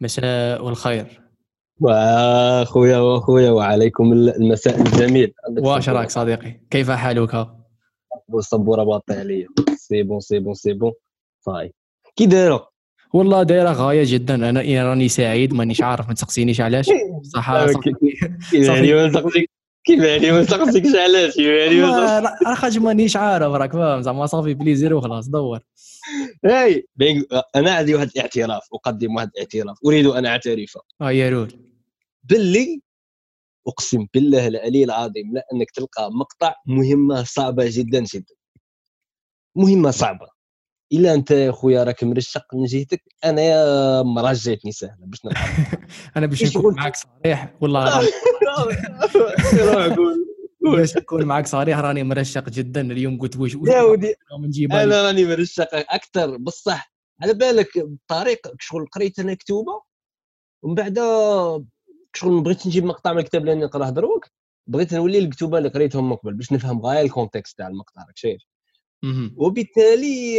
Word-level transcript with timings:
مساء 0.00 0.68
الخير 0.68 1.20
وأخويا 1.80 2.98
وأخويا 2.98 3.50
وعليكم 3.50 4.12
المساء 4.12 4.80
الجميل. 4.80 5.32
واش 5.58 5.88
راك 5.88 6.10
صديقي؟ 6.10 6.60
كيف 6.70 6.90
حالك؟ 6.90 7.48
والصبوره 8.28 8.84
باطي 8.84 9.14
عليا 9.14 9.46
سي 9.76 10.02
بون 10.02 10.20
سي 10.20 10.38
بون 10.38 10.54
سي 10.54 10.72
بون 10.72 10.92
صاي 11.40 11.72
كي 12.16 12.26
دايرة؟ 12.26 12.68
والله 13.14 13.42
دايرة 13.42 13.72
غاية 13.72 14.02
جدا. 14.06 14.34
أنا 14.34 14.84
راني 14.90 15.08
سعيد 15.08 15.54
مانيش 15.54 15.82
عارف 15.82 16.08
ما 16.08 16.14
تسقسينيش 16.14 16.60
علاش. 16.60 16.90
صح 17.22 17.50
يعني 18.52 18.92
ما 18.94 19.06
نسقسيك 19.06 19.50
كيف 19.86 20.02
يعني؟ 20.02 20.32
ما 20.32 20.40
نسقسيكش 20.40 20.94
علاش؟ 20.94 21.36
يعني 21.36 21.80
راه 21.80 22.54
خاطر 22.54 22.80
مانيش 22.80 23.16
عارف 23.16 23.52
راك 23.52 23.72
فاهم؟ 23.72 24.02
زعما 24.02 24.26
صافي 24.26 24.54
بليزير 24.54 24.94
وخلاص 24.94 25.28
دور. 25.28 25.60
هاي 26.44 26.88
أنا 27.56 27.74
عندي 27.74 27.94
واحد 27.94 28.10
الاعتراف 28.16 28.62
أقدم 28.74 29.14
واحد 29.14 29.30
الاعتراف 29.34 29.76
أريد 29.86 30.06
أن 30.06 30.26
أعترف. 30.26 30.78
آه 31.00 31.10
يا 31.10 31.30
رول. 31.30 31.52
باللي 32.24 32.80
أقسم 33.68 34.06
بالله 34.14 34.46
العلي 34.46 34.84
العظيم 34.84 35.34
لا 35.34 35.46
انك 35.52 35.70
تلقى 35.70 36.10
مقطع 36.12 36.54
مهمة 36.66 37.22
صعبة 37.22 37.64
جدا 37.68 38.04
جدا. 38.14 38.34
مهمة 39.56 39.90
صعبة. 39.90 40.36
إلا 40.92 41.14
أنت 41.14 41.30
يا 41.30 41.52
خويا 41.52 41.84
راك 41.84 42.04
مرشق 42.04 42.54
من 42.54 42.64
جهتك 42.64 43.02
أنا 43.24 43.42
يا 43.42 44.02
مراه 44.02 44.32
جاتني 44.36 44.72
سهلة 44.72 44.96
باش 45.00 45.24
نلعب 45.24 45.46
أنا 46.16 46.26
باش 46.26 46.56
نكون 46.56 46.74
معك 46.74 46.96
صريح 46.96 47.54
والله 47.60 48.08
قول 49.96 50.26
باش 50.60 50.96
نكون 50.96 51.24
معك 51.24 51.46
صريح 51.46 51.78
راني 51.78 52.02
مرشق 52.02 52.48
جدا 52.48 52.80
اليوم. 52.80 53.20
قلت 53.20 53.36
واش 53.36 53.54
يا 53.54 53.82
ودي. 53.82 54.14
أنا 54.72 55.02
راني 55.02 55.24
مرشق 55.24 55.68
أكثر. 55.72 56.36
بصح 56.36 56.92
على 57.22 57.34
بالك 57.34 57.76
الطريق 57.76 58.38
شغل 58.60 58.86
قريت 58.86 59.18
أنا 59.18 59.34
كتوبة 59.34 59.82
ومن 60.62 60.74
بعد 60.74 60.98
شغل 62.14 62.40
بغيت 62.40 62.66
نجيب 62.66 62.84
مقطع 62.84 63.12
من 63.12 63.18
الكتاب 63.18 63.42
اللي 63.42 63.54
نقراه 63.54 63.90
دروك 63.90 64.26
بغيت 64.66 64.94
نولي 64.94 65.18
الكتوبة 65.18 65.58
اللي 65.58 65.68
قريتهم 65.68 66.10
من 66.10 66.16
قبل 66.16 66.34
باش 66.34 66.52
نفهم 66.52 66.80
غاية 66.80 67.02
ال 67.02 67.08
contexte 67.08 67.58
تاع 67.58 67.68
المقطع 67.68 68.00
راك 68.00 68.16
شايف؟ 68.16 68.42
وبالتالي 69.36 70.38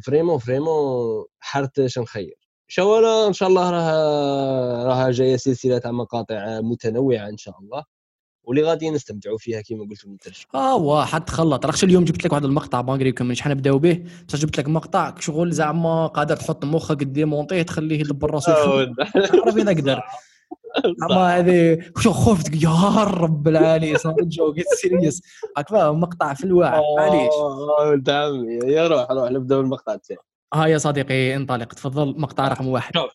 vraiment 0.00 0.38
vraiment 0.38 1.24
حرت 1.40 1.78
اش 1.78 1.98
نخير 1.98 2.37
voilà 2.68 3.26
إن 3.26 3.32
شاء 3.32 3.48
الله 3.48 3.70
راه 3.70 4.84
راه 4.84 5.10
جاية 5.10 5.36
سلسلة 5.36 5.78
تاع 5.78 5.90
مقاطع 5.90 6.60
متنوعة 6.60 7.28
إن 7.28 7.36
شاء 7.36 7.58
الله 7.60 7.84
واللي 8.42 8.62
غادي 8.62 8.90
نستمتعوا 8.90 9.38
فيها 9.38 9.60
كما 9.60 9.86
قلت 9.90 10.06
من 10.06 10.16
آه 10.54 10.76
واه 10.76 11.04
حد 11.04 11.24
تخلط 11.24 11.66
راك 11.66 11.84
اليوم 11.84 12.04
جبت 12.04 12.24
لك 12.24 12.32
واحد 12.32 12.44
المقطع 12.44 12.80
بانغري 12.80 13.12
كم 13.12 13.34
شحال 13.34 13.52
نبداو 13.52 13.78
به؟ 13.78 14.04
بصح 14.28 14.38
جبت 14.38 14.58
لك 14.58 14.68
مقطع 14.68 15.14
شغل 15.18 15.52
زعما 15.52 16.06
قادر 16.06 16.36
تحط 16.36 16.64
مخك 16.64 17.02
démonter 17.02 17.62
تخليه 17.62 18.00
يدبر 18.00 18.30
راسو 18.30 18.52
عرف 18.52 19.56
أنا 19.56 19.72
نقدر 19.72 20.02
أما 21.10 21.38
هذه 21.38 21.78
شو 21.98 22.12
خفت؟ 22.12 22.62
يا 22.62 23.04
رب 23.04 23.48
العالي 23.48 23.96
joke 24.20 24.56
serious 24.60 25.22
راك 25.56 25.68
فاهم 25.68 26.00
مقطع 26.00 26.34
في 26.34 26.44
الواحد 26.44 26.82
معليش. 26.98 27.32
ولد 27.80 28.10
عمي 28.10 28.54
يا 28.64 28.88
روح 28.88 29.10
روح 29.10 29.30
نبدأ 29.30 29.56
بالمقطع 29.56 29.96
تاعي 29.96 30.18
ها 30.54 30.66
يا 30.66 30.78
صديقي 30.78 31.36
انطلق 31.36 31.74
تفضل 31.74 32.20
مقطع 32.20 32.48
رقم 32.48 32.66
واحد. 32.68 32.94
شوف. 32.94 33.12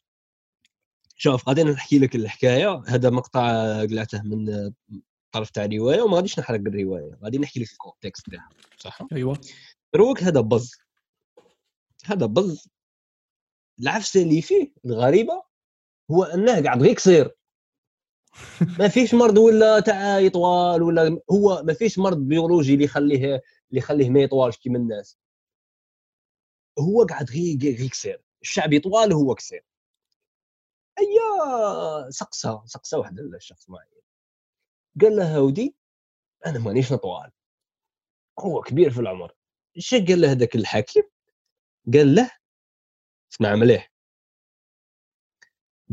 شوف 1.16 1.50
غادي 1.50 1.64
نحكي 1.64 2.00
لك 2.00 2.16
الحكاية. 2.16 2.84
هذا 2.88 3.10
مقطع 3.10 3.42
قلعته 3.82 4.22
من 4.24 4.72
طرف 5.32 5.50
تاع 5.50 5.66
روايه 5.66 6.02
وما 6.02 6.16
غاديش 6.16 6.40
نحرق 6.40 6.60
الرواية. 6.60 7.18
غادي 7.24 7.38
نحكي 7.38 7.60
لك 7.60 7.72
ال 7.72 7.79
context 7.79 8.30
تاعها 8.30 8.50
صح؟ 8.78 9.00
أيوه. 9.12 9.38
دروك 9.94 10.24
هذا 10.24 10.42
بز. 10.42 10.72
هذا 12.06 12.26
بز. 12.26 12.68
العفسه 13.80 14.22
اللي 14.22 14.42
فيه 14.42 14.74
الغريبة 14.86 15.44
هو 16.12 16.24
أنه 16.24 16.64
قاعد 16.64 16.84
غير 16.84 16.96
قصير. 16.96 17.32
ما 18.80 18.88
فيش 18.88 19.14
مرض 19.14 19.38
ولا 19.38 19.80
تاع 19.80 20.20
يطوال 20.20 20.84
ولا 20.84 21.20
هو 21.32 21.64
ما 21.64 21.74
فيش 21.74 22.00
مرض 22.00 22.18
بيولوجي 22.18 22.74
اللي 22.74 22.86
يخليه 22.86 23.26
اللي 23.26 23.42
يخليه 23.72 24.10
ما 24.10 24.20
يطوالش 24.20 24.58
كيما 24.58 24.78
الناس. 24.78 25.18
هو 26.80 27.06
قاعد 27.06 27.32
غير 27.32 27.58
غير 27.58 27.90
قصير 27.90 28.22
الشعب 28.42 28.74
يطوال 28.74 29.14
هو 29.14 29.34
قصير 29.34 29.66
أيا 31.00 32.10
سقسه 32.10 32.66
سقسه 32.66 32.98
واحد 32.98 33.20
الشخص 33.20 33.70
معين. 33.70 34.02
قال 35.02 35.16
له 35.16 35.38
هودي 35.38 35.76
أنا 36.46 36.60
مانيش 36.60 36.94
نطوال 36.94 37.32
هو 38.40 38.62
كبير 38.62 38.92
في 38.92 39.00
العمر. 39.00 39.36
إيش 39.78 39.96
قال 39.96 40.22
له 40.22 40.32
هذاك 40.32 40.56
الحكيم 40.56 41.04
قال 41.94 42.16
له 42.16 42.32
اسمع 43.32 43.56
مليح 43.56 43.94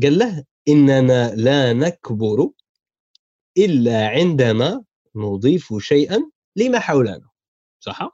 قال 0.03 0.17
له 0.17 0.45
إننا 0.67 1.35
لا 1.35 1.73
نكبر 1.73 2.49
إلا 3.57 4.07
عندما 4.07 4.83
نضيف 5.15 5.73
شيئا 5.77 6.31
لما 6.55 6.79
حولنا. 6.79 7.29
صح؟ 7.79 8.11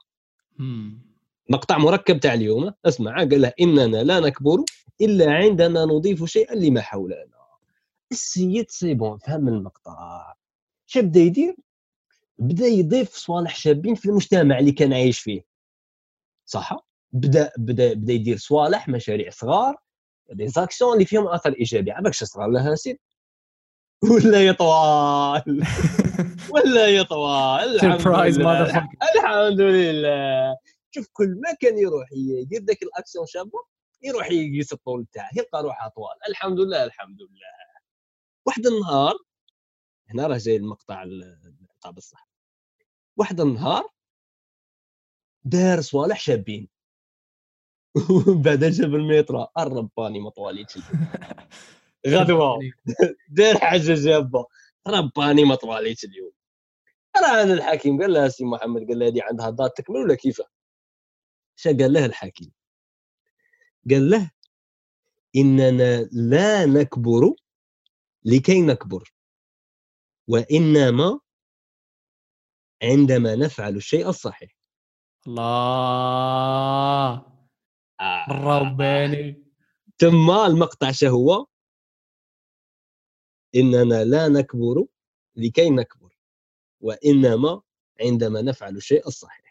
مقطع 1.48 1.78
مركب 1.78 2.20
تاع 2.20 2.34
اليوم. 2.34 2.72
اسمع 2.84 3.16
قال 3.16 3.40
له 3.40 3.52
إننا 3.60 3.96
لا 4.02 4.20
نكبر 4.20 4.64
إلا 5.00 5.32
عندما 5.32 5.84
نضيف 5.84 6.24
شيئا 6.24 6.54
لما 6.54 6.80
حولنا. 6.80 7.38
السيد 8.12 8.70
c'est 8.70 8.94
bon 8.94 9.18
فهم 9.18 9.48
المقطع. 9.48 10.34
شو 10.86 11.02
بدا 11.02 11.20
يدير 11.20 11.56
بدا 12.38 12.66
يضيف 12.66 13.14
صوالح 13.14 13.56
شابين 13.56 13.94
في 13.94 14.08
المجتمع 14.08 14.58
اللي 14.58 14.72
كان 14.72 14.92
عايش 14.92 15.20
فيه. 15.20 15.44
صح؟ 16.46 16.86
بدا 17.12 17.52
بدا 17.58 17.94
بدا 17.94 18.12
يدير 18.12 18.36
صوالح 18.36 18.88
مشاريع 18.88 19.30
صغار 19.30 19.76
des 20.32 20.48
actions 20.48 20.92
اللي 20.92 21.04
فيهم 21.04 21.28
أثر 21.28 21.52
إيجابي. 21.52 21.90
عباك 21.90 22.14
صغار 22.14 22.48
لها 22.48 22.74
سيد؟ 22.74 22.98
ولا 24.10 24.46
يطوال 24.46 25.62
ولا 26.54 26.86
يطوال 26.86 27.84
الحمد 27.84 28.38
لله. 28.38 28.88
الحمد 29.14 29.60
لله. 29.60 30.56
شوف 30.90 31.08
كل 31.12 31.40
ما 31.40 31.54
كان 31.60 31.78
يروح 31.78 32.08
يدير 32.12 32.62
ذاك 32.62 32.82
الاكسيون 32.82 33.26
شابه 33.26 33.58
يروح 34.02 34.30
يقيس 34.30 34.72
الطول 34.72 35.06
تاعه 35.12 35.30
يلقى 35.36 35.62
روحه 35.62 35.88
طوال. 35.88 36.16
الحمد 36.28 36.60
لله 36.60 36.84
الحمد 36.84 37.22
لله. 37.22 37.58
واحد 38.46 38.66
النهار 38.66 39.14
هنا 40.10 40.26
راه 40.26 40.36
جاي 40.38 40.56
المقطع 40.56 41.04
تاع 41.82 41.90
بصح. 41.90 42.28
واحد 43.16 43.40
النهار 43.40 43.90
دار 45.44 45.80
صوالح 45.80 46.20
شابين. 46.20 46.68
بعد 48.44 48.64
جاب 48.64 48.94
المترو 48.94 49.46
الرباني 49.58 50.20
ما 50.20 50.30
طواليتش 50.30 50.78
غدوة. 52.08 52.58
دار 53.38 53.58
حاجة 53.58 53.94
جابة. 53.94 54.46
رباني 54.88 55.44
ما 55.44 55.54
طواليتش 55.54 56.04
اليوم. 56.04 56.32
راه 57.16 57.42
أنا 57.42 57.54
الحكيم 57.54 58.02
قال 58.02 58.12
له 58.12 58.28
سي 58.28 58.44
محمد 58.44 58.88
قال 58.88 58.98
له 58.98 59.06
هذه 59.08 59.22
عندها 59.22 59.50
ضاد 59.50 59.70
تكمل 59.70 59.96
ولا 59.96 60.14
كيفاه 60.14 60.46
قال 61.66 61.92
له 61.92 62.04
الحكيم 62.04 62.52
قال 63.90 64.10
له 64.10 64.30
إننا 65.36 66.08
لا 66.12 66.66
نكبر 66.66 67.34
لكي 68.24 68.62
نكبر 68.62 69.14
وإنما 70.28 71.20
عندما 72.82 73.36
نفعل 73.36 73.76
الشيء 73.76 74.08
الصحيح. 74.08 74.56
الله. 75.26 75.78
رباني. 78.28 79.44
ثم 79.98 80.30
المقطع 80.30 80.92
هو؟ 81.04 81.46
إننا 83.54 84.04
لا 84.04 84.28
نكبر 84.28 84.86
لكي 85.36 85.70
نكبر 85.70 86.18
وإنما 86.80 87.62
عندما 88.00 88.42
نفعل 88.42 88.76
الشيء 88.76 89.06
الصحيح. 89.06 89.47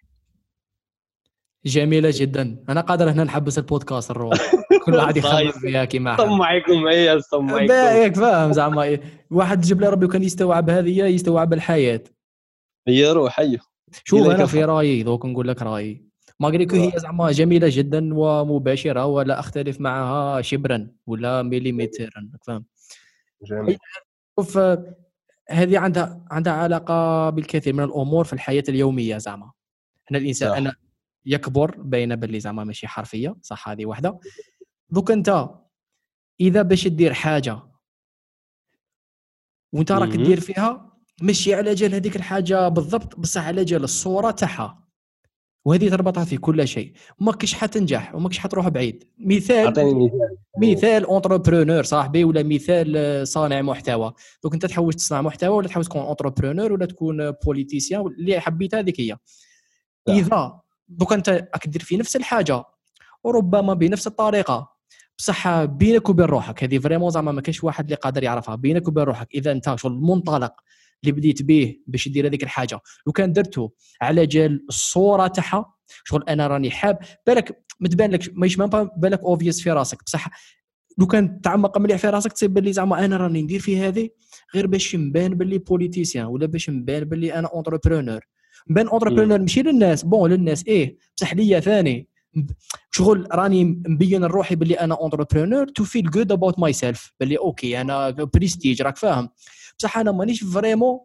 جميلة 1.68 2.14
جدا. 2.14 2.64
أنا 2.70 2.82
قادر 2.82 3.12
هنا 3.12 3.24
نحبس 3.24 3.58
البودكاست 3.58 4.12
الروح 4.12 4.38
كل 4.86 4.96
واحد 4.96 5.18
يخمم 5.18 5.52
فيها 5.52 5.86
كيما 5.86 6.16
طمعكم 6.16 6.88
هي 6.88 7.20
طمعكم 7.32 7.68
بايك 7.68 8.16
فاهم 8.16 8.54
زعما 8.54 9.00
واحد 9.32 9.62
جاب 9.62 9.82
لي 9.82 9.90
ربي 9.90 10.08
كان 10.08 10.24
يستوعب 10.24 10.70
هذه 10.70 11.06
يستوعب 11.06 11.54
الحياة. 11.54 12.04
هي 12.88 13.12
روح 13.12 13.40
أيوه 13.40 13.60
شوف 14.04 14.28
أنا 14.28 14.46
في 14.46 14.64
رأيي 14.64 15.04
دوك 15.04 15.26
نقول 15.26 15.48
لك 15.48 15.62
رأيي. 15.62 16.08
ماغريكو 16.40 16.76
هي 16.76 16.92
زعما 16.96 17.32
جميلة 17.32 17.68
جدا 17.72 18.10
ومباشرة 18.14 19.06
ولا 19.06 19.40
أختلف 19.40 19.82
معها 19.82 20.42
شبرا 20.42 20.88
ولا 21.08 21.42
مليمترا 21.42 22.30
فاهم. 22.48 22.66
جميل. 23.44 23.78
شوف 24.40 24.58
هذه 25.50 25.80
عندها 25.80 26.26
عندها 26.32 26.54
علاقة 26.54 27.30
بالكثير 27.30 27.74
من 27.74 27.84
الأمور 27.84 28.24
في 28.26 28.34
الحياة 28.34 28.64
اليومية 28.70 29.18
زعما. 29.18 29.52
إحنا 30.06 30.18
الإنسان 30.18 30.54
أنا 30.54 30.76
يكبر 31.28 31.82
بين 31.82 32.16
باللي 32.16 32.40
زعما 32.40 32.64
ماشي 32.64 32.88
حرفية 32.88 33.36
صح؟ 33.42 33.70
هذه 33.70 33.86
واحدة 33.86 34.20
دوك 34.90 35.12
أنت 35.12 35.50
إذا 36.40 36.62
باش 36.62 36.88
دير 36.88 37.14
حاجة 37.14 37.60
وأنت 39.74 39.92
راك 39.92 40.10
دير 40.10 40.40
فيها 40.40 40.98
ماشي 41.22 41.54
على 41.54 41.74
جال 41.74 41.96
هذيك 41.96 42.16
الحاجة 42.16 42.68
بالضبط 42.68 43.20
بصح 43.20 43.46
على 43.46 43.64
جال 43.64 43.84
الصورة 43.84 44.32
تاعها. 44.32 44.88
وهذه 45.66 45.90
تربطها 45.90 46.26
في 46.26 46.38
كل 46.38 46.68
شيء. 46.68 46.94
ماكش 47.20 47.54
حتنجح 47.54 48.16
وماكش 48.16 48.38
حتروح 48.38 48.68
بعيد. 48.68 49.04
مثال 49.20 49.68
مثال. 49.68 50.12
مثال 50.62 51.06
entrepreneur 51.06 51.84
صاحبي 51.84 52.24
ولا 52.24 52.44
مثال 52.44 53.28
صانع 53.28 53.62
محتوى. 53.62 54.14
دوك 54.44 54.54
أنت 54.54 54.66
تحوس 54.66 54.96
تصنع 54.96 55.22
محتوى 55.22 55.50
ولا 55.50 55.68
تحوس 55.68 55.88
تكون 55.88 56.02
entrepreneur 56.02 56.72
ولا 56.72 56.86
تكون 56.86 57.32
politicien 57.32 58.02
اللي 58.02 58.40
حبيت 58.40 58.76
هذيك 58.76 59.02
هي. 59.02 59.18
إذا 60.10 60.62
دوك 60.88 61.14
أنت 61.14 61.30
راك 61.30 61.68
دير 61.68 61.82
في 61.82 61.98
نفس 61.98 62.16
الحاجة. 62.16 62.64
وربما 63.24 63.74
بنفس 63.74 64.08
الطريقة. 64.08 64.70
بصح 65.18 65.64
بينك 65.64 66.10
وبين 66.10 66.26
روحك. 66.26 66.64
هذه 66.64 66.80
vraiment 66.80 67.10
زعما 67.10 67.32
ما 67.32 67.42
كاينش 67.42 67.64
واحد 67.64 67.84
اللي 67.84 67.96
قادر 67.96 68.24
يعرفها. 68.24 68.56
بينك 68.56 68.88
وبين 68.88 69.04
روحك. 69.04 69.28
إذا 69.36 69.52
أنت 69.52 69.76
شغل 69.76 69.92
المنطلق 69.92 70.54
اللي 71.04 71.12
بديت 71.12 71.42
به 71.44 71.76
باش 71.88 72.08
دير 72.08 72.28
هذيك 72.28 72.44
الحاجة. 72.44 72.80
لو 73.08 73.14
كان 73.14 73.34
درته 73.34 73.72
على 74.02 74.26
جال 74.26 74.66
الصورة 74.70 75.28
تاعها 75.28 75.74
شغل 76.04 76.24
أنا 76.30 76.48
راني 76.48 76.72
حاب. 76.72 77.00
بالك 77.28 77.64
ما 77.80 77.90
تبان 77.90 78.12
لك 78.12 78.32
ماهيش 78.34 78.60
même 78.60 78.90
بالك 78.98 79.20
obvious 79.20 79.62
في 79.62 79.72
راسك. 79.72 80.04
بصح 80.04 80.30
لو 80.98 81.08
كان 81.08 81.42
تعمق 81.42 81.78
مليح 81.78 81.98
في 81.98 82.10
راسك 82.10 82.34
تصيب 82.34 82.54
باللي 82.54 82.74
زعما 82.74 83.06
أنا 83.06 83.18
راني 83.18 83.42
ندير 83.42 83.60
في 83.60 83.80
هذه 83.80 84.10
غير 84.56 84.68
باش 84.68 84.96
نبان 84.96 85.36
باللي 85.36 85.58
politicien 85.58 86.26
ولا 86.26 86.46
باش 86.46 86.70
نبان 86.70 87.04
باللي 87.04 87.34
أنا 87.34 87.48
entrepreneur 87.48 88.22
نبان 88.70 88.88
entrepreneur 88.88 89.40
ماشي 89.40 89.62
للناس. 89.62 90.04
bon 90.04 90.32
للناس. 90.32 90.64
إيه 90.68 90.98
بصح 91.18 91.34
ليا 91.34 91.60
ثاني. 91.60 92.08
شغل 92.92 93.28
راني 93.32 93.64
مبين 93.64 94.26
لروحي 94.26 94.56
باللي 94.56 94.74
أنا 94.74 94.96
entrepreneur 94.96 95.68
to 95.68 95.84
feel 95.84 96.10
good 96.10 96.32
about 96.32 96.60
myself 96.60 97.14
باللي 97.20 97.38
okay 97.38 97.82
أنا 97.82 98.10
بريستيج 98.10 98.82
راك 98.82 98.98
فاهم. 98.98 99.30
بصح 99.80 99.98
أنا 99.98 100.12
مانيش 100.12 100.44
vraiment 100.44 101.00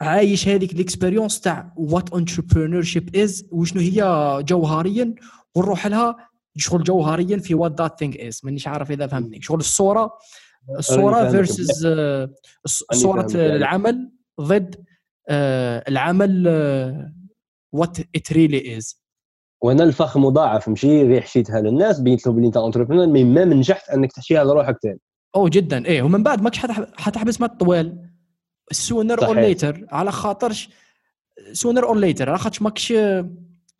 عايش 0.00 0.48
هذيك 0.48 0.72
ال 0.72 0.78
expérience 0.78 1.40
تاع 1.40 1.72
what 1.76 2.12
entrepreneurship 2.12 3.16
is 3.16 3.48
وشنو 3.50 3.80
هي 3.80 4.02
جوهريا. 4.48 5.14
ونروح 5.54 5.86
لها 5.86 6.16
شغل 6.56 6.82
جوهريا 6.82 7.38
في 7.38 7.54
what 7.54 7.80
that 7.80 7.98
thing 7.98 8.20
is 8.20 8.40
مانيش 8.44 8.68
عارف 8.68 8.90
إذا 8.90 9.06
فهمتني. 9.06 9.42
شغل 9.42 9.58
الصورة. 9.58 10.12
الصورة 10.78 11.30
versus 11.30 11.88
صورة 12.92 13.28
العمل 13.34 14.10
ضد 14.40 14.74
آه، 14.74 14.93
العمل 15.30 16.48
what 17.72 17.98
it 18.16 18.32
really 18.32 18.76
is 18.76 19.04
وهنا 19.62 19.84
الفخ 19.84 20.16
مضاعف 20.16 20.68
ماشي 20.68 21.02
غير 21.02 21.20
حشيتها 21.20 21.60
للناس 21.60 22.00
بينت 22.00 22.26
له 22.26 22.32
بلي 22.32 22.46
انت 22.46 22.56
entrepreneur 22.56 23.06
mais 23.06 23.24
ما 23.24 23.44
نجحت 23.44 23.90
انك 23.90 24.12
تحشيها 24.12 24.44
لروحك 24.44 24.76
ثاني 24.82 25.00
أو 25.36 25.48
جدا. 25.48 25.86
إيه 25.86 26.02
ومن 26.02 26.22
بعد 26.22 26.42
ماكش 26.42 26.58
حتحبس 26.96 27.40
ما 27.40 27.46
طوال 27.46 28.10
sooner 28.72 29.26
or 29.26 29.40
later 29.40 29.86
على 29.90 30.12
خاطرش 30.12 30.70
sooner 31.52 31.84
or 31.84 31.98
later 31.98 32.28
على 32.28 32.38
خاطرش 32.38 32.62
ماكش 32.62 32.90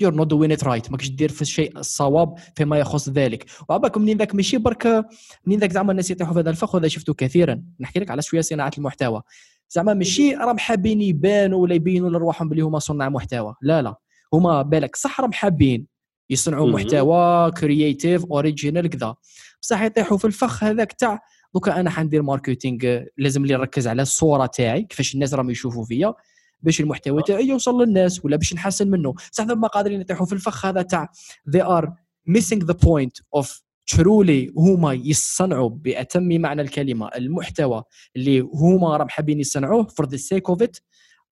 you're 0.01 0.15
not 0.15 0.27
doing 0.27 0.53
it 0.53 0.65
right 0.65 0.91
ماكش 0.91 1.09
دير 1.09 1.29
في 1.29 1.43
الشيء 1.43 1.79
الصواب 1.79 2.35
فيما 2.57 2.79
يخص 2.79 3.09
ذلك. 3.09 3.47
وعباك 3.69 3.99
منين 3.99 4.19
ذاك 4.19 4.35
ماشي 4.35 4.59
برك 4.59 5.07
منين 5.47 5.59
ذاك 5.59 5.73
زعما 5.73 5.91
الناس 5.91 6.11
يطيحوا 6.11 6.35
في 6.35 6.41
هذا 6.41 6.51
الفخ 6.51 6.75
وهذا 6.75 6.89
شفته 6.89 7.15
كثيرا. 7.15 7.63
نحكي 7.81 8.01
لك 8.01 8.11
على 8.11 8.23
شوية 8.23 8.41
صناعة 8.41 8.73
المحتوى. 8.79 9.23
زعما 9.71 9.95
ماشي 9.95 10.35
راهم 10.35 10.59
حابين 10.59 11.01
يبانوا 11.01 11.63
ولا 11.63 11.75
يبينوا 11.75 12.11
لرواحهم 12.11 12.49
باللي 12.49 12.63
هما 12.63 12.79
صناع 12.79 13.09
محتوى. 13.09 13.55
لا 13.63 13.83
لا. 13.83 13.95
هما 14.33 14.63
بالك 14.63 14.97
صح 14.97 15.21
راهم 15.21 15.33
حابين 15.33 15.87
يصنعوا 16.31 16.71
محتوى 16.71 17.51
creative 17.51 18.25
original 18.25 18.87
كذا. 18.89 19.15
بصح 19.63 19.83
يطيحوا 19.83 20.19
في 20.19 20.25
الفخ 20.25 20.65
هذاك 20.65 20.93
تاع 20.93 21.21
دوكا 21.55 21.81
أنا 21.81 21.91
حندير 21.91 22.23
marketing 22.23 23.01
لازم 23.19 23.47
لي 23.47 23.55
نركز 23.55 23.89
على 23.89 24.03
الصورة 24.03 24.47
تاعي 24.47 24.83
كيفاش 24.83 25.15
الناس 25.15 25.35
راهم 25.35 25.51
يشوفوا 25.51 25.85
فيا 25.85 26.15
باش 26.61 26.81
المحتوى 26.81 27.23
تاعي 27.23 27.49
يوصل 27.49 27.83
للناس 27.83 28.25
ولا 28.25 28.37
باش 28.37 28.55
نحسن 28.55 28.91
منه. 28.91 29.15
صح 29.33 29.45
ما 29.45 29.69
قادرين 29.69 30.01
يطيحوا 30.01 30.27
في 30.27 30.33
الفخ 30.33 30.67
هذا 30.67 30.83
تاع 30.83 31.09
they 31.51 31.63
are 31.63 31.89
missing 32.31 32.59
the 32.59 32.75
point 32.75 33.41
of 33.41 33.64
truly 33.87 34.53
هما 34.57 34.93
يصنعوا 34.93 35.69
بأتم 35.69 36.41
معنى 36.41 36.63
الكلمة 36.63 37.09
المحتوى 37.09 37.85
اللي 38.17 38.41
هما 38.41 38.97
راهم 38.97 39.09
حابين 39.09 39.41
يصنعوه 39.41 39.87
for 39.87 40.09
the 40.09 40.17
sake 40.17 40.49
of 40.49 40.63
it 40.63 40.77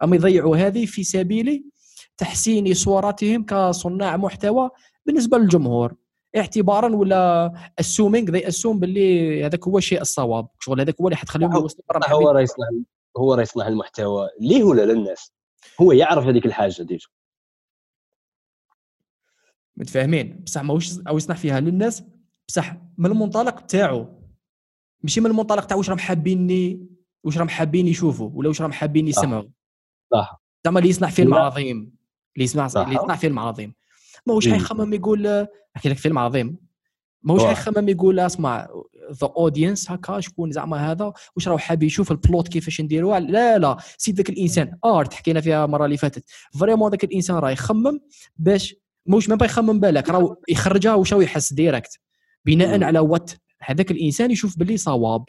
اما 0.02 0.16
يضيعوا 0.16 0.56
هذه 0.56 0.86
في 0.86 1.04
سبيل 1.04 1.64
تحسين 2.16 2.74
صورتهم 2.74 3.44
كصناع 3.44 4.16
محتوى 4.16 4.70
بالنسبة 5.06 5.38
للجمهور؟ 5.38 5.94
اعتبارا 6.36 6.96
ولا 6.96 7.52
assuming 7.80 8.30
they 8.30 8.48
assume 8.48 8.78
باللي 8.80 9.44
هذاك 9.44 9.68
هو 9.68 9.78
الشيء 9.78 10.00
الصواب 10.00 10.48
شغل 10.60 10.80
هذاك 10.80 11.00
هو 11.00 11.06
اللي 11.06 11.16
حتخليهم 11.16 11.52
يوصلوا 11.52 12.08
هو 12.08 12.30
راه 12.30 12.40
يصنع 12.40 12.66
هو 13.16 13.34
راه 13.34 13.42
يصنع 13.42 13.68
المحتوى 13.68 14.28
ليه 14.40 14.64
ولا 14.64 14.92
للناس؟ 14.92 15.32
هو 15.80 15.92
يعرف 15.92 16.26
هذيك 16.26 16.46
الحاجة 16.46 16.82
déjà. 16.82 17.06
متفاهمين؟ 19.76 20.42
بصح 20.46 20.62
ماهوش 20.62 20.98
أو 21.08 21.16
يصنع 21.16 21.34
فيها 21.34 21.60
للناس 21.60 22.02
بصح 22.52 22.76
من 22.98 23.10
المنطلق 23.10 23.60
تاعو 23.60 24.06
ماشي 25.02 25.20
من 25.20 25.26
المنطلق 25.26 25.64
تاع 25.64 25.76
واش 25.76 25.88
راهم 25.88 25.98
حابيني 25.98 26.86
واش 27.24 27.38
راهم 27.38 27.48
حابين 27.48 27.88
يشوفوا 27.88 28.30
ولا 28.34 28.48
واش 28.48 28.62
راهم 28.62 28.72
حابين 28.72 29.08
يسمعوا 29.08 29.44
صح. 30.12 30.42
زعما 30.64 30.78
اللي 30.78 30.90
يصنع 30.90 31.08
فيلم 31.08 31.34
عظيم 31.34 31.92
اللي 32.36 32.44
يسمع 32.44 32.66
اللي 32.76 32.94
يصنع 32.94 33.16
فيلم 33.16 33.38
عظيم. 33.38 33.74
ماهوش 34.26 34.48
حيخمم 34.48 34.94
يقول 34.94 35.46
أحكي 35.76 35.88
لك 35.88 35.96
فيلم 35.96 36.18
عظيم. 36.18 36.56
ماهوش 37.22 37.44
حيخمم 37.44 37.88
يقول 37.88 38.20
اسمع 38.20 38.68
the 39.12 39.32
audience 39.36 39.90
هكا 39.90 40.20
شكون 40.20 40.52
زعما 40.52 40.92
هذا 40.92 41.12
واش 41.36 41.48
راهو 41.48 41.58
حاب 41.58 41.82
يشوف 41.82 42.12
ال 42.12 42.19
plot 42.19 42.48
كيفاش 42.48 42.80
نديروها 42.80 43.20
لا 43.20 43.58
لا. 43.58 43.76
سيد 43.98 44.16
ذاك 44.16 44.30
الإنسان. 44.30 44.78
art 44.84 45.14
حكينا 45.14 45.40
فيها 45.40 45.64
المرة 45.64 45.84
اللي 45.84 45.96
فاتت. 45.96 46.24
vraiment 46.60 46.90
ذاك 46.90 47.04
الإنسان 47.04 47.36
راه 47.36 47.50
يخمم 47.50 48.00
باش 48.36 48.74
مش 49.06 49.28
ما 49.28 49.44
يخمم 49.44 49.80
بالك 49.80 50.10
راه 50.10 50.36
يخرجها 50.48 50.94
واش 50.94 51.12
يحس 51.12 51.52
direct 51.52 52.00
بناء 52.46 52.84
على 52.84 52.98
what 52.98 53.30
هذاك 53.62 53.90
الإنسان 53.90 54.30
يشوف 54.30 54.58
باللي 54.58 54.76
صواب 54.76 55.24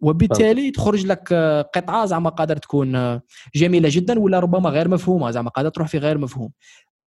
وبالتالي 0.00 0.70
تخرج 0.70 1.06
لك 1.06 1.32
قطعة 1.74 2.06
زعما 2.06 2.30
قادر 2.30 2.56
تكون 2.56 3.20
جميلة 3.54 3.88
جدا 3.92 4.18
ولا 4.18 4.40
ربما 4.40 4.70
غير 4.70 4.88
مفهومة 4.88 5.30
زعما 5.30 5.50
قادر 5.50 5.68
تروح 5.68 5.88
في 5.88 5.98
غير 5.98 6.18
مفهوم. 6.18 6.52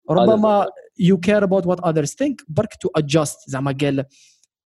ربما 0.10 0.68
you 1.00 1.18
care 1.18 1.44
about 1.44 1.68
what 1.68 1.80
others 1.80 2.10
think 2.10 2.42
برك 2.48 2.76
to 2.76 2.90
adjust 2.96 3.50
زعما 3.50 3.76
قال 3.82 4.06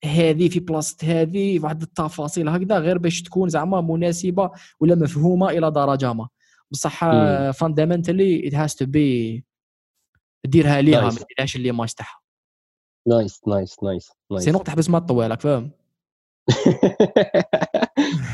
هذه 0.05 0.49
في 0.49 0.59
بلاصة 0.59 0.97
هذه 1.03 1.59
واحد 1.59 1.81
التفاصيل 1.81 2.49
هكذا 2.49 2.77
غير 2.79 2.97
باش 2.97 3.21
تكون 3.21 3.49
زعما 3.49 3.81
مناسبة 3.81 4.51
ولا 4.79 4.95
مفهومة 4.95 5.49
إلى 5.49 5.71
درجة 5.71 6.13
ما. 6.13 6.27
بصح 6.71 6.99
fundamentally 7.51 8.47
it 8.47 8.55
has 8.55 8.75
to 8.75 8.85
be 8.85 9.45
ديرها 10.45 10.81
ليها 10.81 11.01
ما 11.01 11.09
ديرهاش 11.09 11.55
اللي 11.55 11.71
ما 11.71 11.85
تاعها 11.85 12.22
nice 13.07 13.41
nice 13.47 13.83
nice 13.83 14.11
nice. 14.31 14.43
sinon 14.43 14.59
تحبس 14.59 14.89
ما 14.89 14.99
طوالك 14.99 15.41
فاهم؟ 15.41 15.71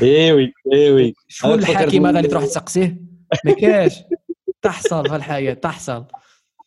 ايوي 0.02 0.52
ايوي 0.72 1.14
شكون 1.28 1.58
الحاكم 1.58 2.06
هذا 2.06 2.18
اللي 2.18 2.28
تروح 2.28 2.44
تسقسيه؟ 2.44 3.02
ما 3.44 3.52
كاش. 3.52 4.02
تحصل 4.62 5.08
في 5.08 5.16
الحياة 5.16 5.54
تحصل 5.54 6.04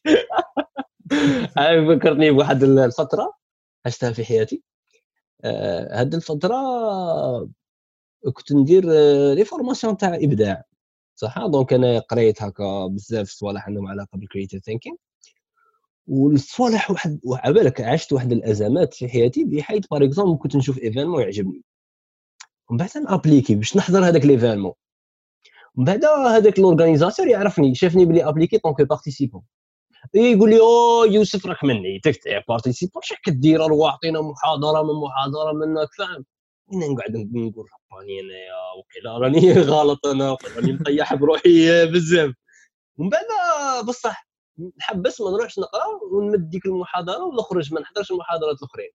فكرتني 1.89 2.31
بواحد 2.31 2.63
الفترة 2.63 3.33
عشتها 3.85 4.11
في 4.11 4.25
حياتي. 4.25 4.63
آه، 5.43 6.01
هذه 6.01 6.15
الفترة 6.15 6.55
كنت 8.33 8.53
ندير 8.53 8.83
آه، 8.91 9.33
les 9.33 9.45
formations 9.45 9.97
تاع 9.97 10.15
إبداع. 10.15 10.63
صح؟ 11.15 11.45
donc 11.45 11.73
أنا 11.73 11.99
قريت 11.99 12.43
هكا 12.43 12.87
بزاف 12.87 13.27
صوالح 13.27 13.67
عندهم 13.67 13.87
علاقة 13.87 14.17
بال 14.17 14.27
creative 14.27 14.63
thinking 14.63 14.95
والصوالح 16.07 16.91
واحد 16.91 17.19
عبالك 17.33 17.81
عشت 17.81 18.13
واحد 18.13 18.31
الأزمات 18.31 18.93
في 18.93 19.09
حياتي 19.09 19.43
بحيث 19.45 19.87
par 19.87 20.03
exemple 20.03 20.39
كنت 20.43 20.55
نشوف 20.55 20.77
événement 20.79 21.21
يعجبني. 21.21 21.63
ومن 22.69 22.77
بعد 22.77 22.89
ن 22.97 23.03
appliquer 23.03 23.55
باش 23.55 23.77
نحضر 23.77 24.07
هذاك 24.07 24.25
l'événement 24.25 24.73
ومن 25.75 25.85
بعد 25.85 26.05
هذاك 26.05 26.59
l'organisateur 26.59 27.27
يعرفني 27.27 27.75
شافني 27.75 28.05
بلي 28.05 28.29
appliqué 28.29 28.57
en 28.57 28.63
tant 28.63 28.73
que 28.73 28.81
participant 28.81 29.41
يقول 30.15 30.49
لي 30.49 30.59
أو 30.59 31.03
يوسف 31.05 31.45
راك 31.45 31.63
مني. 31.63 31.99
تكتب 32.03 32.43
participant 32.49 33.01
شحال 33.03 33.21
كدير؟ 33.25 33.59
راه 33.59 33.91
عطينا 33.91 34.21
محاضرة 34.21 34.81
من 34.83 34.93
محاضرة 35.01 35.53
منك 35.53 35.89
فاهم؟ 35.97 36.25
وين 36.67 36.93
نقعد 36.93 37.11
نقول 37.17 37.65
رباني 37.91 38.19
انايا 38.19 38.55
وكذا 38.79 39.11
راني 39.11 39.53
غلط 39.75 40.07
أنا 40.07 40.37
راني 40.57 40.73
مطيح 40.73 41.13
بروحي 41.13 41.85
بزاف. 41.85 42.33
ومن 42.97 43.09
بعد 43.09 43.25
بصح 43.87 44.32
نحبس 44.77 45.21
ما 45.21 45.31
نروحش 45.31 45.59
نقرا 45.59 45.85
ونمد 46.11 46.49
ديك 46.49 46.65
المحاضرة 46.65 47.23
ونخرج 47.23 47.73
ما 47.73 47.81
نحضرش 47.81 48.11
المحاضرات 48.11 48.57
الأخرين. 48.57 48.91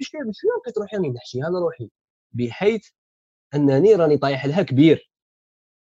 بشويه 0.00 0.20
بشويه 0.22 0.50
لقيت 0.60 0.78
روحي 0.78 0.96
راني 0.96 1.08
نحشيها 1.08 1.50
لروحي 1.50 1.90
بحيث 2.32 2.88
أنني 3.54 3.94
راني 3.94 4.18
طايح 4.18 4.46
لها 4.46 4.62
كبير. 4.62 5.10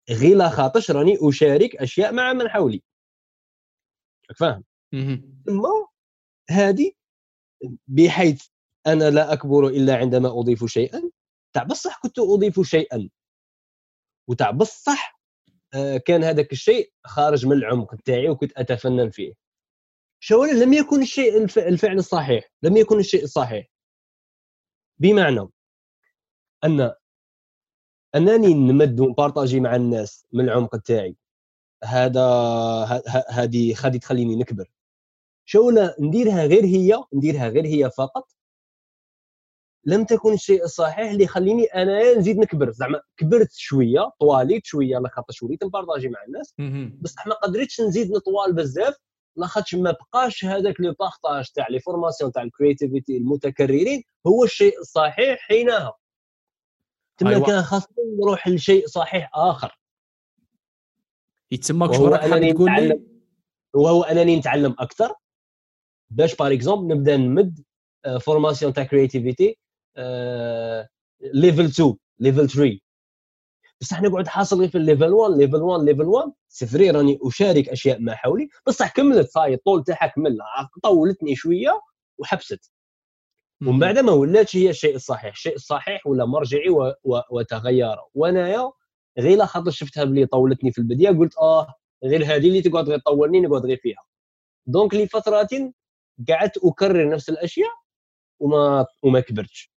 غير 0.10 0.38
لا 0.38 0.50
خاطرش 0.50 0.92
راني 0.92 1.18
أشارك 1.22 1.76
أشياء 1.76 2.14
مع 2.14 2.34
من 2.34 2.50
حولي. 2.50 2.84
فاهم؟ 4.36 4.64
ثم 5.46 5.62
هذه 6.50 6.92
بحيث 7.88 8.48
أنا 8.88 9.10
لا 9.10 9.34
أكبر 9.34 9.68
إلا 9.68 9.98
عندما 9.98 10.40
أضيف 10.40 10.66
شيئا 10.66 11.12
تاع 11.54 11.64
بصح 11.64 12.00
كنت 12.02 12.20
أضيف 12.20 12.62
شيئا. 12.62 13.10
وتاع 14.28 14.52
بصح 14.52 15.19
كان 16.06 16.24
هذاك 16.24 16.52
الشيء 16.52 16.92
خارج 17.06 17.46
من 17.46 17.52
العمق 17.58 17.96
تاعي 17.96 18.30
وكنت 18.30 18.52
أتفنن 18.58 19.10
فيه. 19.10 19.34
شاول 20.20 20.60
لم 20.60 20.74
يكن 20.74 21.02
الشيء 21.02 21.44
الفعل 21.58 21.98
الصحيح 21.98 22.52
لم 22.64 22.78
يكن 22.78 23.00
الشيء 23.00 23.24
الصحيح. 23.24 23.68
بمعنى 24.98 25.48
أن 26.64 26.94
أنني 28.16 28.54
نمد 28.54 29.00
ونبارطاجي 29.00 29.60
مع 29.60 29.76
الناس 29.76 30.26
من 30.34 30.44
العمق 30.44 30.76
تاعي 30.76 31.16
هذا 31.84 32.24
هذه 33.30 33.76
غادي 33.84 34.00
تخليني 34.00 34.36
نكبر. 34.36 34.72
شولا 35.46 35.96
نديرها 36.00 36.46
غير 36.46 36.66
هي 36.66 37.04
نديرها 37.14 37.48
غير 37.48 37.66
هي 37.66 37.92
فقط 37.92 38.36
لم 39.90 40.06
تكن 40.06 40.34
الشيء 40.34 40.64
الصحيح 40.64 41.10
اللي 41.10 41.24
يخليني 41.24 41.64
أنا 41.64 42.14
نزيد 42.14 42.38
نكبر. 42.38 42.72
زعما 42.72 43.02
كبرت 43.18 43.54
شوية 43.54 44.12
طواليت 44.20 44.66
شوية 44.66 44.98
لاخاطش 44.98 45.44
وليت 45.44 45.64
ن 45.64 45.69
partager 45.69 46.10
مع 46.10 46.24
الناس. 46.24 46.54
بصح 47.02 47.28
ما 47.28 47.34
قدرتش 47.34 47.82
نزيد 47.82 48.12
نطوال 48.12 48.54
بزاف 48.54 48.96
لاخاطش 49.36 49.76
ما 49.76 49.92
بقاش 49.92 50.46
هذاك 50.46 50.76
le 50.80 50.94
partage 51.00 51.50
تاع 51.56 51.68
les 51.68 51.80
formations 51.80 52.32
تاع 52.32 52.44
ال 52.44 52.50
créativité 52.50 53.18
المتكررين 53.18 54.04
هو 54.28 54.44
الشيء 54.44 54.80
الصحيح 54.80 55.40
حينها. 55.40 55.94
تما 57.18 57.30
أيوة. 57.30 57.46
كان 57.48 57.62
خاصني 57.62 57.96
نروح 58.22 58.48
لشيء 58.48 58.88
صحيح 58.88 59.32
آخر. 59.34 59.80
يتسمى 61.52 61.88
راك 61.88 62.54
تقول 62.54 62.72
لي؟ 62.72 63.02
وهو 63.74 64.04
أنني 64.04 64.36
نتعلم 64.36 64.76
أكثر. 64.80 65.14
باش 66.10 66.36
par 66.36 66.54
exemple 66.54 66.96
نبدأ 66.96 67.18
نمد 67.18 67.64
formation 68.22 68.74
تاع 68.74 68.84
créativité 68.84 69.58
level 71.34 71.66
2 71.66 71.96
level 72.20 72.50
3 72.50 72.80
بصح 73.82 74.02
نقعد 74.02 74.28
حاصل 74.28 74.60
غير 74.60 74.70
في 74.70 74.78
ال 74.78 74.84
level 74.84 75.14
1 75.14 75.34
level 75.38 75.62
1 75.62 75.84
level 75.84 76.04
1 76.06 76.32
c'est 76.50 76.73
vrai 76.73 76.92
راني 76.92 77.20
أشارك 77.24 77.70
أشياء 77.70 78.00
ما 78.00 78.16
حولي. 78.16 78.50
بصح 78.68 78.94
كملت 78.94 79.30
صاي 79.30 79.54
الطول 79.54 79.84
تاعها 79.84 80.08
كمل 80.08 80.38
طولتني 80.84 81.36
شوية 81.36 81.82
وحبست. 82.18 82.72
ومن 83.62 83.80
بعد 83.80 84.00
ما 84.00 84.12
ولاتش 84.12 84.56
هي 84.56 84.70
الشيء 84.70 84.96
الصحيح. 84.96 85.32
الشيء 85.34 85.56
الصحيح 85.56 86.08
ولا 86.08 86.26
مرجعي 86.26 86.70
و... 86.70 86.94
و... 87.04 87.20
وتغير. 87.32 87.96
وأنايا 88.14 88.72
غير 89.20 89.46
خاطر 89.46 89.72
شفتها 89.72 90.04
بلي 90.04 90.26
طولتني 90.26 90.72
في 90.72 90.78
البداية 90.78 91.10
قلت 91.10 91.38
آه 91.38 91.74
غير 92.04 92.24
هذه 92.26 92.48
اللي 92.48 92.62
تقعد 92.62 92.90
غير 92.90 93.00
تطولني 93.00 93.42
نقعد 93.42 93.66
غير 93.66 93.78
فيها. 93.78 94.04
دونك 94.68 94.94
لفترات 94.96 95.50
قعدت 96.30 96.58
أكرر 96.58 97.10
نفس 97.10 97.30
الأشياء 97.30 97.72
وما 98.40 98.86
وما 99.04 99.20
كبرتش. 99.20 99.72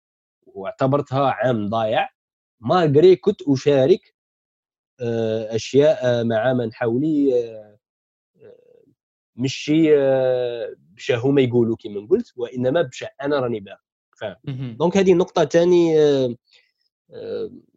واعتبرتها 0.54 1.30
عام 1.32 1.70
ضايع. 1.70 2.10
مالغري 2.60 3.16
كنت 3.16 3.42
أشارك 3.42 4.16
آه، 5.02 5.56
أشياء 5.56 6.00
آه، 6.04 6.24
مع 6.24 6.54
من 6.54 6.74
حولي 6.74 7.34
آه، 7.34 7.78
مشي 9.36 9.96
بشا 10.96 11.16
هما 11.16 11.42
يقولوا 11.42 11.76
كما 11.80 12.08
قلت 12.10 12.34
وإنما 12.36 12.82
بشا 12.82 13.08
أنا 13.22 13.40
راني 13.40 13.60
باغي. 13.60 13.78
فاهم؟ 14.18 14.76
donc 14.80 14.98
هذه 14.98 15.12
النقطه 15.12 15.46
ثاني 15.46 15.98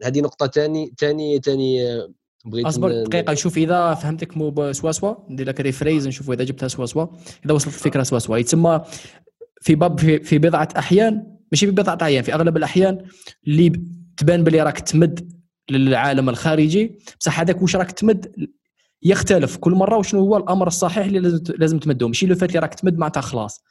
هذه 0.02 0.20
نقطة 0.20 0.46
ثاني 0.46 0.94
ثاني 0.98 1.38
ثاني 1.38 2.02
بغيت 2.44 2.66
أصبر 2.66 3.02
دقيقة 3.02 3.32
نشوف 3.32 3.56
إذا 3.56 3.94
فهمتك 3.94 4.36
مو 4.36 4.50
بسوا 4.50 5.14
ندير 5.28 5.48
لك 5.48 5.60
rephrase 5.60 6.08
نشوف 6.08 6.30
إذا 6.30 6.44
جبتها 6.44 6.68
سوا 6.68 7.06
إذا 7.44 7.54
وصلت 7.54 7.74
الفكرة 7.74 8.02
سوا 8.02 8.38
يتسمى 8.38 8.80
في 9.60 9.74
باب 9.74 10.00
في, 10.00 10.18
في 10.18 10.38
بضعة 10.38 10.68
أحيان 10.78 11.33
ماشي 11.54 11.66
في 11.66 11.72
بضعه 11.72 11.98
احيان 12.02 12.22
في 12.22 12.34
أغلب 12.34 12.56
الأحيان 12.56 13.08
اللي 13.46 13.72
تبان 14.16 14.44
بلي 14.44 14.62
راك 14.62 14.80
تمد 14.80 15.32
للعالم 15.70 16.28
الخارجي 16.28 16.98
بصح 17.20 17.40
هذاك 17.40 17.62
واش 17.62 17.76
راك 17.76 17.92
تمد 17.92 18.50
يختلف. 19.02 19.56
كل 19.56 19.72
مرة 19.72 19.96
وشنو 19.96 20.20
هو 20.20 20.36
الأمر 20.36 20.66
الصحيح 20.66 21.06
اللي 21.06 21.40
لازم 21.58 21.78
تمده 21.78 22.08
ماشي 22.08 22.26
le 22.26 22.34
fait 22.34 22.48
اللي 22.48 22.58
راك 22.60 22.74
تمد 22.74 22.98
معناتها 22.98 23.20
خلاص. 23.20 23.62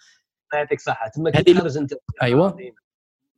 يعطيك 0.54 0.80
صحة. 0.80 1.08
تما 1.08 1.30
كي 1.30 1.54
تخرج 1.54 1.78
انت 1.78 1.94
أيوه. 2.22 2.58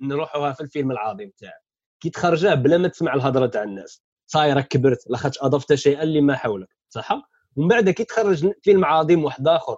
نروحوها 0.02 0.54
في 0.54 0.62
الفيلم 0.62 0.92
العظيم 0.92 1.32
تاعك. 1.38 1.64
كي 2.00 2.10
تخرجها 2.10 2.56
بلا 2.56 2.78
ما 2.78 2.88
تسمع 2.88 3.14
الهضرة 3.14 3.46
تاع 3.48 3.64
الناس. 3.64 4.02
صاي 4.26 4.54
راك 4.54 4.68
كبرت 4.68 5.10
لاخاطش 5.10 5.38
أضفت 5.42 5.74
شيئا 5.74 6.06
لما 6.06 6.36
حولك. 6.36 6.70
صح؟ 6.90 7.30
ومن 7.56 7.68
بعد 7.68 7.90
كي 7.90 8.04
تخرج 8.04 8.52
فيلم 8.64 8.86
عظيم 8.86 9.24
واحد 9.24 9.48
آخر 9.48 9.76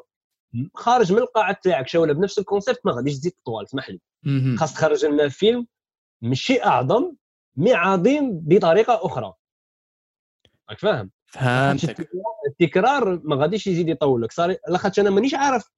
خارج 0.74 1.12
من 1.12 1.20
القاعة 1.20 1.58
تاعك 1.64 1.88
شاولة 1.88 2.14
بنفس 2.14 2.40
ال 2.40 2.45
concept 2.45 2.80
ما 2.86 2.92
غاديش 2.92 3.18
تزيد 3.18 3.32
تطوال 3.32 3.66
اسمح 3.66 3.90
لي. 3.90 4.00
خاص 4.58 4.74
تخرج 4.74 5.06
لنا 5.06 5.30
فيلم 5.30 5.68
ماشي 6.22 6.64
أعظم 6.64 7.14
mais 7.56 7.74
عظيم 7.74 8.40
بطريقة 8.40 9.06
أخرى. 9.06 9.34
راك 10.70 10.80
فاهم؟ 10.80 11.12
فهمتك. 11.28 12.10
التكرار 12.48 13.22
ما 13.24 13.36
غاديش 13.36 13.68
يزيد 13.68 13.90
يطول 13.90 14.22
لك 14.22 14.32
صار 14.32 14.56
لاخاطش 14.68 15.00
أنا 15.00 15.10
مانيش 15.10 15.34
عارف 15.34 15.72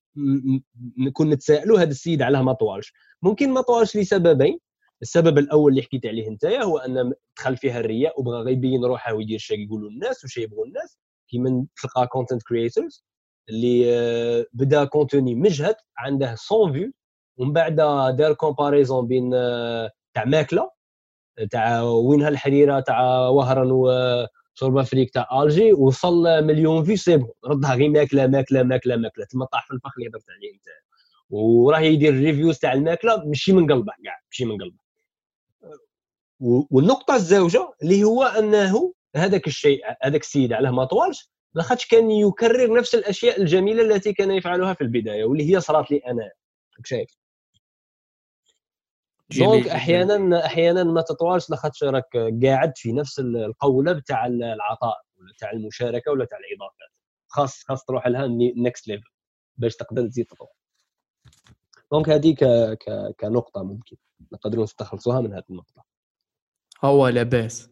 نكون 0.98 1.30
نتسائلوا 1.30 1.80
هذا 1.80 1.90
السيد 1.90 2.22
علاه 2.22 2.42
ما 2.42 2.54
طوالش 2.54 2.94
ممكن 3.22 3.50
ما 3.54 3.62
طوالش 3.62 3.98
لسببين. 3.98 4.60
السبب 5.02 5.38
الأول 5.38 5.72
اللي 5.72 5.82
حكيت 5.82 6.06
عليه 6.06 6.28
انت 6.28 6.46
هو 6.46 6.78
أن 6.78 7.14
دخل 7.38 7.58
فيها 7.58 7.80
الرياء 7.80 8.20
وبغى 8.20 8.42
غير 8.42 8.54
يبين 8.54 8.86
روحه 8.86 9.14
ويدير 9.14 9.40
شيء 9.40 9.60
يقولوا 9.60 9.90
الناس 9.90 10.24
وشي 10.24 10.42
يبغوا 10.42 10.66
الناس. 10.66 10.98
كيما 11.28 11.66
تلقى 11.82 12.08
content 12.08 12.44
creators 12.44 13.06
اللي 13.50 13.94
آه، 13.94 14.46
بدا 14.54 14.86
contenu 14.86 15.36
مجهد 15.36 15.76
عنده 15.98 16.36
100 16.52 16.72
view 16.74 16.92
ومن 17.40 17.54
بعد 17.54 17.76
دار 18.16 18.34
comparaison 18.34 19.08
بين 19.08 19.32
آه، 19.34 19.92
تاع 20.14 20.26
ماكلة 20.26 20.72
تاع 21.52 21.82
وينها 21.82 22.30
الحريرة 22.30 22.80
تاع 22.80 23.28
وهران 23.28 23.72
وشربة 23.72 24.78
فريك 24.78 25.10
تاع 25.10 25.44
ألجي 25.44 25.74
وصل 25.74 26.44
مليون 26.44 26.84
vues 26.84 26.98
ça 26.98 27.07
y 27.07 27.12
est 27.12 27.26
ردها 27.46 27.76
غير 27.76 27.90
ماكلة 27.90 28.28
ماكلة 28.28 28.64
ماكلة 28.64 28.96
ماكلة. 28.96 29.26
تما 29.26 29.46
طاح 29.46 29.68
في 29.68 29.74
الفخ 29.74 29.92
اللي 29.98 30.10
هضرت 30.10 30.30
عليه 30.30 30.54
انت 30.54 30.64
وراه 31.30 31.80
يدير 31.80 32.14
reviews 32.14 32.60
تاع 32.60 32.74
الماكلة 32.74 33.24
ماشي 33.26 33.54
من 33.54 33.72
قلبه 33.72 33.94
كاع 34.04 34.20
ماشي 34.32 34.46
من 34.46 34.58
قلبه. 34.62 34.78
والنقطة 36.72 37.16
الزوجه 37.16 37.74
اللي 37.84 38.04
هو 38.04 38.24
أنه 38.24 38.94
هذاك 39.16 39.48
الشيء 39.48 39.82
هذاك 40.04 40.22
السيد 40.22 40.54
علاه 40.54 40.72
ما 40.72 40.86
طوالش 40.86 41.30
لاخاطش 41.56 41.88
كان 41.88 42.12
يكرر 42.12 42.78
نفس 42.78 42.96
الأشياء 42.96 43.42
الجميلة 43.42 43.82
التي 43.84 44.14
كان 44.14 44.32
يفعلها 44.32 44.74
في 44.74 44.82
البداية 44.82 45.26
واللي 45.26 45.56
هي 45.56 45.60
صارت 45.62 45.92
لي 45.92 45.98
أنا. 45.98 46.32
شايف؟ 46.86 47.10
donc 49.38 49.68
أحيانا 49.68 50.46
أحيانا 50.46 50.84
ما 50.84 51.02
تطوالش 51.02 51.50
لاخاطش 51.50 51.84
راك 51.84 52.18
قاعد 52.44 52.74
في 52.76 52.92
نفس 52.92 53.20
القولب 53.20 54.00
تاع 54.00 54.26
العطاء 54.26 55.02
ولا 55.18 55.34
تاع 55.40 55.52
المشاركة 55.52 56.12
ولا 56.12 56.26
تاع 56.26 56.38
الاضافات 56.38 56.90
خاص 57.28 57.64
خاص 57.64 57.86
تروح 57.86 58.08
لها 58.08 58.28
next 58.58 58.88
level 58.88 59.10
باش 59.58 59.76
تقدر 59.76 60.08
تزيد 60.08 60.26
تطور. 60.26 60.48
donc 61.92 62.10
هذه 62.10 62.36
كنقطة 63.20 63.64
ممكن 63.64 63.98
نقدروا 64.32 64.64
نستخلصوها 64.64 65.22
من 65.22 65.34
هذه 65.34 65.44
النقطة. 65.50 65.86
هو 66.84 67.08
لاباس. 67.08 67.70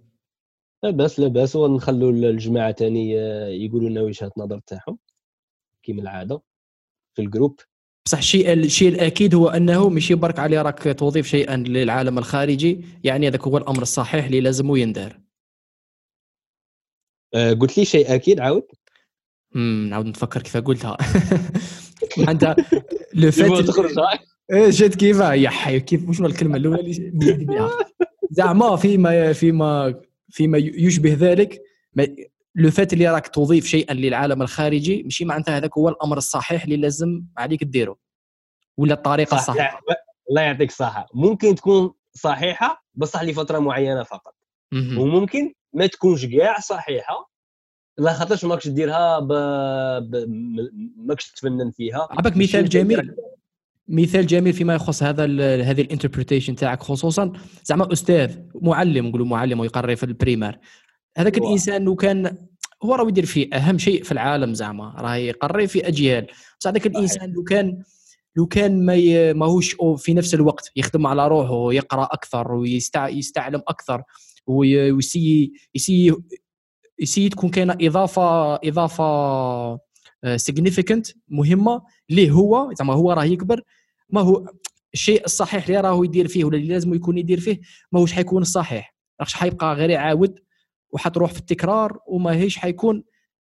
لاباس 0.83 1.19
لاباس. 1.19 1.55
ونخلوا 1.55 2.11
الجماعة 2.11 2.71
ثاني 2.71 3.19
آه، 3.19 3.47
يقولوا 3.47 3.89
لنا 3.89 4.01
وجهة 4.01 4.31
النظر 4.37 4.59
تاعهم. 4.59 4.99
كيما 5.83 6.01
العادة. 6.01 6.41
في 7.15 7.21
الجروب. 7.21 7.59
بصح 8.07 8.17
الشيء 8.17 8.53
الشيء 8.53 8.87
الأكيد 8.89 9.35
هو 9.35 9.49
أنه 9.49 9.89
ماشي 9.89 10.15
برك 10.15 10.39
علي 10.39 10.61
راك 10.61 10.95
توظيف 10.99 11.27
شيئا 11.27 11.57
للعالم 11.57 12.17
الخارجي. 12.17 12.81
يعني 13.03 13.27
هذاك 13.27 13.43
هو 13.43 13.57
الأمر 13.57 13.81
الصحيح 13.81 14.25
اللي 14.25 14.41
لازم 14.41 14.75
يندار 14.75 15.19
أه 17.33 17.53
قلت 17.53 17.77
لي 17.77 17.85
شيء 17.85 18.15
أكيد 18.15 18.39
عاود. 18.39 18.63
امم 19.55 19.89
نعاود 19.89 20.05
نتفكر 20.05 20.41
كيف 20.41 20.57
قلتها. 20.57 20.97
انت 22.29 22.55
لو 23.13 23.31
فات 23.31 23.67
تخرج 23.67 23.99
إيه 24.53 24.69
جات 24.69 24.95
كيف؟ 24.95 25.19
يا 25.19 25.49
حي 25.49 25.79
كيف؟ 25.79 26.11
شنو 26.11 26.27
الكلمة 26.27 26.57
الأولى 26.57 26.79
اللي 26.79 27.69
زعما 28.31 28.75
فيما 28.75 29.33
فيما 29.33 30.01
فيما 30.29 30.57
يشبه 30.57 31.13
ذلك 31.19 31.61
le 32.57 32.71
fait 32.71 32.93
اللي 32.93 33.07
راك 33.09 33.27
تضيف 33.27 33.65
شيئا 33.65 33.93
للعالم 33.93 34.41
الخارجي 34.41 35.03
ماشي 35.03 35.25
معناتها 35.25 35.57
هذاك 35.57 35.77
هو 35.77 35.89
الأمر 35.89 36.17
الصحيح 36.17 36.63
اللي 36.63 36.77
لازم 36.77 37.23
عليك 37.37 37.63
ديره 37.63 37.97
ولا 38.77 38.93
الطريقة 38.93 39.29
صح 39.29 39.37
الصحيحة؟ 39.37 39.81
الله 40.29 40.41
يعطيك 40.41 40.69
الصحة. 40.69 41.07
ممكن 41.13 41.55
تكون 41.55 41.93
صحيحة 42.13 42.85
بصح 42.95 43.23
لفترة 43.23 43.59
معينة 43.59 44.03
فقط. 44.03 44.35
وممكن 44.73 45.53
ما 45.73 45.85
تكونش 45.85 46.25
كاع 46.25 46.59
صحيحة 46.59 47.31
لا 47.97 48.13
خاطرش 48.13 48.45
ماكش 48.45 48.67
ديرها 48.67 49.19
ب... 49.19 49.27
ب... 50.11 50.25
ماكش 50.97 51.31
تفنن 51.31 51.71
فيها. 51.71 52.07
عبك 52.11 52.37
مثال 52.37 52.69
جميل. 52.69 53.15
مثال 53.87 54.27
جميل 54.27 54.53
فيما 54.53 54.75
يخص 54.75 55.03
هذا 55.03 55.23
هذه 55.63 55.81
ال 55.81 55.86
interpretation 55.86 56.55
تاعك 56.55 56.83
خصوصا. 56.83 57.33
زعما 57.63 57.93
أستاذ 57.93 58.37
معلم 58.55 59.07
نقولوا 59.07 59.25
معلم 59.25 59.59
ويقري 59.59 59.95
في 59.95 60.03
ال 60.03 60.10
primaire 60.10 60.59
هذاك 61.17 61.37
الإنسان 61.37 61.83
لو 61.83 61.95
كان 61.95 62.37
هو 62.83 62.95
راه 62.95 63.07
يدير 63.07 63.25
فيه 63.25 63.53
أهم 63.53 63.77
شيء 63.77 64.03
في 64.03 64.11
العالم 64.11 64.53
زعما 64.53 64.95
راه 64.97 65.15
يقري 65.15 65.67
في 65.67 65.87
أجيال. 65.87 66.27
بس 66.59 66.67
هذاك 66.67 66.87
الإنسان 66.87 67.31
لو 67.31 67.43
كان 67.43 67.83
لو 68.35 68.45
كان 68.47 68.85
ما 68.85 69.33
ماهوش 69.33 69.75
في 69.97 70.13
نفس 70.13 70.33
الوقت 70.33 70.71
يخدم 70.75 71.07
على 71.07 71.27
روحه 71.27 71.51
ويقرأ 71.53 72.03
أكثر 72.03 72.51
ويستعلم 72.53 73.61
أكثر 73.67 74.03
ويسي 74.47 75.51
يسي 75.75 76.15
يسي 76.99 77.29
تكون 77.29 77.49
كاينة 77.49 77.77
إضافة 77.81 78.55
إضافة 78.55 79.79
significant 80.35 81.07
مهمة 81.27 81.81
ليه 82.09 82.31
هو 82.31 82.73
زعما 82.73 82.93
هو 82.93 83.11
راه 83.11 83.23
يكبر. 83.25 83.61
ما 84.09 84.21
هو 84.21 84.45
الشيء 84.93 85.25
الصحيح 85.25 85.65
اللي 85.67 85.79
راه 85.81 86.05
يدير 86.05 86.27
فيه 86.27 86.43
ولا 86.45 86.57
اللي 86.57 86.67
لازم 86.67 86.93
يكون 86.93 87.17
يدير 87.17 87.39
فيه 87.39 87.59
ماهوش 87.91 88.13
حيكون 88.13 88.41
الصحيح 88.41 88.95
راهش 89.21 89.33
حيبقى 89.33 89.73
غير 89.75 89.89
يعاود 89.89 90.39
وحتروح 90.91 91.33
في 91.33 91.39
التكرار 91.39 91.99
وما 92.07 92.35
هيش 92.35 92.57
حيكون 92.57 93.03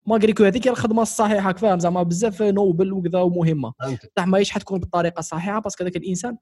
malgré 0.05 0.31
que 0.31 0.43
هذيك 0.43 0.67
هي 0.67 0.71
الخدمة 0.71 1.01
الصحيحة 1.01 1.53
فاهم 1.53 1.79
زعما 1.79 2.03
بزاف 2.03 2.41
noble 2.41 2.93
وكذا 2.93 3.19
ومهمة. 3.19 3.73
بصح 3.81 4.27
ماهيش 4.27 4.51
حتكون 4.51 4.79
بالطريقة 4.79 5.19
الصحيحه 5.19 5.59
parce 5.59 5.74
que 5.74 5.83
هذاك 5.83 5.95
الإنسان 5.95 6.37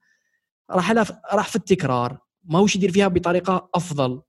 راح 0.71 0.91
راح 1.33 1.47
في 1.47 1.55
التكرار. 1.55 2.17
ماهوش 2.43 2.75
يدير 2.75 2.91
فيها 2.91 3.07
بطريقة 3.07 3.69
أفضل. 3.75 4.21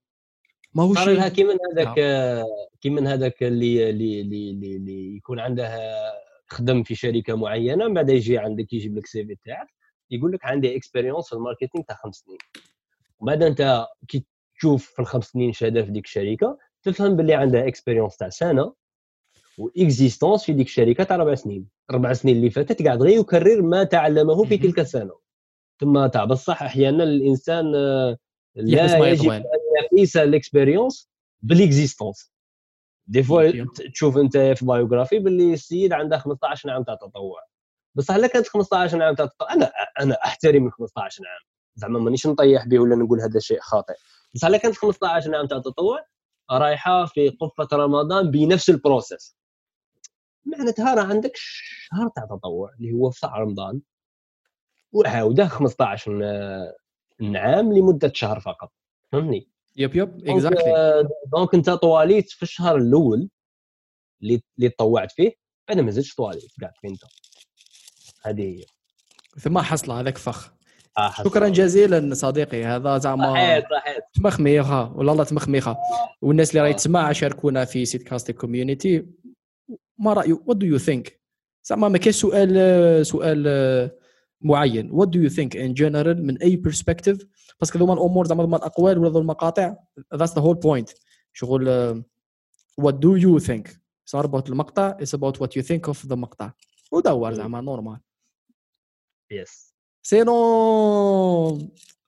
ماهوش 0.75 0.99
صار 0.99 1.29
كي 1.29 1.45
من 1.45 1.57
هذاك 1.73 1.99
نعم. 1.99 2.45
كي 2.81 2.91
من 2.91 3.07
هذاك 3.07 3.43
اللي 3.43 3.91
اللي 3.91 4.21
اللي, 4.21 4.77
اللي 4.77 5.17
يكون 5.17 5.41
عنده 5.41 5.79
خدم 6.47 6.83
في 6.83 6.95
شركة 6.95 7.35
معينة 7.35 7.89
من 7.89 7.95
بعد 7.95 8.11
يجي 8.11 8.39
عندك 8.39 8.73
يجيب 8.73 8.97
لك 8.97 9.05
ال 9.05 9.26
CV 9.26 9.37
تاعك 9.45 9.69
يقول 10.11 10.33
لك 10.33 10.45
عندي 10.45 10.77
expérience 10.76 11.28
في 11.29 11.33
ال 11.33 11.38
marketing 11.38 11.85
تاع 11.85 11.97
خمس 11.97 12.15
سنين. 12.15 12.39
وبعد 13.21 13.43
أنت 13.43 13.87
كي 14.09 14.27
تشوف 14.59 14.91
في 14.91 14.99
الخمس 14.99 15.25
سنين 15.25 15.53
شهادة 15.53 15.83
في 15.83 15.91
ديك 15.91 16.05
الشركة 16.05 16.59
تفهم 16.83 17.17
باللي 17.17 17.35
عندها 17.35 17.69
expérience 17.69 18.17
تاع 18.17 18.29
سنة 18.29 18.75
و 19.59 19.67
existence 19.67 20.45
في 20.45 20.53
ديك 20.53 20.67
الشركة 20.67 21.05
تاع 21.05 21.17
أربع 21.17 21.35
سنين. 21.35 21.69
أربع 21.91 22.12
سنين 22.12 22.37
اللي 22.37 22.50
فاتت 22.50 22.83
قاعد 22.83 23.03
غير 23.03 23.21
يكرر 23.21 23.62
ما 23.62 23.85
تعلمه 23.85 24.45
في 24.45 24.59
تلك 24.59 24.79
السنة. 24.79 25.19
ثم 25.81 26.07
تاع 26.07 26.25
بصح 26.25 26.62
أحيانا 26.62 27.05
الإنسان 27.05 27.75
آه، 27.75 28.19
لا 28.57 29.09
يجب 29.09 29.31
أن 29.31 29.45
يقيس 29.85 30.17
ال 30.17 30.25
expérience 30.25 31.11
بال 31.43 31.59
existence 31.59 32.33
des 33.07 33.23
fois 33.23 33.64
تشوف 33.93 34.19
أنت 34.19 34.37
في 34.37 34.65
biography 34.64 35.19
باللي 35.19 35.53
السيد 35.53 35.93
عنده 35.93 36.19
15 36.19 36.71
عام 36.71 36.83
تاع 36.83 36.95
تطوع. 36.95 37.41
بصح 37.95 38.17
لا 38.17 38.27
كانت 38.27 38.49
15 38.49 39.03
عام 39.03 39.15
تاع 39.15 39.27
تطوع 39.27 39.53
أنا 39.53 39.73
أنا 40.00 40.15
أحترم 40.25 40.67
ال 40.67 40.73
15 40.73 41.23
عام 41.27 41.49
زعما 41.75 41.99
مانيش 41.99 42.27
نطيح 42.27 42.67
به 42.67 42.79
ولا 42.79 42.97
نقول 42.97 43.21
هذا 43.21 43.38
شيء 43.41 43.61
خاطئ. 43.61 43.95
بصح 44.35 44.49
لا 44.49 44.58
كانت 44.58 44.76
15 44.76 45.35
عام 45.37 45.47
تاع 45.47 45.58
تطوع 45.58 46.06
رايحة 46.50 47.06
في 47.06 47.28
قفة 47.28 47.68
رمضان 47.73 48.30
بنفس 48.30 48.70
ال 48.71 48.78
process. 48.78 49.37
معناتها 50.44 50.94
راه 50.94 51.02
عندك 51.02 51.32
شهر 51.35 52.08
تاع 52.08 52.25
تطوع 52.25 52.75
اللي 52.75 52.92
هو 52.92 53.11
في 53.11 53.26
رمضان. 53.26 53.80
وعاودة 54.92 55.47
15 55.47 56.23
عام 57.20 57.73
لمدة 57.73 58.12
شهر 58.14 58.40
فقط. 58.40 58.73
فهمني 59.12 59.49
yep 59.76 59.97
yep 59.97 60.28
exactly 60.28 61.09
donc 61.33 61.55
انت 61.54 61.70
طواليت 61.70 62.30
في 62.30 62.42
الشهر 62.42 62.76
الأول 62.76 63.28
اللي 64.23 64.42
اللي 64.58 64.68
تطوعت 64.68 65.12
فيه 65.12 65.32
أنا 65.70 65.82
ما 65.82 65.90
زدتش 65.90 66.14
طواليت 66.14 66.50
فين 66.80 66.90
أنت. 66.90 67.00
هذه 68.23 68.42
هي. 68.42 68.64
ثم 69.40 69.58
حصله 69.58 70.00
هذاك 70.00 70.18
فخ. 70.18 70.52
شكرا 71.25 71.49
جزيلا 71.49 72.14
صديقي 72.14 72.64
هذا 72.64 72.99
زعما 72.99 73.33
صحيت 73.33 73.64
صحيت 73.64 74.05
تمخميخه 74.14 74.93
والله 74.97 75.25
تمخميخة. 75.25 75.76
والناس 76.23 76.50
اللي 76.50 76.62
راهي 76.62 76.75
تسمع 76.75 77.12
شاركونا 77.12 77.64
في 77.64 77.85
سيت 77.85 78.02
كاستي 78.02 78.33
community 78.33 79.07
ما 79.99 80.12
رايك 80.12 80.49
what 80.49 80.57
do 80.57 80.67
you 80.67 80.78
think 80.78 81.21
زعما 81.64 81.88
ما 81.88 81.99
كاين 81.99 82.12
سؤال 82.12 83.07
سؤال 83.07 83.90
معين. 84.40 84.90
what 84.90 85.09
do 85.09 85.21
you 85.21 85.28
think 85.28 85.57
in 85.57 85.75
general 85.75 86.26
من 86.26 86.43
أي 86.43 86.57
perspective 86.57 87.26
parce 87.61 87.72
que 87.72 87.78
ذوما 87.78 87.93
الأمور 87.93 88.26
زعما 88.26 88.43
ذوما 88.43 88.57
الأقوال 88.57 88.99
ولا 88.99 89.19
المقاطع 89.19 89.76
that's 90.14 90.35
the 90.35 90.40
whole 90.40 90.55
point 90.55 90.90
شغل 91.33 91.69
what 92.78 92.95
do 92.95 93.17
you 93.17 93.38
think 93.38 93.69
it's 94.02 94.14
about 94.14 94.49
المقطع 94.49 94.88
it's 94.88 95.14
about 95.14 95.40
what 95.40 95.57
you 95.57 95.62
think 95.62 95.87
of 95.87 96.07
the 96.07 96.17
مقطع. 96.17 96.50
ودور 96.93 97.35
زعما 97.35 97.61
normal 97.61 97.99
yes 99.31 99.68
sinon! 100.09 101.59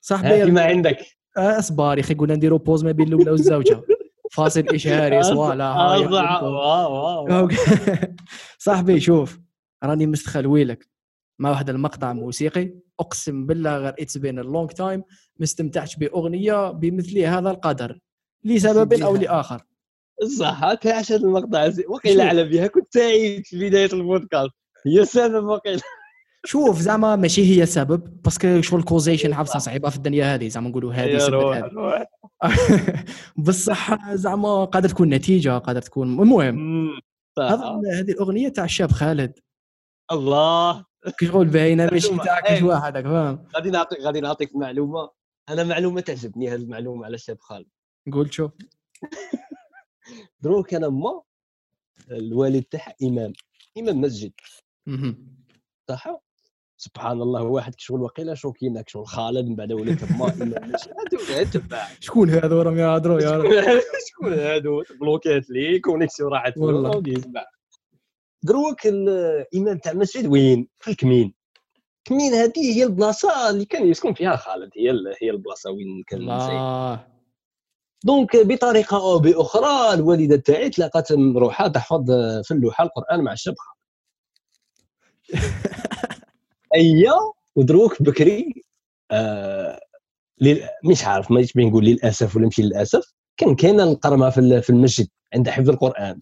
صاحبي 0.01 0.51
ما 0.51 0.63
عندك؟ 0.63 0.99
اصبر 1.37 1.99
يا 1.99 2.03
أخي 2.03 2.15
قلنا 2.15 2.35
نديرو 2.35 2.59
pause 2.59 2.85
ما 2.85 2.93
بين 2.93 3.09
الأولى 3.09 3.31
والزوجة. 3.31 3.83
فاصل 4.33 4.61
اشهاري 4.69 5.23
voilà 5.33 5.73
صاحبي 8.59 9.01
شوف 9.01 9.39
راني 9.85 10.07
مستخلوي 10.07 10.65
لك. 10.65 10.89
مع 11.39 11.51
واحد 11.51 11.71
المقطع 11.71 12.13
موسيقي. 12.13 12.75
أقسم 13.01 13.47
بالله 13.47 13.77
غير 13.79 13.95
it's 13.99 14.19
been 14.19 14.39
a 14.39 14.45
long 14.45 14.71
time 14.71 15.03
ما 15.37 15.45
استمتعتش 15.45 15.97
بأغنية 15.97 16.71
بمثل 16.71 17.19
هذا 17.19 17.51
القدر. 17.51 17.99
لسبب 18.45 18.93
أو 18.93 19.17
لآخر. 19.17 19.63
صح 20.39 20.75
تعش 20.75 21.13
هذا 21.13 21.21
المقطع. 21.21 21.71
وقيل 21.89 22.21
على 22.21 22.45
بها 22.45 22.67
كنت 22.67 22.95
سعيد 22.95 23.47
في 23.47 23.69
بداية 23.69 23.93
البودكاست. 23.93 24.53
هي 24.87 25.01
السبب 25.01 25.45
وقيل. 25.45 25.81
شوف 26.45 26.81
زعما 26.81 27.17
ماشي 27.17 27.45
هي 27.45 27.63
السبب 27.63 28.23
parce 28.23 28.46
que 28.47 28.61
شغل 28.61 28.83
كوزيشن 28.83 29.35
حبسة 29.35 29.59
صعيبة 29.59 29.91
في 29.91 29.97
الدنيا 29.97 30.35
هذه 30.35 30.49
زعما 30.49 30.69
نقولوا 30.69 30.93
هذه 30.93 31.17
السبب 31.17 32.07
بصح 33.47 34.15
زعما 34.15 34.65
قادر 34.65 34.89
تكون 34.89 35.09
نتيجة 35.09 35.59
قادر 35.59 35.83
تكون 35.83 36.09
المهم 36.09 36.91
هذه 37.39 38.11
الأغنية 38.11 38.49
تاع 38.49 38.65
الشاب 38.65 38.93
خالد. 38.93 39.39
الله. 40.13 40.85
شغل 41.21 41.47
باينة 41.47 41.89
ماشي 41.93 42.17
تاعك 42.17 42.63
واحد 42.63 43.03
فاهم؟ 43.03 43.47
غادي 43.57 43.71
نعطيك 43.71 44.01
غادي 44.01 44.21
نعطيك 44.21 44.57
معلومة. 44.57 45.11
أنا 45.49 45.65
معلومة 45.65 46.01
تعجبني 46.01 46.49
هذه 46.49 46.61
المعلومة 46.61 47.05
على 47.05 47.15
الشاب 47.15 47.41
خالد. 47.41 47.69
قول 48.13 48.35
شوف. 48.35 48.53
دروك 50.43 50.75
أنا 50.75 50.89
ما 50.89 51.23
الوالد 52.11 52.63
تاعها 52.63 52.95
إمام. 53.03 53.33
إمام 53.79 54.01
مسجد. 54.01 54.33
صح؟ 55.89 56.21
سبحان 56.81 57.23
الله 57.23 57.43
واحد 57.43 57.75
كشغل 57.75 58.03
وقيله 58.03 58.35
شوكينا 58.35 58.83
كشغل 58.83 59.07
خالد 59.07 59.49
من 59.49 59.57
بعد 59.57 59.73
ولات 59.73 60.13
ما 60.13 61.43
تبع 61.53 61.89
شكون 62.01 62.31
هذو 62.31 62.63
راهم 62.63 62.79
يهضروا 62.79 63.21
يا 63.21 63.31
رب. 63.31 63.51
شكون 64.11 64.33
هذو 64.33 64.83
بلوكات 65.01 65.51
لي 65.51 65.79
connexion 65.79 66.33
راحت 66.33 66.59
والله. 66.59 67.03
دروك 68.43 68.87
الامام 68.87 69.79
تاع 69.79 69.93
المسجد 69.93 70.27
وين؟ 70.27 70.69
في 70.79 70.91
اكميل. 70.91 71.35
اكميل 72.05 72.33
هذه 72.35 72.77
هي 72.77 72.85
البلاصة 72.85 73.51
اللي 73.51 73.65
كان 73.65 73.87
يسكن 73.87 74.15
فيها 74.15 74.37
خالد 74.37 74.71
هي 74.77 74.91
هي 75.23 75.31
البلاصة 75.31 75.71
وين 75.71 76.03
كان 76.09 76.21
الله. 76.21 77.07
donc 78.05 78.37
بطريقة 78.37 78.97
أو 78.97 79.19
بأخرى 79.19 79.95
الوالدة 79.95 80.37
تاعي 80.37 80.71
تلاقات 80.71 81.13
روحها 81.13 81.69
تحفظ 81.69 82.11
في 82.45 82.51
اللوحة 82.51 82.85
القرآن 82.85 83.25
مع 83.25 83.33
الشاب 83.33 83.55
ايا 86.75 87.13
ودروك 87.57 88.03
بكري 88.03 88.63
آه 89.11 89.81
مش 90.85 91.05
عارف 91.05 91.31
ما 91.31 91.47
بين 91.55 91.69
نقول 91.69 91.85
للأسف 91.85 92.37
ولا 92.37 92.45
ماشي 92.45 92.63
للأسف 92.63 93.13
كان 93.37 93.55
كاينة 93.55 93.83
القرمة 93.83 94.31
في 94.31 94.71
المسجد 94.71 95.09
عند 95.35 95.49
حفظ 95.49 95.71
القرآن 95.71 96.21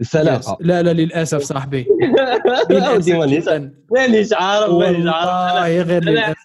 الفلاقة. 0.00 0.56
لا 0.60 0.82
لا 0.82 0.92
للأسف 0.92 1.42
صاحبي. 1.42 1.86
مانيش 2.70 3.08
عارف 3.12 3.72
مانيش 3.90 4.32
عارف. 4.32 4.70
والله 4.70 5.82
غير 5.82 6.04
للأسف. 6.04 6.36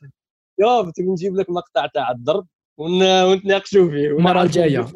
يوم 0.60 0.92
نجيب 1.00 1.36
لك 1.36 1.50
مقطع 1.50 1.86
تاع 1.94 2.12
الضرب 2.12 2.48
ونتناقشوا 2.78 3.90
فيه. 3.90 4.08
المره 4.08 4.42
الجاية. 4.44 4.88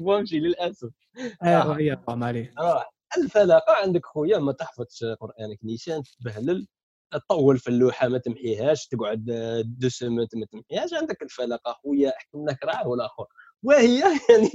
نمشي 0.00 0.38
للأسف. 0.40 0.90
ايوا 1.44 1.78
يا 1.78 2.02
عليه 2.08 2.52
الفلاقة 3.18 3.72
عندك 3.82 4.06
خويا 4.06 4.38
ما 4.38 4.52
تحفظش 4.52 5.04
قرآنك 5.04 5.58
نيشان 5.64 6.02
تبهلل 6.20 6.66
تطول 7.10 7.58
في 7.58 7.68
اللوحة 7.68 8.08
ما 8.08 8.18
تمحيهاش 8.18 8.86
تقعد 8.86 9.24
deux 9.78 9.88
semaines 9.88 10.36
ما 10.36 10.46
تمحيهاش 10.46 10.94
عندك 10.94 11.22
الفلقة 11.22 11.72
خويا 11.72 12.12
أحكم 12.16 12.48
لك 12.48 12.64
راه 12.64 12.88
ولا 12.88 13.06
اخر 13.06 13.26
وهي 13.62 13.98
يعني 14.30 14.48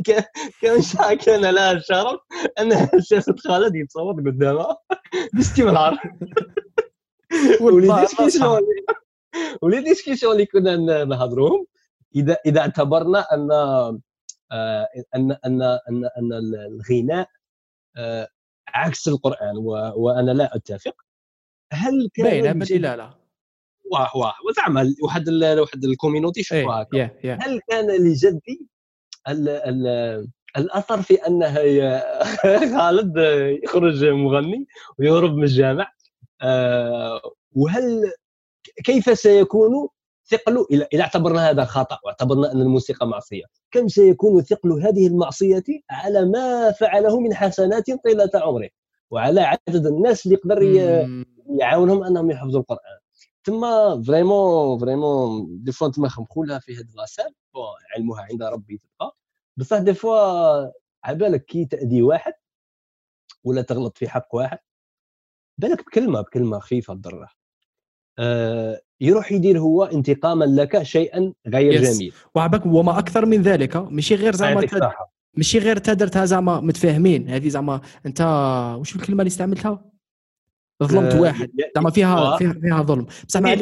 كان 0.61 0.81
كان 1.15 1.41
لها 1.41 1.71
الشرف 1.71 2.19
أنها 2.59 2.91
شافت 3.09 3.39
خالد 3.39 3.75
يتصور 3.75 4.13
قدامها. 4.13 4.77
باستمرار 5.33 5.99
وليدي 7.61 8.07
شكي 8.07 8.39
وليدي 9.61 9.95
شكي 9.95 10.31
اللي 10.31 10.45
كنا 10.45 11.05
نهضروهم؟ 11.05 11.65
إذا 12.15 12.37
إذا 12.45 12.61
اعتبرنا 12.61 13.19
أن 13.33 13.51
آه، 13.51 14.87
أن 15.15 15.31
أن 15.45 15.61
أن 15.61 16.09
أن 16.17 16.33
الغناء 16.33 17.29
آه، 17.97 18.27
عكس 18.67 19.07
القرآن 19.07 19.57
وأنا 19.95 20.31
لا 20.31 20.55
أتفق. 20.55 20.95
هل 21.73 22.09
كان 22.13 22.25
باينه 22.25 22.51
بلي 22.51 22.77
لا 22.77 22.97
لا 22.97 23.13
واه 23.91 24.17
واه 24.17 24.33
وزعما 24.49 24.95
واحد 25.03 25.29
واحد 25.29 25.83
الكوميونيتي 25.83 26.43
شوفها 26.43 26.87
إيه، 26.93 27.37
هل 27.41 27.59
كان 27.69 27.87
لجدي 27.87 28.67
ال 29.27 29.49
ال 29.49 30.27
الأثر 30.57 31.01
في 31.01 31.13
أنه 31.13 31.53
خالد 32.77 33.13
يخرج 33.63 34.05
مغني 34.05 34.67
ويهرب 34.99 35.35
من 35.35 35.43
الجامع 35.43 35.91
آه، 36.41 37.21
وهل 37.51 38.11
كيف 38.83 39.19
سيكون 39.19 39.87
ثقل 40.25 40.65
إلى 40.93 41.01
اعتبرنا 41.01 41.49
هذا 41.49 41.65
خطأ 41.65 41.99
واعتبرنا 42.03 42.51
أن 42.51 42.61
الموسيقى 42.61 43.07
معصية. 43.07 43.43
كم 43.71 43.87
سيكون 43.87 44.41
ثقل 44.41 44.71
هذه 44.71 45.07
المعصية 45.07 45.63
على 45.89 46.25
ما 46.25 46.71
فعله 46.71 47.19
من 47.19 47.33
حسنات 47.33 47.85
طيلة 48.03 48.29
عمره 48.35 48.69
وعلى 49.11 49.41
عدد 49.41 49.85
الناس 49.85 50.25
اللي 50.25 50.37
يقدر 50.37 50.61
يعاونهم 51.59 52.03
أنهم 52.03 52.31
يحفظوا 52.31 52.59
القرآن. 52.61 52.99
تما 53.43 54.03
vraiment 54.07 54.79
vraiment 54.79 55.47
des 55.63 55.71
fois 55.71 55.87
تما 55.87 56.07
خمخولها 56.09 56.59
في 56.59 56.75
هذه 56.75 56.87
لاسال 56.95 57.33
علمها 57.95 58.27
عند 58.31 58.43
ربي 58.43 58.77
تبقى. 58.77 59.17
بصح 59.57 59.77
des 59.77 59.93
fois 59.93 60.71
عبالك 61.03 61.45
كي 61.45 61.65
تأذي 61.65 62.01
واحد 62.01 62.33
ولا 63.43 63.61
تغلط 63.61 63.97
في 63.97 64.09
حق 64.09 64.35
واحد 64.35 64.57
بالك 65.57 65.85
بكلمة 65.85 66.21
بكلمة 66.21 66.59
خفيفة 66.59 66.93
تضره 66.93 67.29
آه 68.19 68.81
يروح 69.01 69.31
يدير 69.31 69.59
هو 69.59 69.83
انتقاما 69.83 70.45
لك 70.45 70.83
شيئا 70.83 71.33
غير 71.47 71.81
yes. 71.81 71.95
جميل. 71.95 72.13
وعبك 72.35 72.65
وما 72.65 72.99
أكثر 72.99 73.25
من 73.25 73.41
ذلك 73.41 73.77
ماشي 73.77 74.15
غير 74.15 74.35
زعما 74.35 74.67
ماشي 75.37 75.59
غير 75.59 75.77
تدرتها 75.77 76.25
زعما 76.25 76.59
متفاهمين. 76.59 77.29
هذه 77.29 77.49
زعما 77.49 77.81
أنت 78.05 78.21
واش 78.79 78.95
الكلمة 78.95 79.19
اللي 79.19 79.27
استعملتها؟ 79.27 79.92
ظلمت 80.87 81.13
آه 81.13 81.21
واحد. 81.21 81.51
زعما 81.75 81.89
فيها 81.89 82.37
فيها, 82.37 82.53
فيها 82.53 82.81
ظلم. 82.81 83.07
بصح 83.27 83.39
ما 83.39 83.57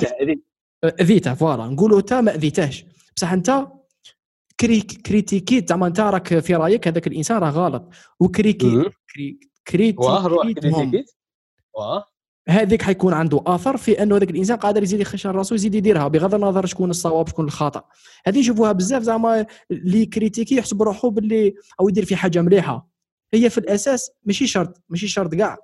اذيته 0.84 1.34
voilà. 1.34 1.67
نقولوا 1.67 1.99
انت 1.99 2.13
ما 2.13 2.36
اذيتهش 2.36 2.86
بصح 3.15 3.31
انت 3.31 3.67
كريك 4.60 4.91
كريتيكيت 4.91 5.69
زعما 5.69 5.88
انت 5.88 5.99
راك 5.99 6.39
في 6.39 6.55
رايك 6.55 6.88
هذاك 6.88 7.07
الإنسان 7.07 7.38
راه 7.38 7.49
غلط. 7.49 7.89
وكريكي 8.19 8.84
كريتيكيت. 9.67 11.12
واه. 11.77 12.05
هذيك 12.49 12.81
حيكون 12.81 13.13
عنده 13.13 13.43
آثر 13.45 13.77
في 13.77 14.03
أنه 14.03 14.17
هذاك 14.17 14.29
الإنسان 14.29 14.57
قادر 14.57 14.84
يزيد 14.84 14.99
يخشى 14.99 15.27
راسو 15.27 15.55
يزيد 15.55 15.75
يديرها. 15.75 16.07
بغض 16.07 16.36
النظر 16.36 16.65
شكون 16.65 16.89
الصواب 16.89 17.27
شكون 17.27 17.45
الخطأ. 17.45 17.84
هذه 18.25 18.39
نشوفوها 18.39 18.71
بزاف 18.71 19.03
زعما 19.03 19.45
اللي 19.71 20.05
كريتيكي 20.05 20.55
يحسب 20.55 20.81
روحه 20.81 21.10
باللي 21.10 21.53
أو 21.79 21.89
يدير 21.89 22.05
في 22.05 22.15
حاجة 22.15 22.41
مليحة. 22.41 22.88
هي 23.34 23.49
في 23.49 23.57
الأساس 23.57 24.12
ماشي 24.23 24.47
شرط 24.47 24.81
ماشي 24.89 25.07
شرط 25.07 25.36
كاع. 25.36 25.57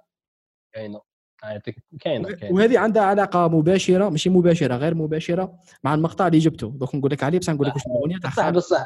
كاينة 2.00 2.38
وهذه 2.52 2.80
عندها 2.80 3.04
علاقة 3.04 3.48
مباشرة 3.48 4.10
ماشي 4.10 4.30
مباشرة 4.30 4.76
غير 4.76 4.96
مباشرة 4.96 5.60
مع 5.84 5.94
المقطع 5.94 6.28
اللي 6.28 6.40
جبته. 6.40 6.68
دوك 6.68 6.96
نقول 6.96 7.12
لك 7.12 7.24
عليه 7.24 7.40
بصح 7.40 7.54
نقول 7.54 7.68
لك 7.68 7.76
واش 7.76 7.86
الأغنية 7.86 8.18
تاع 8.18 8.30
خالد. 8.30 8.56
بصح 8.58 8.86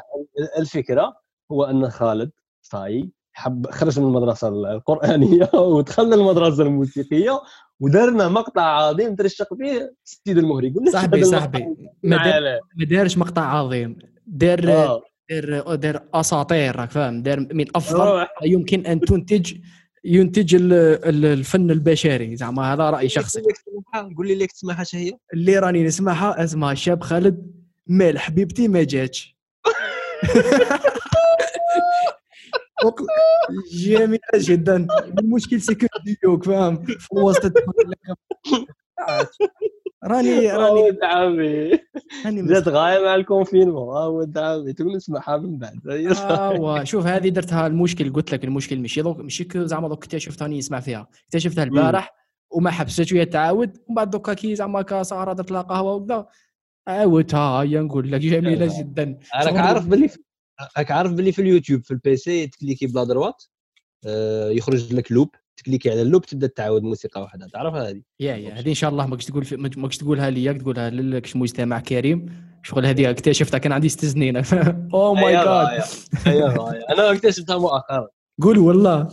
الفكرة 0.58 1.14
هو 1.52 1.64
أن 1.64 1.90
خالد 1.90 2.30
صاي 2.62 3.10
حب 3.32 3.70
خرج 3.70 4.00
من 4.00 4.06
المدرسة 4.06 4.48
القرآنية 4.48 5.50
ودخل 5.74 6.12
المدرسة 6.14 6.62
الموسيقية 6.62 7.40
ودارنا 7.80 8.28
مقطع 8.28 8.62
عظيم 8.62 9.14
ترشق 9.14 9.54
فيه 9.54 9.94
السيد 10.04 10.38
المهري. 10.38 10.70
قلنا 10.70 10.90
صاحبي 10.90 11.24
صاحبي 11.24 11.76
ما 12.02 12.84
دارش 12.90 13.18
مقطع 13.18 13.42
عظيم. 13.42 13.98
دار 14.26 14.72
آه. 14.72 15.02
دار 15.30 15.74
دار 15.74 16.02
أساطير 16.14 16.76
راك 16.76 16.90
فاهم؟ 16.90 17.22
دار 17.22 17.40
من 17.40 17.66
أفضل 17.74 18.26
يمكن 18.42 18.86
أن 18.86 19.00
تنتج 19.00 19.54
ينتج 20.04 20.54
الفن 20.54 21.70
البشري. 21.70 22.36
زعما 22.36 22.74
هذا 22.74 22.90
رأي 22.90 23.08
شخصي. 23.08 23.42
قول 24.16 24.28
لي 24.28 24.34
ليك 24.34 24.52
تسمعها 24.52 24.84
هي؟ 24.94 25.12
اللي 25.34 25.58
راني 25.58 25.84
نسمعها 25.84 26.44
اسمها 26.44 26.74
شاب 26.74 27.02
خالد 27.02 27.52
مال 27.86 28.18
حبيبتي 28.18 28.68
ما 28.68 28.82
جاتش. 28.82 29.36
جميله 33.72 34.18
جدا 34.34 34.86
المشكل 35.18 35.60
c'est 35.60 35.76
que 35.76 35.86
دروك 36.22 36.44
فاهم 36.44 36.84
في 36.84 37.08
وسط 37.12 37.52
راني 40.04 40.50
راني 40.50 40.80
ود 40.80 40.98
عمي. 41.02 41.70
جات 42.26 42.68
غاية 42.68 43.04
مع 43.04 43.14
ال 43.14 43.22
confinement 43.22 44.06
ود 44.06 44.38
عمي. 44.38 44.72
تقول 44.72 44.96
نسمعها 44.96 45.36
من 45.36 45.58
بعد. 45.58 45.80
آه 45.88 46.84
شوف 46.84 47.06
هذه 47.06 47.28
درتها 47.28 47.66
المشكل 47.66 48.12
قلت 48.12 48.32
لك 48.32 48.44
المشكل 48.44 48.78
ماشي 48.80 49.02
دوك 49.02 49.18
ماشي 49.18 49.48
زعما 49.54 49.88
دوك 49.88 50.04
اكتشفت 50.04 50.42
راني 50.42 50.58
نسمع 50.58 50.80
فيها. 50.80 51.08
اكتشفتها 51.24 51.64
البارح 51.64 52.14
وما 52.50 52.70
حبستش 52.70 53.12
وهي 53.12 53.24
تعاود. 53.24 53.76
ومن 53.86 53.94
بعد 53.96 54.10
دوكا 54.10 54.34
كي 54.34 54.54
زعما 54.54 54.82
كسهره 54.82 55.32
درت 55.32 55.50
لها 55.50 55.62
قهوة 55.62 55.94
وكذا. 55.94 56.26
عاودتها 56.88 57.62
هيا 57.62 57.80
نقول 57.80 58.12
لك 58.12 58.20
جميلة 58.20 58.78
جدا. 58.78 59.18
راك 59.44 59.56
عارف 59.56 59.86
باللي 59.86 60.10
راك 60.78 60.90
عارف 60.90 61.12
باللي 61.12 61.32
في 61.32 61.42
اليوتيوب 61.42 61.84
في 61.84 61.90
ال 61.90 62.09
PC 62.09 62.46
تكليكي 62.46 62.86
à 62.86 62.92
la 62.92 63.04
droite 63.04 63.44
آه، 64.06 64.48
يخرج 64.48 64.94
لك 64.94 65.12
loop. 65.12 65.28
تكليكي 65.56 65.90
على 65.90 66.02
ال 66.02 66.07
loop 66.07 66.26
تبدأ 66.26 66.46
تعاود 66.46 66.82
موسيقى 66.82 67.22
واحدة. 67.22 67.46
تعرف 67.46 67.74
هذه؟ 67.74 68.02
يا 68.20 68.36
يا 68.36 68.54
هذه 68.54 68.68
إن 68.68 68.74
شاء 68.74 68.90
الله 68.90 69.06
ماكش 69.06 69.24
تقول 69.24 69.46
ماكش 69.76 69.96
تقولها 69.96 70.30
لي 70.30 70.54
تقولها 70.54 70.90
لك 70.90 71.36
مجتمع 71.36 71.80
كريم. 71.80 72.26
شغل 72.62 72.86
هذه 72.86 73.10
اكتشفتها 73.10 73.58
كان 73.58 73.72
عندي 73.72 73.88
ست 73.88 74.04
سنين. 74.04 74.36
oh 74.94 75.14
my 75.14 75.32
God 75.32 75.82
أنا 76.90 77.12
اكتشفتها 77.12 77.58
مؤخرا. 77.58 78.08
قول 78.42 78.58
والله. 78.58 79.08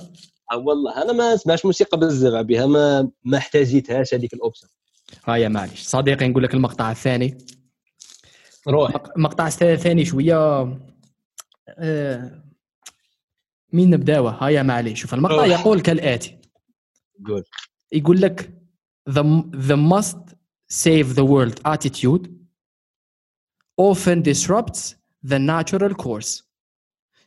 آه، 0.52 0.58
والله. 0.58 1.02
أنا 1.02 1.13
ما 1.13 1.34
اسمعش 1.34 1.65
موسيقى 1.65 1.99
بزاف 1.99 2.45
بها 2.45 2.65
ما 2.65 3.10
ما 3.23 3.38
احتاجيتهاش 3.38 4.13
هذيك 4.13 4.34
ال 4.34 4.38
option. 4.38 4.67
ها 5.25 5.36
يا 5.36 5.47
معليش. 5.49 5.82
صديقي 5.82 6.28
نقول 6.28 6.43
لك 6.43 6.54
المقطع 6.54 6.91
الثاني. 6.91 7.38
روح. 8.67 8.95
المقطع 9.17 9.47
الثاني 9.47 10.06
شوية. 10.06 10.36
آه 11.69 12.49
مين 13.73 13.89
نبداوه 13.89 14.47
هيا 14.47 14.63
معليش 14.63 15.01
شوف 15.01 15.13
المقطع 15.13 15.45
يقول 15.45 15.82
كالاتي 15.82 16.38
قول 17.27 17.43
يقول 17.91 18.21
لك 18.21 18.53
the, 19.10 19.23
the 19.53 19.77
must 19.77 20.36
save 20.71 21.15
the 21.15 21.25
world 21.25 21.60
attitude 21.65 22.29
often 23.77 24.21
disrupts 24.21 24.95
the 25.23 25.39
natural 25.39 25.93
course 25.93 26.43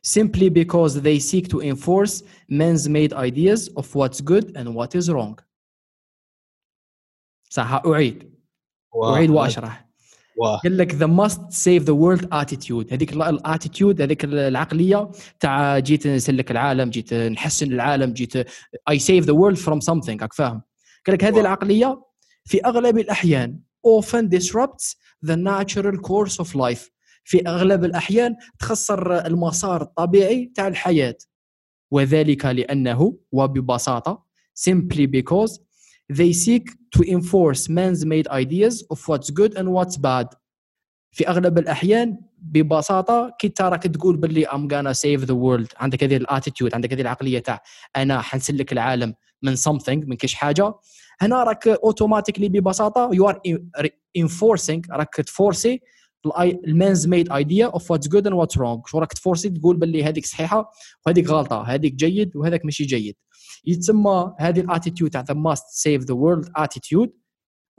simply 0.02 0.48
because 0.50 1.00
they 1.00 1.18
seek 1.18 1.48
to 1.48 1.61
enforce 1.61 2.22
men's 2.48 2.88
made 2.88 3.12
ideas 3.12 3.68
of 3.76 3.94
what's 3.94 4.20
good 4.20 4.57
and 4.57 4.74
what 4.74 4.94
is 4.94 5.11
wrong 5.11 5.40
صح 7.50 7.83
أعيد 7.87 8.33
أعيد 9.05 9.31
وأشرح 9.31 9.91
قال 10.62 10.77
لك 10.77 10.95
the 10.95 11.07
must 11.07 11.40
save 11.51 11.83
the 11.83 11.92
world 11.92 12.29
attitude 12.33 12.92
هذيك 12.92 13.12
ال 13.12 13.23
attitude 13.23 14.03
هذيك 14.03 14.25
العقلية 14.25 15.11
تاع 15.40 15.79
جيت 15.79 16.07
نسلك 16.07 16.51
العالم 16.51 16.90
جيت 16.90 17.14
نحسن 17.14 17.73
العالم 17.73 18.12
جيت 18.12 18.37
I 18.88 18.99
save 18.99 19.25
the 19.25 19.33
world 19.33 19.57
from 19.57 19.81
something 19.81 20.23
راك 20.23 20.33
فاهم؟ 20.33 20.62
قال 21.07 21.14
لك 21.14 21.25
هذه 21.25 21.40
العقلية 21.40 22.03
في 22.45 22.64
أغلب 22.64 22.99
الأحيان 22.99 23.59
often 23.87 24.29
disrupts 24.29 24.97
the 25.27 25.37
natural 25.37 25.97
course 25.99 26.38
of 26.38 26.55
life. 26.55 26.90
في 27.25 27.49
أغلب 27.49 27.85
الأحيان 27.85 28.37
تخسر 28.59 29.27
المسار 29.27 29.83
الطبيعي 29.83 30.53
تاع 30.55 30.68
الحياة. 30.68 31.16
وذلك 31.90 32.45
لأنه 32.47 33.18
وببساطة 33.33 34.25
simply 34.55 35.07
because 35.07 35.59
they 36.12 36.33
seek 36.33 36.82
to 36.96 37.02
enforce 37.16 37.68
man's 37.68 38.05
made 38.05 38.28
ideas 38.42 38.74
of 38.92 38.98
what's 39.09 39.31
good 39.31 39.52
and 39.59 39.68
what's 39.72 39.96
bad. 39.96 40.26
في 41.12 41.28
أغلب 41.28 41.59
الأحيان 41.59 42.18
ببساطة 42.38 43.35
كي 43.38 43.52
راك 43.61 43.83
تقول 43.83 44.16
باللي 44.16 44.46
I'm 44.47 44.68
gonna 44.73 44.92
save 44.92 45.25
the 45.25 45.35
world 45.35 45.68
عندك 45.76 46.05
هذه 46.05 46.16
ال 46.16 46.23
attitude 46.23 46.75
عندك 46.74 46.92
هذه 46.92 47.00
العقلية 47.00 47.38
تاع 47.38 47.62
أنا 47.96 48.20
حنسلك 48.20 48.72
العالم 48.72 49.14
من 49.42 49.57
something 49.57 50.09
من 50.09 50.16
كاش 50.16 50.35
حاجة. 50.35 50.74
هنا 51.20 51.42
راك 51.42 51.68
automatically 51.68 52.49
ببساطة 52.48 53.11
you 53.12 53.29
are 53.29 53.40
enforcing 54.16 54.83
راك 54.90 55.14
تفورسي 55.14 55.81
ال 56.40 56.52
man's 56.52 57.07
made 57.07 57.33
idea 57.33 57.66
of 57.66 57.90
what's 57.90 58.09
good 58.09 58.27
and 58.27 58.37
what's 58.37 58.59
wrong 58.59 58.81
شو 58.87 58.98
راك 58.98 59.12
تفورسي؟ 59.12 59.50
تقول 59.50 59.76
باللي 59.76 60.05
هذيك 60.05 60.26
صحيحة 60.26 60.70
وهذيك 61.07 61.28
غلطة 61.28 61.62
هذيك 61.62 61.94
جيد 61.94 62.37
وهذاك 62.37 62.64
ماشي 62.64 62.85
جيد. 62.85 63.16
يتسمى 63.64 64.35
هذه 64.38 64.61
الاتيتيود 64.61 65.11
تاع 65.11 65.22
the 65.22 65.35
must 65.35 65.62
save 65.62 66.05
the 66.05 66.14
world 66.14 66.51
attitude 66.59 67.11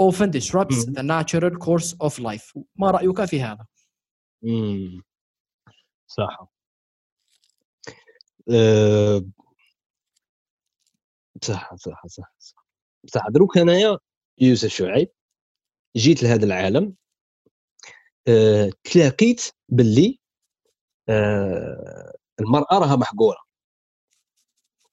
often 0.02 0.32
disrupts 0.32 0.86
the 0.86 1.04
natural 1.04 1.52
course 1.65 1.96
of 2.02 2.19
life. 2.19 2.63
ما 2.76 2.91
رأيك 2.91 3.26
في 3.26 3.41
هذا؟ 3.41 3.65
امم 4.43 5.04
صح. 6.08 6.48
أه... 8.52 9.24
صح 11.41 11.76
صح 11.76 12.08
صح 12.08 12.34
صح. 12.39 12.65
صح. 13.06 13.28
دروك 13.30 13.58
هنايا 13.58 13.98
يوسف 14.38 14.69
شعيب 14.69 15.10
جيت 15.98 16.24
لهذا 16.24 16.46
العالم 16.46 16.96
أه... 18.28 18.69
تلاقيت 18.84 19.52
باللي 19.69 20.19
أه... 21.10 22.13
المرأة 22.39 22.80
راها 22.80 22.96
محقورة. 22.96 23.38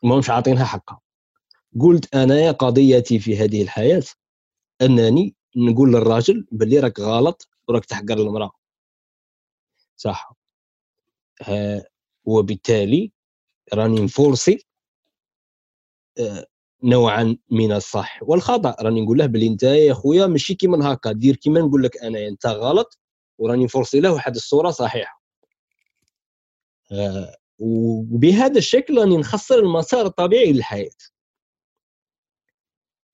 ما 0.03 0.15
همش 0.15 0.31
عاطينها 0.31 0.65
حقها. 0.65 1.01
قلت 1.81 2.15
انايا 2.15 2.53
قضيتي 2.53 3.19
في 3.19 3.37
هذه 3.37 3.63
الحياة 3.63 4.03
أنني 4.83 5.35
نقول 5.57 5.89
للراجل 5.93 6.47
باللي 6.53 6.79
راك 6.79 7.01
غلط 7.01 7.49
وراك 7.69 7.85
تحقر 7.85 8.19
المرأة. 8.19 8.51
صح. 9.97 10.33
ها 11.43 11.85
وبالتالي 12.25 13.13
راني 13.75 14.01
نفورسي 14.01 14.67
آه، 16.19 16.47
نوعا 16.83 17.37
من 17.51 17.73
الصح. 17.73 18.19
والخطأ 18.23 18.77
راني 18.81 19.01
نقول 19.01 19.19
له 19.19 19.27
بلي 19.27 19.47
أنت 19.47 19.63
يا 19.63 19.95
خويا 19.95 20.27
ماشي 20.27 20.55
كيما 20.55 20.93
هكا 20.93 21.13
دير 21.13 21.37
كيما 21.37 21.61
نقول 21.61 21.83
لك 21.83 21.97
أنا 22.03 22.29
أنت 22.29 22.47
غلط 22.47 22.99
وراني 23.39 23.65
نفرسي 23.65 24.01
له 24.01 24.13
واحد 24.13 24.35
الصورة 24.35 24.71
صحيحة. 24.71 25.23
آه 26.93 27.37
وبهذا 27.61 28.59
الشكل 28.59 28.99
راني 28.99 29.16
نخسر 29.16 29.59
المسار 29.59 30.07
الطبيعي 30.07 30.53
للحياة. 30.53 30.90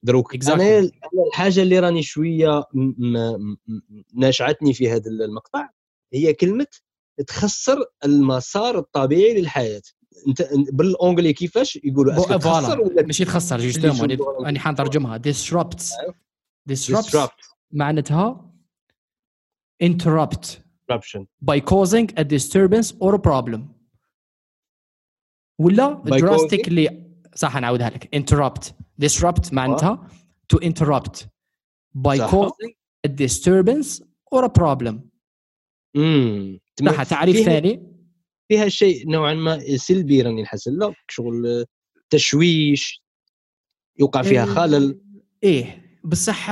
دروك 0.02 0.37
exactly. 0.37 0.50
أنا 0.50 0.90
الحاجة 1.26 1.62
اللي 1.62 1.78
راني 1.78 2.02
شوية 2.02 2.64
ناشعتني 4.14 4.74
في 4.74 4.90
هذا 4.90 5.11
المقطع 5.11 5.70
هي 6.14 6.35
كلمة 6.35 6.66
تخسر 7.26 7.85
المسار 8.04 8.78
الطبيعي 8.78 9.40
للحياة. 9.40 9.82
أنت 10.28 10.48
بالانجلي 10.72 11.32
كيفاش؟ 11.32 11.76
يقولوا 11.85 12.14
تخسر 12.14 12.80
ولا 12.80 13.02
ماشي 13.02 13.24
تخسر 13.24 13.59
جوستومون. 13.59 14.16
راني 14.44 14.59
حنترجمها 14.59 15.20
أيوه. 15.26 16.14
disrupt. 16.70 17.30
معناتها 17.72 18.54
interrupt. 19.85 20.46
By 21.42 21.61
causing 21.61 22.06
a 22.16 22.24
disturbance 22.24 22.92
or 23.00 23.14
a 23.14 23.18
problem. 23.18 23.75
ولا 25.58 26.02
drastically 26.06 26.92
صح 27.34 27.56
نعاودها 27.56 27.90
لك. 27.90 28.16
interrupt. 28.16 28.72
disrupt 29.04 29.52
معناتها 29.52 30.08
to 30.54 30.58
interrupt. 30.58 31.26
by 31.94 32.18
causing 32.18 32.72
a 33.06 33.10
disturbance 33.10 34.02
or 34.34 34.44
a 34.44 34.48
problem. 34.48 34.94
امم 35.96 36.60
صح 36.86 37.02
تعريف 37.02 37.36
ثاني. 37.36 37.92
فيها 38.48 38.68
شيء 38.68 39.10
نوعا 39.10 39.34
ما 39.34 39.76
سلبي 39.76 40.22
راني 40.22 40.42
نحس. 40.42 40.68
لا 40.68 40.94
شغل 41.08 41.66
تشويش 42.10 43.02
يوقع 43.98 44.22
فيها 44.22 44.44
إيه، 44.44 44.50
خلل. 44.54 45.00
إيه 45.42 45.98
بصح 46.04 46.50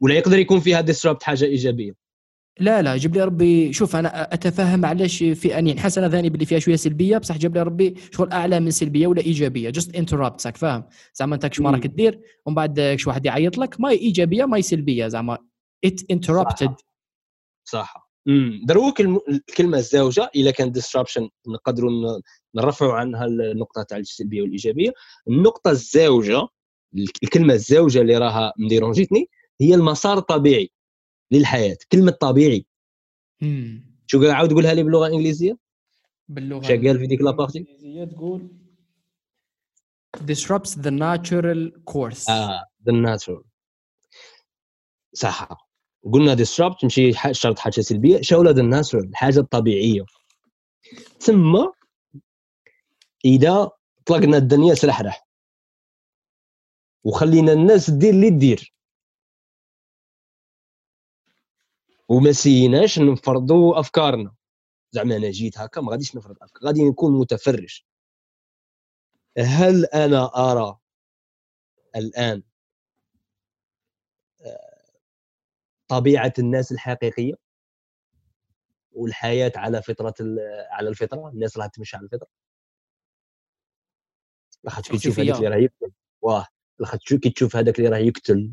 ولا 0.00 0.14
يقدر 0.14 0.38
يكون 0.38 0.60
فيها 0.60 0.80
disrupt 0.80 1.22
حاجة 1.22 1.44
إيجابية. 1.44 2.01
لا 2.60 2.82
لا 2.82 2.96
جيب 2.96 3.14
لي 3.14 3.24
ربي 3.24 3.72
شوف 3.72 3.96
أنا 3.96 4.34
أتفهم 4.34 4.84
علاش 4.84 5.18
في 5.18 5.58
أني 5.58 5.74
نحس 5.74 5.98
أنا 5.98 6.08
ثاني 6.08 6.30
باللي 6.30 6.46
فيها 6.46 6.58
شوية 6.58 6.76
سلبية 6.76 7.18
بصح 7.18 7.36
جاب 7.36 7.54
لي 7.54 7.62
ربي 7.62 7.94
شغل 8.12 8.32
أعلى 8.32 8.60
من 8.60 8.70
سلبية 8.70 9.06
ولا 9.06 9.20
إيجابية 9.20 9.70
جست 9.70 9.96
interrupt 9.96 10.46
راك 10.46 10.56
فاهم؟ 10.56 10.84
زعما 11.14 11.34
أنت 11.34 11.60
ما 11.60 11.70
راك 11.70 11.86
دير 11.86 12.20
ومن 12.46 12.54
بعد 12.54 12.94
شي 12.96 13.08
واحد 13.08 13.26
يعيط 13.26 13.58
لك 13.58 13.80
ما 13.80 13.90
إيجابية 13.90 14.44
ما 14.44 14.60
سلبية 14.60 15.08
زعما 15.08 15.38
it 15.84 16.00
interrupted 16.10 16.74
صح. 17.64 18.12
امم 18.28 18.60
دروك 18.64 19.00
الكلمة 19.00 19.78
الزوجة 19.78 20.30
اذا 20.34 20.50
كان 20.50 20.72
disruption 20.72 21.28
نقدروا 21.48 22.20
نرفعوا 22.56 22.92
عنها 22.92 23.24
النقطة 23.24 23.82
تاع 23.82 23.98
السلبية 23.98 24.42
والإيجابية. 24.42 24.92
النقطة 25.28 25.70
الزوجة 25.70 26.48
الكلمة 27.22 27.54
الزوجة 27.54 28.00
اللي 28.00 28.18
راها 28.18 28.52
مديرونجيتني 28.58 29.28
هي 29.60 29.74
المسار 29.74 30.18
الطبيعي. 30.18 30.70
للحياة 31.32 31.76
كلمة 31.92 32.10
طبيعي. 32.10 32.66
امم 33.42 33.92
شو 34.06 34.30
عاود 34.30 34.52
قولها 34.52 34.74
لي 34.74 34.82
باللغة 34.82 35.06
الإنجليزية؟ 35.06 35.58
باللغة 36.28 36.62
شغال 36.62 36.98
في 36.98 37.06
ديك 37.06 37.20
لابارتي؟ 37.20 37.58
الانجليزيه 37.58 38.04
تقول 38.04 38.48
disrupts 40.16 40.70
the 40.70 40.90
natural 40.90 41.92
course. 41.92 42.30
آه 42.30 42.64
the 42.88 42.92
natural. 42.92 43.42
صح. 45.14 45.48
قلنا 46.12 46.36
disrupt 46.36 46.80
تمشي 46.80 47.12
شرط 47.32 47.58
حاجة 47.58 47.80
سلبية. 47.80 48.20
شاولد 48.22 48.58
الناس 48.58 48.94
الحاجة 48.94 49.38
الطبيعيه 49.38 50.04
ثم 51.18 51.66
إذا 53.24 53.70
طلقنا 54.06 54.36
الدنيا 54.36 54.74
سلحرح 54.74 55.28
وخلينا 57.04 57.52
الناس 57.52 57.90
دير 57.90 58.10
اللي 58.10 58.30
تدير. 58.30 58.74
وما 62.08 62.32
سيناش 62.32 62.98
نفرضوا 62.98 63.80
أفكارنا. 63.80 64.34
زعما 64.90 65.16
أنا 65.16 65.30
جيت 65.30 65.58
هكا 65.58 65.80
ما 65.80 65.90
غاديش 65.92 66.16
نفرض 66.16 66.36
أفكار 66.42 66.64
غادي 66.64 66.84
نكون 66.84 67.18
متفرج. 67.18 67.82
هل 69.38 69.84
أنا 69.84 70.24
أرى 70.52 70.78
الآن 71.96 72.42
طبيعة 75.88 76.32
الناس 76.38 76.72
الحقيقية؟ 76.72 77.34
والحياة 78.92 79.52
على 79.56 79.82
فطرة 79.82 80.14
على 80.70 80.88
الفطرة 80.88 81.28
الناس 81.28 81.58
راح 81.58 81.66
تمشي 81.66 81.96
على 81.96 82.04
الفطرة؟ 82.04 82.28
لاخاطش 84.64 84.90
كي 84.90 84.98
تشوف 84.98 85.18
هذاك 85.18 85.36
اللي 85.36 85.48
راه 85.48 85.56
يقتل. 85.56 85.92
واه 86.22 86.46
لاخاطش 86.78 87.14
كي 87.14 87.30
تشوف 87.30 87.56
هذاك 87.56 87.78
اللي 87.78 87.88
راه 87.88 87.98
يقتل 87.98 88.52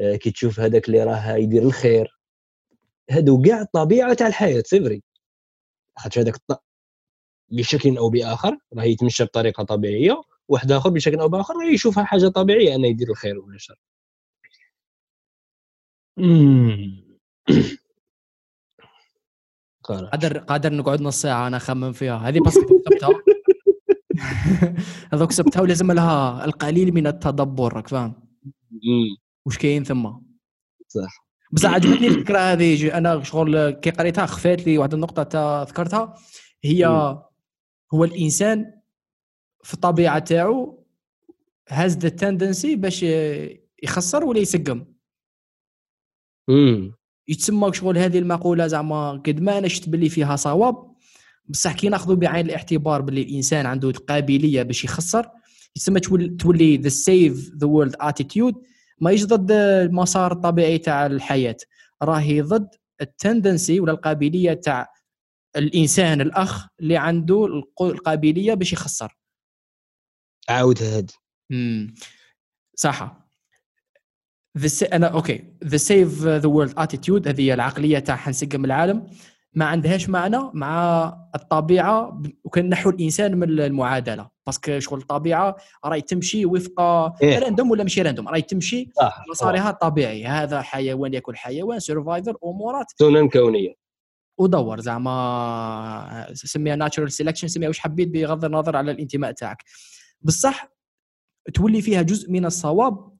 آه، 0.00 0.16
كي 0.16 0.30
تشوف 0.30 0.60
هذاك 0.60 0.88
اللي 0.88 1.04
راه 1.04 1.36
يدير 1.36 1.62
الخير. 1.62 2.19
هادو 3.10 3.42
كاع 3.42 3.62
طبيعة 3.72 4.14
تاع 4.14 4.26
الحياة 4.26 4.62
c'est 4.66 4.86
vrai 4.86 5.02
لاخاطش 5.96 6.18
هذاك 6.18 6.34
بشكل 7.48 7.96
أو 7.96 8.10
بآخر 8.10 8.58
راه 8.74 8.84
يتمشى 8.84 9.24
بطريقة 9.24 9.64
طبيعية 9.64 10.22
واحد 10.48 10.72
آخر 10.72 10.90
بشكل 10.90 11.20
أو 11.20 11.28
بآخر 11.28 11.54
راه 11.56 11.66
يشوفها 11.66 12.04
حاجة 12.04 12.28
طبيعية 12.28 12.74
أنه 12.74 12.86
يدير 12.88 13.10
الخير 13.10 13.38
ولا 13.38 13.54
الشر. 13.54 13.76
قادر 19.84 20.38
قادر 20.38 20.72
نقعد 20.72 21.00
نص 21.02 21.22
ساعة 21.22 21.46
أنا 21.46 21.56
أخمم 21.56 21.92
فيها. 21.92 22.16
هذه 22.16 22.40
بس 22.40 22.58
كتبتها. 22.58 23.10
هذوك 25.12 25.30
كتبتها 25.30 25.62
ولازم 25.62 25.92
لها 25.92 26.44
القليل 26.44 26.94
من 26.94 27.06
التدبر 27.06 27.72
راك 27.72 27.88
فاهم؟ 27.88 28.14
وش 29.46 29.58
كاين 29.58 29.84
ثم؟ 29.84 30.12
صح. 30.88 31.29
بس 31.52 31.64
عجبتني 31.64 32.06
الفكرة 32.06 32.38
هذه. 32.38 32.98
أنا 32.98 33.22
شغل 33.22 33.70
كي 33.70 33.90
قريتها 33.90 34.26
خفات 34.26 34.66
لي 34.66 34.78
واحد 34.78 34.94
النقطة 34.94 35.62
ذكرتها. 35.62 36.14
هي 36.64 36.86
هو 37.94 38.04
الإنسان 38.04 38.72
في 39.62 39.74
الطبيعة 39.74 40.18
تاعو 40.18 40.86
هاز 41.68 41.96
ذا 41.96 42.08
تندنسي 42.08 42.76
باش 42.76 43.02
يخسر 43.82 44.24
ولا 44.24 44.38
يسقم. 44.38 44.84
يتسمى 47.28 47.72
شغل 47.72 47.98
هذه 47.98 48.18
المقولة 48.18 48.66
زعما 48.66 49.10
قد 49.10 49.40
ما 49.40 49.58
أنا 49.58 49.68
شفت 49.68 49.88
باللي 49.88 50.08
فيها 50.08 50.36
صواب. 50.36 50.90
بصح 51.48 51.72
كي 51.72 51.88
ناخذوا 51.88 52.16
بعين 52.16 52.46
الاعتبار 52.46 53.02
باللي 53.02 53.22
الإنسان 53.22 53.66
عنده 53.66 53.90
القابليه 53.90 54.62
باش 54.62 54.84
يخسر 54.84 55.28
يتسمى 55.76 56.00
تولي 56.38 56.76
the 56.76 56.88
save 56.88 57.50
the 57.56 57.66
world 57.66 57.96
attitude 58.00 58.54
ما 59.00 59.10
يجي 59.10 59.24
ضد 59.24 59.50
المسار 59.52 60.32
الطبيعي 60.32 60.78
تاع 60.78 61.06
الحياة. 61.06 61.56
راهي 62.02 62.40
ضد 62.40 62.68
ال 63.00 63.09
tendency 63.09 63.80
ولا 63.80 63.92
القابلية 63.92 64.52
تاع 64.52 64.92
الإنسان 65.56 66.20
الأخ 66.20 66.66
اللي 66.80 66.96
عنده 66.96 67.64
القابلية 67.80 68.54
باش 68.54 68.72
يخسر. 68.72 69.18
عاود 70.48 70.82
هاد. 70.82 71.10
صح 72.76 73.26
the 74.58 74.92
أنا 74.92 75.06
okay. 75.06 75.44
the 75.64 75.76
save 75.76 76.22
the 76.22 76.48
world 76.48 76.74
attitude 76.78 77.28
هذه 77.28 77.54
العقلية 77.54 77.98
تاع 77.98 78.16
حنسقم 78.16 78.64
العالم. 78.64 79.06
ما 79.54 79.64
عندهاش 79.64 80.08
معنى 80.08 80.38
مع 80.54 81.04
الطبيعة 81.34 82.22
وكنحو 82.44 82.90
الإنسان 82.90 83.36
من 83.36 83.60
المعادلة. 83.60 84.28
parce 84.46 84.66
que 84.66 84.78
شغل 84.78 84.98
الطبيعة 84.98 85.56
راهي 85.84 86.00
تمشي 86.00 86.46
وفق 86.46 86.80
إيه؟ 87.22 87.38
random 87.38 87.70
ولا 87.70 87.82
ماشي 87.82 88.02
random؟ 88.02 88.28
راهي 88.28 88.42
تمشي 88.42 88.90
مسارها 89.30 89.70
الطبيعي. 89.70 90.26
هذا 90.26 90.62
حيوان 90.62 91.14
ياكل 91.14 91.36
حيوان 91.36 91.78
survivor 91.78 92.36
امورات 92.44 92.86
سنن 92.98 93.28
كونية. 93.28 93.74
ودور 94.38 94.80
زعما 94.80 96.26
سميها 96.32 96.76
natural 96.76 97.12
selection 97.12 97.48
سميها 97.48 97.68
واش 97.68 97.78
حبيت 97.78 98.08
بغض 98.08 98.44
النظر 98.44 98.76
على 98.76 98.90
الانتماء 98.90 99.32
تاعك. 99.32 99.64
بصح 100.22 100.68
تولي 101.54 101.82
فيها 101.82 102.02
جزء 102.02 102.30
من 102.30 102.44
الصواب 102.44 103.10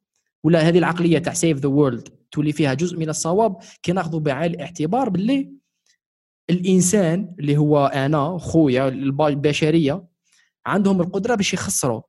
ولا 0.45 0.61
هذه 0.61 0.79
العقلية 0.79 1.19
تاع 1.19 1.33
save 1.33 1.59
the 1.59 1.69
world 1.69 2.09
تولي 2.31 2.53
فيها 2.53 2.75
جزء 2.75 2.99
من 2.99 3.09
الصواب 3.09 3.57
كي 3.83 3.93
ناخذوا 3.93 4.21
بعين 4.21 4.55
الاعتبار 4.55 5.09
باللي 5.09 5.60
الإنسان 6.51 7.35
اللي 7.39 7.57
هو 7.57 7.87
أنا 7.87 8.39
خويا 8.39 8.89
البشرية 8.89 10.05
عندهم 10.67 11.01
القدرة 11.01 11.35
باش 11.35 11.55
يخسروا. 11.55 12.03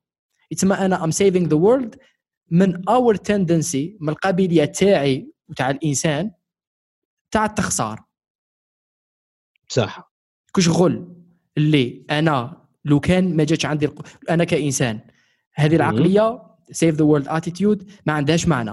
يتسمى 0.50 0.74
أنا 0.74 1.04
I'm 1.04 1.10
saving 1.10 1.48
the 1.48 1.56
world 1.56 1.96
من 2.50 2.88
our 2.88 3.14
tendency 3.16 3.96
من 4.00 4.08
القابلية 4.08 4.64
تاعي 4.64 5.32
وتاع 5.48 5.70
الإنسان 5.70 6.30
تاع 7.30 7.44
التخسار. 7.44 8.04
صح. 9.68 10.12
كشغل 10.54 11.16
اللي 11.58 12.06
أنا 12.10 12.62
لو 12.84 13.00
كان 13.00 13.36
ما 13.36 13.44
جاتش 13.44 13.66
عندي 13.66 13.88
أنا 14.30 14.44
كإنسان. 14.44 15.00
هذه 15.54 15.76
العقلية 15.76 16.42
save 16.70 16.94
the 16.94 17.04
world 17.04 17.28
attitude 17.28 17.90
ما 18.06 18.12
عندهاش 18.12 18.48
معنى. 18.48 18.72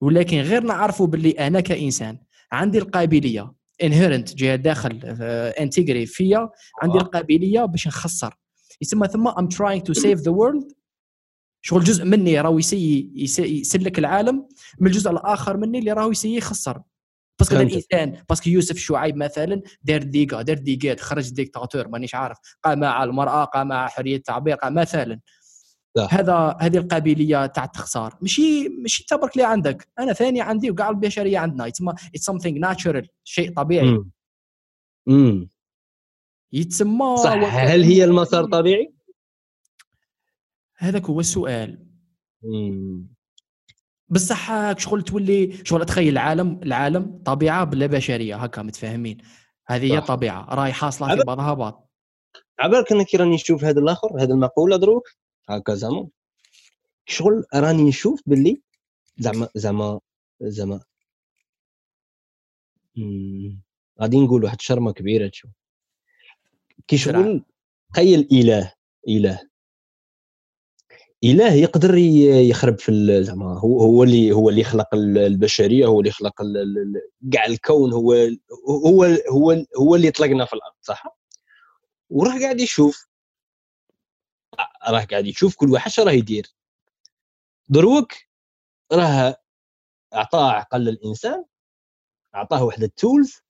ولكن 0.00 0.36
غير 0.38 0.62
نعرفوا 0.62 1.06
باللي 1.06 1.30
أنا 1.30 1.60
كإنسان 1.60 2.18
عندي 2.52 2.78
القابلية. 2.78 3.61
inherent 3.82 4.34
جهة 4.34 4.56
داخل 4.56 5.00
intégré 5.60 6.06
فيا 6.06 6.50
عندي 6.82 6.98
القابلية 6.98 7.64
باش 7.64 7.86
نخسر. 7.86 8.34
يسمى 8.80 9.08
ثم 9.08 9.28
I'm 9.28 9.48
trying 9.48 9.82
to 9.82 9.92
save 9.92 10.20
the 10.20 10.30
world 10.30 10.72
شغل 11.64 11.84
جزء 11.84 12.04
مني 12.04 12.40
راهو 12.40 12.58
يسي 12.58 13.10
يسلك 13.38 13.98
العالم 13.98 14.48
من 14.80 14.86
الجزء 14.86 15.10
الآخر 15.10 15.56
مني 15.56 15.78
اللي 15.78 15.92
راهو 15.92 16.10
يسي 16.10 16.36
يخسر. 16.36 16.82
parce 17.38 17.49
que 17.49 17.56
الإنسان 17.56 18.22
parce 18.28 18.42
que 18.42 18.50
يوسف 18.50 18.76
شعيب 18.76 19.16
مثلا 19.16 19.62
دار 19.82 20.02
ديكا 20.02 20.42
دار 20.42 20.58
ديكات 20.58 21.00
خرج 21.00 21.30
ديكتاتور 21.30 21.88
مانيش 21.88 22.14
عارف 22.14 22.36
قام 22.64 22.80
مع 22.80 23.04
المرأة 23.04 23.44
قام 23.44 23.68
مع 23.68 23.88
حرية 23.88 24.16
التعبير 24.16 24.56
قام 24.56 24.74
مثلا. 24.74 25.20
هذا 25.98 26.56
هذه 26.60 26.76
القابلية 26.76 27.46
تاع 27.46 27.64
التخسار. 27.64 28.18
ماشي 28.20 28.68
ماشي 28.68 29.04
تبرك 29.08 29.36
لي 29.36 29.44
عندك. 29.44 29.88
أنا 29.98 30.12
ثاني 30.12 30.40
عندي 30.40 30.70
وكاع 30.70 30.90
البشرية 30.90 31.38
عندنا 31.38 31.66
يتسمى 31.66 31.94
it's 32.14 32.24
something 32.24 32.58
natural 32.58 33.08
شيء 33.24 33.52
طبيعي. 33.52 34.04
امم 35.08 35.48
يتسمى 36.52 37.16
صح. 37.16 37.54
هل 37.54 37.82
هي 37.82 38.04
المسار 38.04 38.44
طبيعي؟ 38.44 38.94
هذاك 40.76 41.06
هو 41.06 41.20
السؤال. 41.20 41.86
بصح 44.08 44.78
شغل 44.78 45.02
تولي 45.02 45.64
شغل 45.64 45.84
تخيل 45.84 46.12
العالم 46.12 46.60
العالم 46.62 47.22
طبيعة 47.24 47.64
بلا 47.64 47.86
بشرية. 47.86 48.36
هكا 48.36 48.62
متفاهمين. 48.62 49.18
هذه 49.66 49.92
هي 49.92 49.98
الطبيعه 49.98 50.54
راهي 50.54 50.72
حاصله 50.72 51.16
في 51.16 51.22
بعضها 51.26 51.54
بعض 51.54 51.88
عبالك 52.58 52.92
أنك 52.92 53.14
راني 53.14 53.34
نشوف 53.34 53.64
هذا 53.64 53.80
الآخر 53.80 54.22
هذه 54.22 54.30
المقولة 54.30 54.76
دروك 54.76 55.08
هكا 55.48 55.74
زعما 55.74 56.08
شغل 57.06 57.44
راني 57.54 57.82
نشوف 57.82 58.22
باللي 58.26 58.62
زعما 59.18 59.48
زعما 59.54 60.00
زعما. 60.40 60.80
غادي 64.00 64.20
نقول 64.20 64.44
واحد 64.44 64.56
الشرمة 64.58 64.92
كبيرة 64.92 65.28
تشوف 65.28 65.50
كي 66.88 66.98
شغل 66.98 67.44
تخيل 67.92 68.28
إله 68.32 68.72
إله. 69.08 69.52
إله 71.24 71.52
يقدر 71.54 71.94
يخرب 71.94 72.78
في 72.78 73.22
زعما 73.24 73.58
هو 73.58 73.80
هو 73.80 74.02
اللي 74.02 74.32
هو 74.32 74.48
اللي 74.48 74.64
خلق 74.64 74.94
البشرية 74.94 75.86
هو 75.86 76.00
اللي 76.00 76.10
خلق 76.10 76.42
كاع 77.32 77.46
الكون 77.46 77.92
هو 77.92 78.12
هو 78.68 79.04
هو 79.30 79.64
هو 79.78 79.94
اللي 79.94 80.10
طلقنا 80.10 80.44
في 80.44 80.52
الأرض 80.52 80.74
صح؟ 80.80 81.18
وراه 82.10 82.40
قاعد 82.40 82.60
يشوف 82.60 83.06
راه 84.88 85.04
قاعد 85.04 85.26
يشوف 85.26 85.56
كل 85.56 85.70
واحد 85.70 85.90
راه 85.98 86.12
يدير. 86.12 86.46
دروك 87.68 88.12
راه 88.92 89.36
أعطاه 90.14 90.50
عقل 90.52 90.88
الإنسان 90.88 91.44
أعطاه 92.34 92.64
واحد 92.64 92.82
التولز 92.82 93.40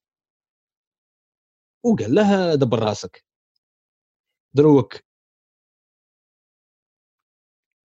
وقال 1.84 2.14
له 2.14 2.54
دبر 2.54 2.78
راسك. 2.78 3.24
دروك 4.54 4.94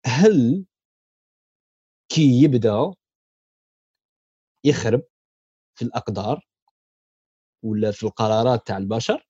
هل 0.06 0.66
كي 2.08 2.42
يبدأ 2.44 2.94
يخرب 4.64 5.02
في 5.74 5.82
الأقدار 5.84 6.46
ولا 7.62 7.90
في 7.92 8.02
القرارات 8.06 8.66
تاع 8.66 8.76
البشر؟ 8.76 9.28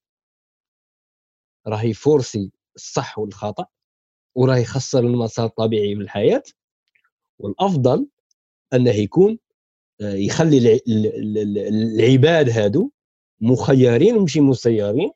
راه 1.67 1.83
يفورسي 1.83 2.53
الصح 2.77 3.19
والخطا 3.19 3.67
وراه 4.35 4.57
يخسر 4.57 5.01
المسار 5.01 5.47
الطبيعي 5.47 5.95
من 5.95 6.01
الحياة 6.03 6.43
والأفضل 7.39 8.09
أنه 8.75 8.91
يكون 8.91 9.39
آه، 10.01 10.15
يخلي 10.15 10.81
العباد 11.69 12.51
هادو 12.51 12.91
مخيرين 13.41 14.17
ومشي 14.17 14.41
مسيرين 14.41 15.11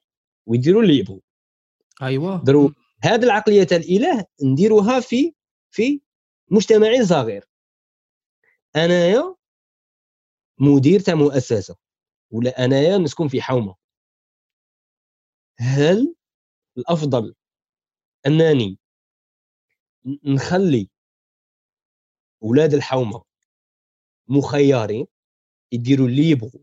ويديروا 0.47 0.83
اللي 0.83 0.99
يبغوا. 0.99 1.21
أيوه. 2.03 2.45
درو 2.45 2.73
هذه 3.03 3.25
العقلية 3.25 3.65
تاع 3.65 3.77
الإله 3.77 4.25
نديروها 4.43 5.01
في 5.01 5.35
في 5.71 6.01
مجتمع 6.51 7.03
صغير. 7.03 7.45
أنايا 8.77 9.35
مدير 10.61 11.01
تاع 11.01 11.15
مؤسسة 11.15 11.77
ولا 12.31 12.65
أنايا 12.65 12.99
نسكن 12.99 13.29
في 13.29 13.43
حومة. 13.43 13.75
هل 15.59 16.15
الأفضل 16.79 17.35
أنني 18.27 18.79
نخلي 20.25 20.89
أولاد 22.43 22.75
الحومه 22.75 23.25
مخيرين 24.29 25.07
يديروا 25.73 26.07
اللي 26.09 26.31
يبغوا 26.31 26.63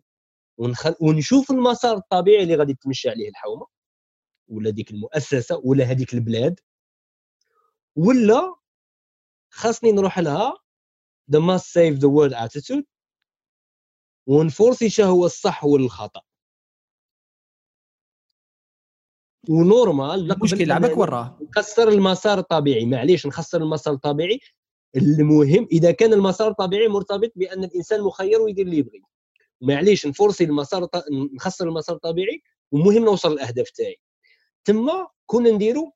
ونخل... 0.57 0.95
ونشوف 1.01 1.51
المسار 1.51 1.97
الطبيعي 1.97 2.43
اللي 2.43 2.55
غادي 2.55 2.73
تمشي 2.73 3.09
عليه 3.09 3.29
الحومه 3.29 3.67
ولا 4.47 4.69
ديك 4.69 4.91
المؤسسة 4.91 5.61
ولا 5.63 5.85
هذيك 5.85 6.13
البلاد 6.13 6.59
ولا 7.95 8.55
خاصني 9.49 9.91
نروح 9.91 10.19
لها 10.19 10.53
the 11.31 11.39
must 11.39 11.65
save 11.65 11.99
the 11.99 12.09
world 12.09 12.33
attitude 12.33 12.83
ونفورسي 14.27 14.89
شنو 14.89 15.07
هو 15.07 15.25
الصح 15.25 15.65
والخطأ. 15.65 16.21
ونورمال 19.49 20.31
المشكل 20.31 20.67
لعبك 20.67 20.97
وراه. 20.97 21.39
نخسر 21.41 21.89
المسار 21.89 22.39
الطبيعي 22.39 22.85
معليش 22.85 23.27
نخسر 23.27 23.61
المسار 23.61 23.93
الطبيعي 23.93 24.39
المهم 24.95 25.67
إذا 25.71 25.91
كان 25.91 26.13
المسار 26.13 26.51
الطبيعي 26.51 26.87
مرتبط 26.87 27.31
بأن 27.35 27.63
الإنسان 27.63 28.01
مخير 28.01 28.41
ويدير 28.41 28.65
اللي 28.65 28.77
يبغي. 28.77 29.01
معليش 29.61 30.07
نفورسي 30.07 30.43
المسار 30.43 30.87
نخسر 31.35 31.67
المسار 31.67 31.95
الطبيعي 31.95 32.41
ومهم 32.71 33.05
نوصل 33.05 33.33
للاهداف 33.33 33.69
تاعي 33.69 33.95
تما 34.65 35.07
كون 35.25 35.47
نديرو 35.47 35.91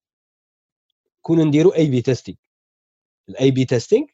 كون 1.21 1.47
نديرو 1.47 1.69
A/B 1.69 2.01
testing 2.01 2.37
ال 3.29 3.51
A/B 3.51 3.65
testing 3.65 4.05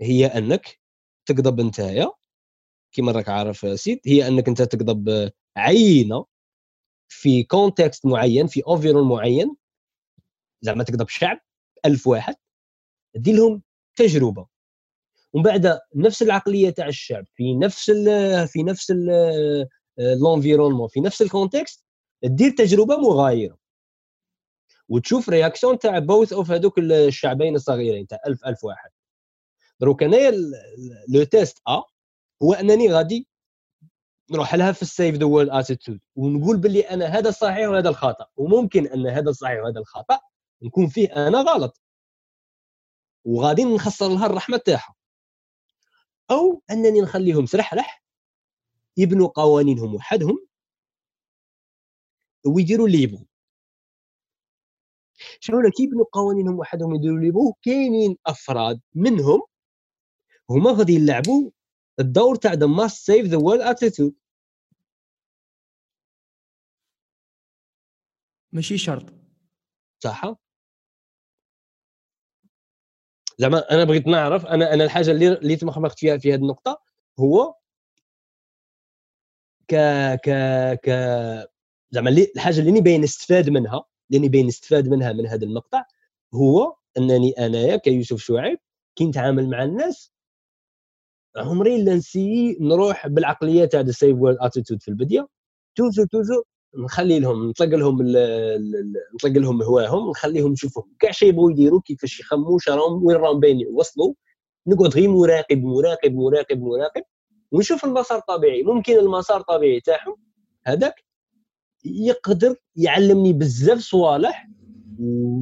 هي 0.00 0.26
أنك 0.26 0.80
تقضب 1.26 1.60
نتايا 1.60 2.12
كيما 2.92 3.12
راك 3.12 3.28
عارف 3.28 3.80
سيد 3.80 4.00
هي 4.06 4.28
أنك 4.28 4.48
انت 4.48 4.62
تقضب 4.62 5.30
عينة 5.56 6.24
في 7.08 7.42
context 7.42 8.06
معين 8.06 8.46
في 8.46 8.62
environnement 8.66 9.08
معين 9.08 9.56
زعما 10.60 10.84
تقضب 10.84 11.08
شعب 11.08 11.40
ألف 11.84 12.06
واحد 12.06 12.34
دير 13.14 13.36
لهم 13.36 13.62
تجربة. 13.96 14.46
ومن 15.32 15.42
بعد 15.42 15.80
نفس 15.94 16.22
العقلية 16.22 16.70
تاع 16.70 16.86
الشعب 16.86 17.24
في 17.34 17.54
نفس 17.54 17.90
ال 17.90 18.48
في 18.48 18.62
نفس 18.62 18.92
l'environnement 19.98 20.88
في 20.88 21.00
نفس 21.00 21.22
ال 21.22 21.30
context 21.30 21.84
دير 22.24 22.50
تجربة 22.50 22.96
مغايرة. 22.96 23.58
وتشوف 24.88 25.28
réaction 25.28 25.78
تاع 25.78 25.98
both 25.98 26.32
of 26.32 26.50
هذوك 26.50 26.78
الشعبين 26.78 27.54
الصغيرين 27.54 28.06
تاع 28.06 28.18
1000 28.26 28.46
1000 28.46 28.64
واحد. 28.64 28.90
دروك 29.80 30.02
انايا 30.02 30.32
le 31.08 31.24
test 31.24 31.58
A 31.68 31.82
هو 32.42 32.52
أنني 32.52 32.92
غادي 32.92 33.28
نروح 34.30 34.54
لها 34.54 34.72
في 34.72 34.82
ال 34.82 34.88
save 34.88 35.14
the 35.14 35.24
world 35.26 35.50
attitude 35.50 36.00
ونقول 36.16 36.56
باللي 36.56 36.80
أنا 36.80 37.06
هذا 37.06 37.28
الصحيح 37.28 37.68
وهذا 37.68 37.88
الخطأ 37.88 38.26
وممكن 38.36 38.86
أن 38.86 39.06
هذا 39.06 39.30
الصحيح 39.30 39.62
وهذا 39.62 39.78
الخطأ 39.80 40.20
نكون 40.62 40.88
فيه 40.88 41.28
أنا 41.28 41.38
غلط. 41.38 41.80
وغادي 43.24 43.64
نخسر 43.64 44.08
لها 44.08 44.26
الرحمة 44.26 44.56
تاعها. 44.56 44.94
أو 46.30 46.62
أنني 46.70 47.00
نخليهم 47.00 47.46
سرحرح 47.46 48.04
يبنوا 48.96 49.28
قوانينهم 49.28 49.94
وحدهم 49.94 50.46
ويديروا 52.46 52.86
اللي 52.86 53.02
يبغوا. 53.02 53.26
شنو 55.40 55.70
كي 55.76 55.82
يبنوا 55.82 56.04
قوانينهم 56.12 56.58
وحدهم 56.58 56.94
يديروا 56.94 57.16
اللي 57.16 57.28
يبغوا 57.28 57.52
كاينين 57.62 58.16
أفراد 58.26 58.80
منهم 58.94 59.42
هما 60.50 60.70
غادي 60.70 60.94
يلعبوا 60.94 61.50
الدور 62.00 62.36
تاع 62.36 62.52
the 62.52 62.66
must 62.66 63.06
save 63.06 63.26
the 63.26 63.36
world 63.36 63.60
attitude 63.60 64.14
ماشي 68.52 68.78
شرط. 68.78 69.14
صح. 70.02 70.34
زعما 73.38 73.70
أنا 73.70 73.84
بغيت 73.84 74.06
نعرف 74.06 74.46
أنا 74.46 74.74
أنا 74.74 74.84
الحاجة 74.84 75.10
اللي 75.10 75.32
اللي 75.32 75.56
تمخمخت 75.56 75.98
فيها 75.98 76.18
في 76.18 76.34
هذه 76.34 76.40
النقطة 76.40 76.82
هو 77.20 77.54
ك 79.68 79.74
ك 80.24 80.30
ك 80.84 80.88
زعما 81.90 82.10
الحاجة 82.10 82.60
اللي 82.60 82.80
باين 82.80 83.00
نستفاد 83.00 83.50
منها 83.50 83.84
اللي 84.12 84.28
باين 84.28 84.46
نستفاد 84.46 84.88
منها 84.88 85.12
من 85.12 85.26
هذا 85.26 85.44
المقطع 85.44 85.84
هو 86.34 86.76
أنني 86.98 87.32
أنايا 87.32 87.76
كيوسف 87.76 88.18
شعيب 88.18 88.58
كي 88.96 89.04
نتعامل 89.04 89.50
مع 89.50 89.62
الناس 89.62 90.13
عمري 91.36 91.82
لا 91.84 91.94
نسي 91.94 92.56
نروح 92.60 93.06
بالعقليه 93.08 93.64
تاع 93.64 93.80
ال 93.80 93.87
save 93.87 94.16
world 94.18 94.36
attitude 94.40 94.82
في 94.82 94.88
البديه 94.88 95.28
توزو 95.76 96.04
توزو 96.04 96.42
نخلي 96.78 97.18
لهم 97.18 97.48
نطلق 97.48 97.68
لهم 97.68 97.98
نطلق 99.14 99.32
لهم 99.32 99.62
هواهم 99.62 100.10
نخليهم 100.10 100.52
يشوفوا 100.52 100.82
كاع 100.98 101.10
شيء 101.10 101.28
يبغوا 101.28 101.50
يديروا 101.50 101.80
كيفاش 101.84 102.20
يخموا 102.20 102.58
راهم 102.68 103.04
وين 103.04 103.16
راهم 103.16 103.40
باين 103.40 103.60
يوصلوا 103.60 104.14
نقعد 104.66 104.94
غير 104.94 105.08
مراقب 105.08 105.62
مراقب 105.64 106.14
مراقب 106.14 106.62
مراقب 106.62 107.02
ونشوف 107.52 107.84
المسار 107.84 108.18
الطبيعي. 108.18 108.62
ممكن 108.62 108.98
المسار 108.98 109.40
الطبيعي 109.40 109.80
تاعهم 109.80 110.16
هذاك 110.66 111.04
يقدر 111.84 112.56
يعلمني 112.76 113.32
بزاف 113.32 113.78
صوالح 113.78 114.48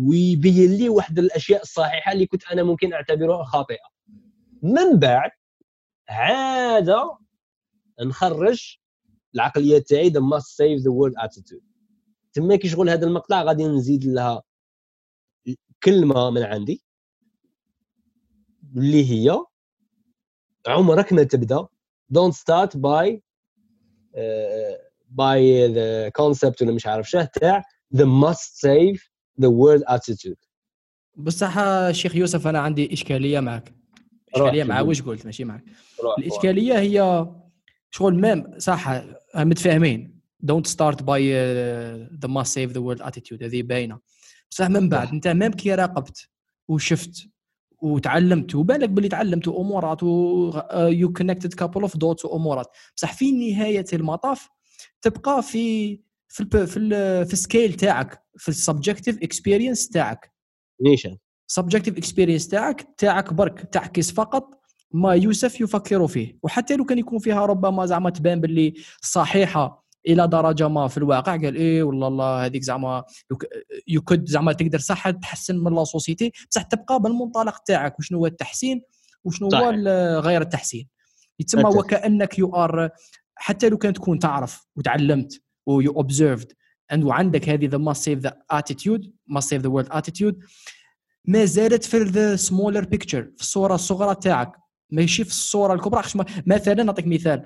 ويبين 0.06 0.72
لي 0.72 0.88
واحد 0.88 1.18
الأشياء 1.18 1.62
الصحيحة 1.62 2.12
اللي 2.12 2.26
كنت 2.26 2.44
أنا 2.52 2.62
ممكن 2.62 2.92
أعتبرها 2.92 3.44
خاطئة. 3.44 3.92
من 4.62 4.98
بعد 4.98 5.30
عاد 6.08 6.94
نخرج 8.00 8.78
العقلية 9.34 9.78
تاعي 9.78 10.08
the 10.08 10.20
must 10.20 10.56
save 10.56 10.80
the 10.80 10.90
world 10.90 11.14
attitude 11.18 11.62
تما 12.32 12.56
كي 12.56 12.68
شغل 12.68 12.90
هذا 12.90 13.06
المقطع 13.06 13.42
غادي 13.42 13.64
نزيد 13.64 14.04
لها 14.04 14.42
كلمة 15.82 16.30
من 16.30 16.42
عندي 16.42 16.84
اللي 18.76 19.10
هي 19.10 19.44
عمرك 20.66 21.12
ما 21.12 21.22
تبدأ. 21.22 21.66
Start 22.14 22.70
by 22.76 23.20
uh, 24.16 24.76
by 25.08 25.38
the 25.76 26.10
concept 26.20 26.62
ولا 26.62 26.72
مش 26.72 26.86
عارف 26.86 27.10
شاه 27.10 27.24
تاع 27.24 27.62
the 27.94 28.04
must 28.04 28.60
save 28.60 29.00
the 29.40 29.48
world 29.48 29.82
attitude. 29.88 30.48
بصح 31.16 31.54
شيخ 31.90 32.16
يوسف 32.16 32.46
أنا 32.46 32.58
عندي 32.58 32.92
إشكالية 32.92 33.40
معك. 33.40 33.81
اشكاليه 34.34 34.64
مع 34.64 34.80
واش 34.80 35.02
قلت؟ 35.02 35.26
ماشي 35.26 35.44
معك. 35.44 35.64
الإشكالية 36.18 36.78
هي 36.78 37.26
شغل 37.90 38.14
même 38.14 38.58
صح 38.58 39.02
متفاهمين. 39.36 40.20
don't 40.40 40.66
start 40.66 41.02
by 41.02 41.32
the 42.22 42.28
must 42.28 42.54
save 42.54 42.72
the 42.72 42.80
world 42.80 43.02
attitude 43.02 43.42
هذه 43.42 43.62
باينة. 43.62 43.98
بصح 44.50 44.68
من 44.68 44.88
بعد. 44.88 45.08
أنت 45.08 45.28
même 45.28 45.52
كي 45.52 45.74
راقبت 45.74 46.28
وشفت 46.68 47.28
وتعلمت 47.82 48.54
وبالك 48.54 48.88
باللي 48.88 49.08
تعلمت 49.08 49.48
امورات 49.48 50.02
و 50.02 50.50
you 50.74 51.12
connected 51.12 51.54
couple 51.54 51.82
of 51.82 51.96
dots 51.96 52.24
وأمورات. 52.24 52.66
بصح 52.96 53.12
في 53.12 53.32
نهاية 53.32 53.84
المطاف 53.92 54.48
تبقى 55.02 55.42
في 55.42 55.98
في 56.28 56.40
ال 56.40 56.66
في 56.66 56.76
ال 56.76 56.90
في 57.26 57.32
ال 57.32 57.39
scale 57.39 57.74
تاعك 57.74 58.22
في 58.36 58.48
ال 58.48 58.55
subjective 58.55 59.22
experience 59.22 59.88
تاعك. 59.88 60.32
نيشان. 60.80 61.18
subjective 61.52 61.98
experience 61.98 62.48
تاعك 62.48 62.88
تاعك 62.98 63.32
برك 63.32 63.60
تعكس 63.72 64.12
فقط 64.12 64.60
ما 64.92 65.14
يوسف 65.14 65.60
يفكر 65.60 66.06
فيه. 66.06 66.38
وحتى 66.42 66.76
لو 66.76 66.84
كان 66.84 66.98
يكون 66.98 67.18
فيها 67.18 67.46
ربما 67.46 67.86
زعما 67.86 68.10
تبان 68.10 68.40
باللي 68.40 68.74
صحيحة 69.02 69.84
إلى 70.08 70.28
درجة 70.28 70.68
ما 70.68 70.88
في 70.88 70.98
الواقع 70.98 71.36
قال 71.36 71.56
إيه 71.56 71.82
والله 71.82 72.08
الله 72.08 72.44
هذيك 72.44 72.62
زعما 72.62 73.04
you 73.88 74.02
could 74.02 74.28
زعما 74.28 74.52
تقدر 74.52 74.78
صح 74.78 75.10
تحسن 75.10 75.58
من 75.58 75.74
la 75.74 75.84
société 75.84 76.32
بصح 76.50 76.62
تبقى 76.62 77.00
بالمنطلق 77.00 77.58
تاعك 77.58 77.98
وشنو 77.98 78.18
هو 78.18 78.26
التحسين 78.26 78.82
وشنو 79.24 79.48
هو 79.48 79.70
غير 80.20 80.42
التحسين. 80.42 80.88
يتسمى 81.40 81.64
وكأنك 81.64 82.38
you 82.38 82.54
are 82.56 82.90
حتى 83.34 83.68
لو 83.68 83.78
كان 83.78 83.92
تكون 83.92 84.18
تعرف 84.18 84.66
وتعلمت 84.76 85.42
و 85.66 85.92
you 85.92 86.09
observed 86.09 86.52
وعندك 86.94 87.48
هذه 87.48 87.66
the 87.66 87.78
must 87.78 88.04
save 88.04 88.18
the 88.18 88.42
attitude 88.50 89.12
must 89.26 89.50
save 89.50 89.62
the 89.62 89.68
world 89.68 89.88
attitude 89.90 90.38
ما 91.24 91.44
زالت 91.44 91.84
في 91.84 91.98
the 91.98 92.36
smaller 92.36 92.84
picture 92.84 93.22
في 93.36 93.40
الصورة 93.40 93.74
الصغرى 93.74 94.14
تاعك. 94.14 94.52
ماشي 94.90 95.24
في 95.24 95.30
الصورة 95.30 95.74
الكبرى. 95.74 96.02
مثلا 96.46 96.82
نعطيك 96.82 97.06
مثال. 97.06 97.44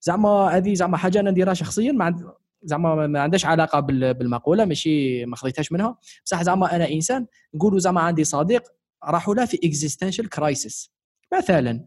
زعما 0.00 0.48
هذه 0.48 0.74
زعما 0.74 0.96
حاجة 0.96 1.20
أنا 1.20 1.30
نديرها 1.30 1.54
شخصيا 1.54 1.92
مع 1.92 2.16
زعما 2.62 3.06
ما 3.06 3.20
عندهاش 3.20 3.46
علاقة 3.46 3.80
بالمقولة 3.80 4.64
ماشي 4.64 5.24
ما 5.26 5.36
خذيتهاش 5.36 5.72
منها. 5.72 5.98
بصح 6.24 6.42
زعما 6.42 6.76
أنا 6.76 6.90
إنسان 6.90 7.26
نقولوا 7.54 7.78
زعما 7.78 8.00
عندي 8.00 8.24
صديق 8.24 8.62
راحوا 9.04 9.34
له 9.34 9.44
في 9.44 9.58
existential 9.64 10.28
crisis 10.28 10.92
مثلا. 11.38 11.84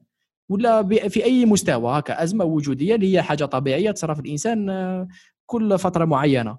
ولا 0.49 0.83
في 1.09 1.23
أي 1.23 1.45
مستوى 1.45 1.99
هكا 1.99 2.23
أزمة 2.23 2.45
وجودية 2.45 2.95
اللي 2.95 3.13
هي 3.15 3.21
حاجة 3.21 3.45
طبيعية 3.45 3.91
تصرى 3.91 4.15
في 4.15 4.21
الإنسان 4.21 4.69
آه، 4.69 5.07
كل 5.45 5.79
فترة 5.79 6.05
معينة. 6.05 6.57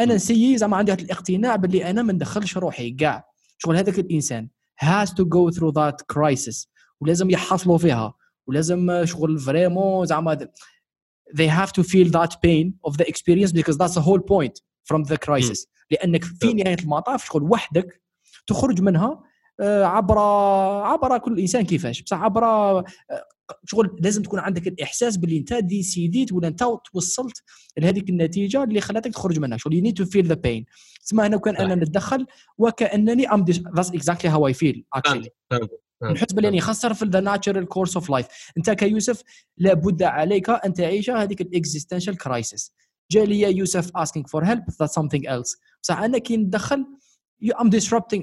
أنا 0.00 0.14
نسيي 0.14 0.58
زعما 0.58 0.76
عندي 0.76 0.92
الاقتناع 0.92 1.56
باللي 1.56 1.90
أنا 1.90 2.02
ما 2.02 2.12
ندخلش 2.12 2.56
روحي 2.56 2.90
كاع 2.90 3.33
شغل 3.58 3.76
هذاك 3.76 3.98
الإنسان 3.98 4.48
has 4.84 5.08
to 5.08 5.24
go 5.24 5.50
through 5.50 5.72
that 5.72 6.16
crisis 6.16 6.66
ولازم 7.00 7.30
يحصلوا 7.30 7.78
فيها 7.78 8.14
ولازم 8.46 9.04
شغل 9.04 9.38
vraiment 9.38 10.06
زعما 10.06 10.48
they 11.32 11.48
have 11.48 11.72
to 11.72 11.82
feel 11.82 12.08
that 12.10 12.32
pain 12.42 12.74
of 12.84 12.96
the 12.96 13.06
experience 13.08 13.52
because 13.52 13.76
that's 13.78 13.94
the 13.94 14.00
whole 14.00 14.20
point 14.20 14.60
from 14.84 15.04
the 15.04 15.18
crisis. 15.18 15.66
لأنك 15.90 16.24
في 16.24 16.54
نهاية 16.54 16.76
المطاف 16.82 17.24
شغل 17.24 17.42
وحدك 17.42 18.00
تخرج 18.46 18.82
منها 18.82 19.22
آه، 19.60 19.84
عبر 19.84 20.18
عبر 20.86 21.18
كل 21.18 21.38
إنسان 21.38 21.64
كيفاش؟ 21.64 22.02
بصح 22.02 22.22
عبر 22.22 22.44
آه، 22.44 22.84
شغل 23.64 23.96
لازم 24.00 24.22
تكون 24.22 24.38
عندك 24.38 24.68
الإحساس 24.68 25.16
باللي 25.16 25.38
أنت 25.38 25.54
ديسيديت 25.54 26.32
ولا 26.32 26.48
أنت 26.48 26.64
توصلت 26.92 27.42
لهذيك 27.78 28.08
النتيجة 28.08 28.64
اللي 28.64 28.80
خلاتك 28.80 29.12
تخرج 29.12 29.38
منها. 29.38 29.58
شغل 29.58 29.74
you 29.74 29.82
need 29.82 29.96
to 29.96 30.04
feel 30.04 30.26
the 30.26 30.34
pain 30.34 30.66
تسمى 31.04 31.26
هنا 31.26 31.36
كان 31.36 31.56
أنا 31.56 31.74
نتدخل 31.74 32.26
وكأنني 32.58 33.26
um 33.26 33.44
that's 33.44 33.90
exactly 33.90 34.30
how 34.30 34.46
I 34.46 34.54
feel 34.54 34.84
actually 34.92 35.30
نحس 36.02 36.32
باللي 36.32 36.48
يعني 36.48 36.60
خسر 36.60 36.94
في 36.94 37.04
the 37.04 37.20
natural 37.20 37.66
course 37.66 37.96
of 37.96 38.10
life 38.10 38.26
أنت 38.56 38.70
كيوسف 38.70 39.22
لابد 39.58 40.02
عليك 40.02 40.50
أن 40.50 40.72
تعيش 40.72 41.10
هذيك 41.10 41.40
ال 41.40 41.46
existential 41.46 42.16
crisis 42.18 42.72
جا 43.10 43.24
لي 43.24 43.56
يوسف 43.56 43.90
asking 43.90 44.22
for 44.22 44.44
help 44.44 44.60
that's 44.60 44.92
something 45.02 45.28
else. 45.28 45.58
بصح 45.82 45.98
أنا 45.98 46.18
كي 46.18 46.36
ندخل 46.36 46.86
I'm 47.44 47.68
disrupting 47.68 48.22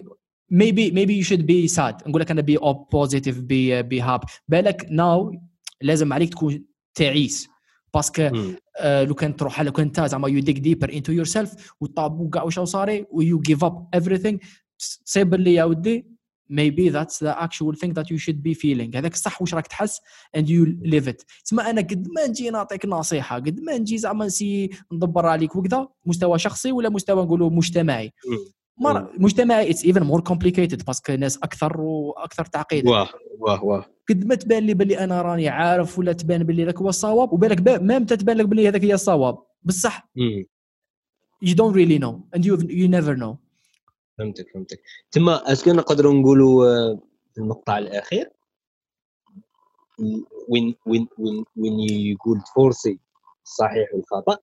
maybe 0.54 0.92
maybe 0.92 1.14
you 1.14 1.24
should 1.24 1.46
be 1.46 1.68
sad. 1.68 2.08
نقول 2.08 2.22
لك 2.22 2.32
أنا 2.32 2.42
be 2.42 2.60
positive 2.96 3.36
be 3.36 3.84
be 3.94 4.08
happy. 4.08 4.32
بالك 4.48 4.86
now 4.86 5.38
لازم 5.82 6.14
عليك 6.14 6.30
تكون 6.30 6.66
تعيس. 6.94 7.48
parce 7.94 8.16
que 8.16 8.30
آه 8.80 9.04
لو 9.04 9.16
كان 9.16 9.36
تروح 9.36 9.62
لو 9.62 9.72
كان 9.72 10.08
زعما 10.08 10.30
you 10.30 10.40
dig 10.40 10.60
deeper 10.60 10.94
into 10.94 11.12
yourself 11.12 11.74
وطاب 11.82 12.20
وكاع 12.20 12.44
واش 12.44 12.60
صاري 12.60 13.06
و 13.12 13.40
you 13.40 13.50
give 13.50 13.64
up 13.64 13.88
everything 13.96 14.38
تصيب 15.06 15.36
لي 15.36 15.54
يا 15.54 15.64
ودي 15.64 16.12
maybe 16.52 16.90
that's 16.90 17.18
the 17.26 17.34
actual 17.46 17.74
thing 17.82 17.94
that 17.98 18.08
you 18.12 18.18
should 18.18 18.40
be 18.44 18.54
feeling. 18.54 18.96
هذاك 18.96 19.16
صح 19.16 19.42
واش 19.42 19.54
راك 19.54 19.68
تحس؟ 19.68 20.00
and 20.38 20.42
you 20.42 20.90
live 20.92 21.08
it. 21.08 21.26
تسمى 21.46 21.64
أنا 21.64 21.82
قد 21.82 22.08
ما 22.16 22.28
نجي 22.28 22.50
نعطيك 22.50 22.86
نصيحة 22.86 23.36
قد 23.36 23.60
ما 23.60 23.78
نجي 23.78 23.98
زعما 23.98 24.26
نسي 24.26 24.70
ندبر 24.94 25.26
عليك 25.26 25.56
وكذا 25.56 25.88
مستوى 26.06 26.40
شخصي 26.40 26.72
ولا 26.72 26.90
مستوى 26.90 27.24
نقولوا 27.24 27.50
مجتمعي. 27.50 28.14
مر 28.78 29.12
مجتمعي 29.18 29.70
it's 29.70 29.86
even 29.86 30.04
more 30.04 30.22
complicated 30.22 30.86
parce 30.86 31.03
que 31.03 31.14
الناس 31.14 31.38
أكثر 31.38 31.82
وأكثر 31.82 32.46
تعقيدا 32.46 32.90
واه 32.90 33.10
واه 33.40 33.66
واه 33.66 33.86
قد 34.10 34.26
ما 34.26 34.36
تبان 34.36 34.66
لي 34.66 34.74
باللي 34.74 35.00
أنا 35.00 35.22
راني 35.22 35.50
عارف 35.50 36.00
ولا 36.00 36.14
تبان 36.14 36.44
باللي 36.44 36.66
ذاك 36.66 36.78
هو 36.78 36.90
الصواب 36.90 37.34
وبالك 37.34 37.82
ما 37.82 38.00
تبان 38.00 38.38
لك 38.38 38.46
باللي 38.46 38.68
هذاك 38.68 38.84
هي 38.84 38.94
الصواب. 38.94 39.38
بصح. 39.64 40.10
you 41.46 41.56
don't 41.56 41.74
really 41.74 42.00
know 42.04 42.14
and 42.36 42.46
you 42.46 42.54
you 42.70 42.88
never 42.88 43.16
know. 43.16 43.36
فهمتك 44.18 44.46
فهمتك. 44.54 44.82
تما 45.12 45.52
est-ce 45.52 45.65
que 45.65 45.72
نقدروا 45.72 46.14
نقولوا 46.14 46.66
آه، 46.66 47.00
في 47.34 47.42
المقطع 47.42 47.78
الأخير؟ 47.78 48.30
وين 50.50 50.76
وين 50.86 51.08
وين 51.18 51.46
وين 51.58 51.80
يقول 51.90 52.42
فورسي 52.56 53.00
الصحيح 53.46 53.94
والخطا 53.94 54.38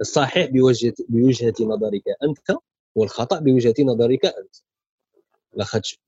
الصحيح 0.00 0.50
بوجهة 0.50 0.94
بوجهة 1.08 1.54
نظرك 1.60 2.02
أنت. 2.22 2.58
والخطأ 2.94 3.38
بوجهة 3.38 3.74
نظرك 3.80 4.26
أنت. 4.26 4.56
لاخاطش 5.54 6.00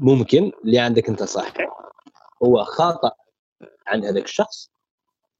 ممكن 0.00 0.52
اللي 0.64 0.78
عندك 0.78 1.08
أنت 1.08 1.22
صحيح. 1.22 1.68
هو 2.44 2.64
خطا 2.64 3.12
عند 3.86 4.04
هذاك 4.04 4.24
الشخص 4.24 4.70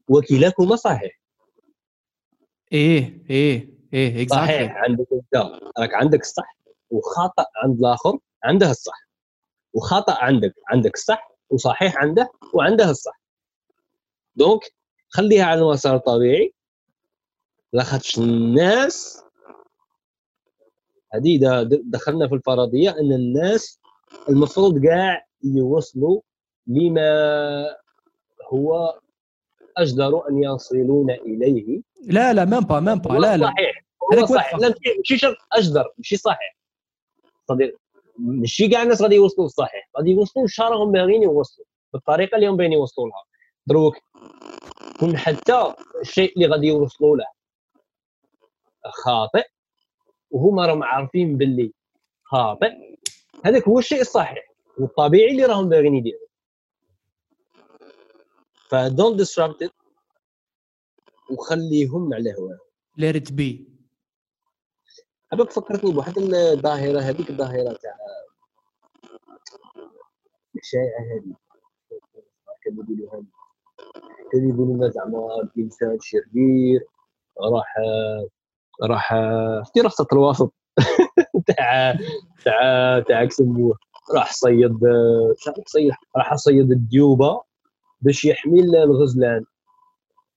وكلاكما 0.09 0.77
صحيح. 0.77 1.21
إيه 2.73 3.25
إيه 3.31 3.75
إيه 3.93 4.27
exactly. 4.27 4.31
صحيح 4.31 4.77
عندك 4.77 5.07
أنت 5.13 5.61
راك 5.79 5.95
عندك 5.95 6.21
الصح 6.21 6.57
وخطا 6.91 7.47
عند 7.65 7.79
الآخر 7.79 8.19
عنده 8.45 8.71
الصح. 8.71 9.09
وخطا 9.75 10.13
عندك 10.13 10.55
عندك 10.69 10.95
الصح 10.95 11.33
وصحيح 11.51 11.97
عنده 11.97 12.31
وعنده 12.55 12.91
الصح. 12.91 13.21
donc 14.37 14.61
خليها 15.09 15.45
على 15.45 15.61
المسار 15.61 15.97
الطبيعي. 15.97 16.55
لاخاطش 17.73 18.19
الناس 18.19 19.23
هذه 21.15 21.37
إذا 21.37 21.63
دخلنا 21.85 22.29
في 22.29 22.35
الفرضية 22.35 22.91
أن 22.91 23.13
الناس 23.13 23.81
المفروض 24.29 24.85
كاع 24.85 25.27
يوصلوا 25.45 26.21
لما 26.67 27.77
هو 28.53 28.99
أجدر 29.77 30.29
أن 30.29 30.43
يصلون 30.45 31.11
إليه. 31.11 31.81
لا 32.07 32.33
لا 32.33 32.45
même 32.45 32.65
pas 32.65 32.81
même 32.81 32.99
pas 32.99 33.13
لا 33.15 33.37
لا. 33.37 33.47
صحيح 33.47 33.85
هو 34.21 34.27
صحيح. 34.27 34.59
لا 34.59 34.75
ماشي 34.99 35.19
شرط 35.19 35.37
أجدر 35.53 35.93
ماشي 35.99 36.17
صحيح. 36.17 36.59
صديق 37.49 37.77
ماشي 38.19 38.69
كاع 38.69 38.83
الناس 38.83 39.03
غادي 39.03 39.15
يوصلوا 39.15 39.47
للصحيح 39.47 39.91
غادي 39.99 40.11
يوصلوا 40.11 40.45
للشهر 40.45 40.71
راهم 40.71 40.93
باغيين 40.93 41.23
يوصلوا 41.23 41.67
بالطريقة 41.93 42.35
اللي 42.35 42.47
هم 42.47 42.57
باغيين 42.57 42.73
يوصلوا 42.73 43.09
لها. 43.09 43.25
دروك 43.67 43.97
كون 45.01 45.17
حتى 45.17 45.75
الشيء 46.01 46.33
اللي 46.37 46.47
غادي 46.47 46.67
يوصلوا 46.67 47.17
له 47.17 47.25
خاطئ 49.05 49.45
وهما 50.33 50.67
راهم 50.67 50.83
عارفين 50.83 51.37
باللي 51.37 51.73
خاطئ 52.25 52.73
هذاك 53.45 53.69
هو 53.69 53.79
الشيء 53.79 54.01
الصحيح 54.01 54.53
والطبيعي 54.79 55.31
اللي 55.31 55.45
راهم 55.45 55.69
باغيين 55.69 55.95
يديروا. 55.95 56.27
فدونت 58.69 59.17
ديسربت 59.17 59.73
وخليهم 61.31 62.15
على 62.15 62.35
هواهم. 62.39 62.59
It 63.01 63.31
be. 63.31 63.73
هذوك 65.33 65.51
فكرتني 65.51 65.93
بواحد 65.93 66.19
الظاهرة 66.19 67.01
هذيك 67.01 67.31
الظاهرة 67.31 67.73
تاع 67.73 67.97
الشائعة 70.57 71.01
هذه. 71.01 71.35
كانوا 72.65 72.85
يقولوا 72.85 73.25
كانوا 74.33 74.55
يقولوا 74.55 74.89
زعما 74.89 75.51
الانسان 75.57 75.99
شرير 76.01 76.87
راح 77.41 77.75
راح 78.83 79.15
دراسه 79.77 80.07
الوسط. 80.13 80.55
تاع 81.47 81.97
تاع 82.45 83.01
تاع 83.01 83.25
كسموه 83.25 83.79
راح 84.15 84.33
صيد 84.33 84.79
راح 86.17 86.35
صيد 86.35 86.71
الديوبة 86.71 87.43
باش 88.01 88.25
يحمي 88.25 88.61
الغزلان. 88.61 89.45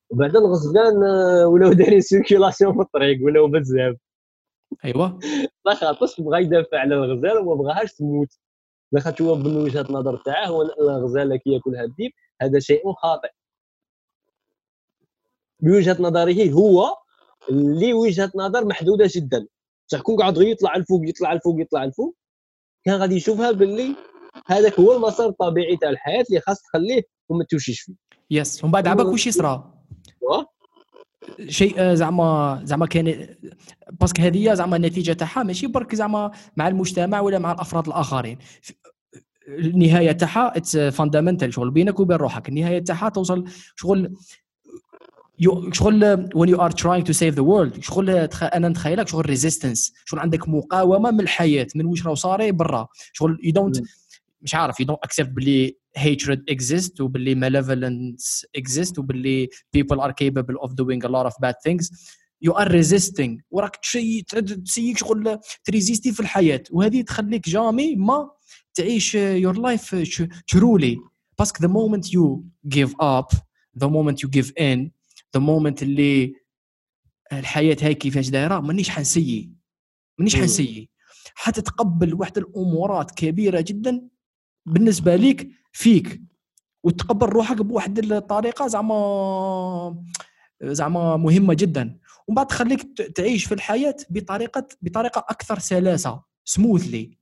وبعد 0.10 0.36
الغزلان 0.36 1.04
ولاو 1.46 1.74
دايرين 1.74 2.02
سيركيلاسيون 2.02 2.74
في 2.74 2.82
الطريق 2.82 3.26
ولاو 3.26 3.48
بزاف. 3.48 3.96
ايوا 4.86 5.10
لا 5.66 5.74
خاطرش 5.74 6.22
بغى 6.22 6.42
يدافع 6.42 6.80
على 6.80 6.96
الغزال 6.96 7.38
وما 7.38 7.56
بغاهاش 7.56 7.94
تموت. 7.94 8.28
لاخاطش 8.92 9.22
هو 9.22 9.36
من 9.36 9.58
وجهة 9.58 9.82
النظر 9.82 10.18
تاعه 10.18 10.46
هو 10.46 10.62
الغزاله 10.62 11.36
كي 11.36 11.50
ياكلها 11.50 11.84
الديب 11.84 12.12
هذا 12.42 12.60
شيء 12.60 12.94
خاطئ. 12.94 13.30
بوجهه 15.60 15.98
نظره 16.00 16.52
هو 16.52 16.96
اللي 17.50 17.94
وجهة 17.94 18.32
نظر 18.36 18.66
محدودة 18.66 19.10
جدا. 19.16 19.48
بصح 19.88 20.02
كون 20.02 20.16
قاعد 20.16 20.38
غير 20.38 20.48
يطلع 20.48 20.76
الفوق 20.76 21.02
يطلع 21.10 21.34
الفوق 21.34 21.62
يطلع 21.62 21.84
الفوق. 21.84 22.16
كان 22.86 22.96
غادي 22.96 23.16
يشوفها 23.16 23.52
باللي 23.52 23.96
هذاك 24.46 24.80
هو 24.80 24.96
المسار 24.96 25.30
الطبيعي 25.30 25.78
تاع 25.78 25.90
الحياة 25.90 26.24
اللي 26.30 26.42
خاص 26.42 26.62
تخليه 26.62 27.02
وما 27.30 27.44
توشيش 27.50 27.82
فيه. 27.82 27.94
yes. 28.32 28.64
ومن 28.64 28.72
بعد 28.72 28.88
عباك 28.88 29.06
واش 29.06 29.28
يصرى؟ 29.28 29.72
شيء 31.48 31.94
زعما 31.94 32.62
زعما 32.64 32.86
كان 32.86 33.36
parce 33.92 34.11
que 34.11 34.22
هذه 34.22 34.54
زعما 34.54 34.76
النتيجة 34.76 35.14
تاعها 35.14 35.44
ماشي 35.44 35.68
برك 35.68 35.96
زعما 35.96 36.32
مع 36.58 36.68
المجتمع 36.68 37.20
ولا 37.20 37.40
مع 37.40 37.52
الأفراد 37.52 37.88
الآخرين. 37.88 38.38
النهاية 39.48 40.12
تاعها 40.12 40.58
it's 40.58 40.78
fundamental 40.78 41.54
شغل 41.54 41.72
بينك 41.72 42.00
وبين 42.00 42.18
روحك. 42.18 42.50
النهاية 42.50 42.80
تاعها 42.80 43.10
توصل 43.10 43.46
شغل 43.76 44.16
شغل 45.74 46.30
when 46.30 46.48
you 46.50 46.60
are 46.60 46.72
trying 46.72 47.04
to 47.04 47.14
save 47.14 47.36
the 47.36 47.44
world 47.44 47.80
شغل 47.80 48.10
أنا 48.10 48.70
نتخيلك 48.70 49.08
شغل 49.08 49.26
resistance 49.26 49.94
شغل 50.06 50.20
عندك 50.20 50.50
مقاومه 50.50 51.12
من 51.12 51.20
الحياة 51.20 51.68
من 51.76 51.86
واش 51.86 52.08
راه 52.08 52.14
صاري 52.14 52.52
برا 52.52 52.88
شغل 53.14 53.38
you 53.44 53.52
don't 53.62 53.84
مش 54.42 54.56
عارف 54.56 54.82
you 54.82 54.86
don't 54.86 55.10
accept 55.10 55.30
بلي 55.30 55.78
hatred 56.00 56.40
exists 56.52 57.02
وباللي 57.02 57.36
malevolence 57.36 58.46
exists 58.58 59.00
وباللي 59.00 59.48
people 59.78 59.98
are 59.98 60.12
capable 60.12 60.68
of 60.68 60.72
doing 60.72 61.04
a 61.04 61.10
lot 61.10 61.26
of 61.26 61.34
bad 61.42 61.56
things 61.68 61.90
you 62.46 62.54
are 62.54 62.70
resisting 62.70 63.42
وراك 63.52 63.76
تشي 63.76 64.22
تسيك 64.66 64.98
شغل 64.98 65.40
تريزيستي 65.64 66.12
في 66.12 66.20
الحياة 66.20 66.64
وهذه 66.72 67.02
تخليك 67.02 67.50
jamais 67.50 67.96
ما 67.96 68.30
تعيش 68.74 69.18
your 69.18 69.56
life 69.56 70.06
truly 70.56 70.96
parce 71.40 71.57
que 71.57 71.68
the 71.68 71.70
moment 71.70 72.06
you 72.12 72.44
give 72.78 72.94
up 73.02 73.36
the 73.84 73.90
moment 73.90 74.18
you 74.24 74.30
give 74.30 74.52
in 74.58 74.95
the 75.38 75.42
moment 75.42 75.82
اللي 75.82 76.34
الحياة 77.34 77.78
هاي 77.82 77.94
كيفاش 77.94 78.30
دايرة؟ 78.30 78.60
مانيش 78.60 78.90
حنسيي. 78.90 79.52
مانيش 80.18 80.36
حنسيي. 80.36 80.90
حتتقبل 81.36 82.14
واحد 82.14 82.38
الأمورات 82.38 83.12
كبيرة 83.12 83.62
جدا 83.62 84.08
بالنسبة 84.66 85.16
ليك 85.16 85.52
فيك. 85.72 86.22
وتقبل 86.84 87.28
روحك 87.28 87.62
بواحد 87.62 88.00
الطريقة 88.00 88.68
زعما 88.68 90.04
زعما 90.64 91.18
مهمة 91.18 91.54
جدا. 91.54 92.00
ومن 92.28 92.36
بعد 92.36 92.48
تخليك 92.48 92.98
تعيش 92.98 93.46
في 93.46 93.54
الحياة 93.54 93.96
بطريقة 94.10 94.68
بطريقة 94.82 95.26
أكثر 95.30 95.60
سلاسة 95.60 96.24
سموثلي 96.46 97.18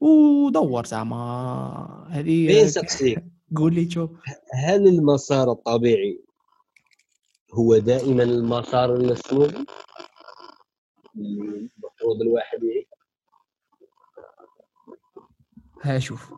ودور 0.00 0.86
زعما. 0.86 2.06
هذه 2.10 2.46
قول 3.56 3.74
لي 3.74 3.90
شوف 3.90 4.10
هل 4.54 4.88
المسار 4.88 5.52
الطبيعي 5.52 6.25
هو 7.56 7.78
دائما 7.78 8.22
المسار 8.22 8.96
السموث 8.96 9.54
المفروض 11.16 12.20
الواحد 12.22 12.62
يعيش. 12.62 12.86
ها 15.82 15.98
شوف 15.98 16.32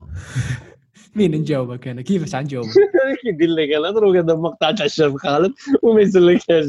مين 1.16 1.30
نجاوبك 1.34 1.88
أنا؟ 1.88 2.02
كيفاش 2.02 2.34
نجاوبك؟ 2.34 2.68
يدير 3.26 3.48
لك؟ 3.48 3.68
أنا 3.76 3.88
اضرب 3.88 4.16
هذا 4.16 4.32
المقطع 4.32 4.70
تاع 4.70 4.86
الشاب 4.86 5.16
خالد 5.16 5.54
وما 5.82 6.00
يسلكهاش 6.00 6.64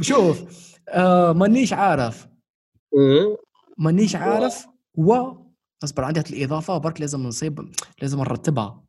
شوف 0.08 0.44
آه 0.88 1.32
مانيش 1.32 1.72
عارف. 1.72 2.28
مانيش 3.78 4.16
عارف 4.16 4.66
و 4.94 5.14
أصبر 5.84 6.04
عندي 6.04 6.20
الإضافة 6.20 6.78
برك 6.78 7.00
لازم 7.00 7.22
نصيب 7.22 7.72
لازم 8.02 8.18
نرتبها. 8.18 8.83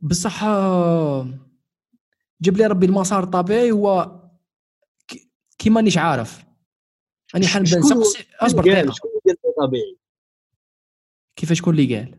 بصح 0.00 0.44
آه، 0.44 1.28
جيب 2.42 2.56
لي 2.56 2.66
ربي 2.66 2.86
المسار 2.86 3.22
الطبيعي 3.22 3.70
هو 3.70 4.20
كي 5.58 5.70
مانيش 5.70 5.98
عارف. 5.98 6.44
أني 7.36 7.46
حنبدا 7.46 7.78
نسقسي 7.78 8.26
أصبر 8.40 8.62
دقيقة. 8.62 8.92
شكون 8.92 9.10
اللي 9.26 9.36
قال 9.44 9.68
طبيعي؟ 9.68 9.96
كيفاش 11.36 11.58
شكون 11.58 11.74
اللي 11.74 11.96
قال؟ 11.96 12.14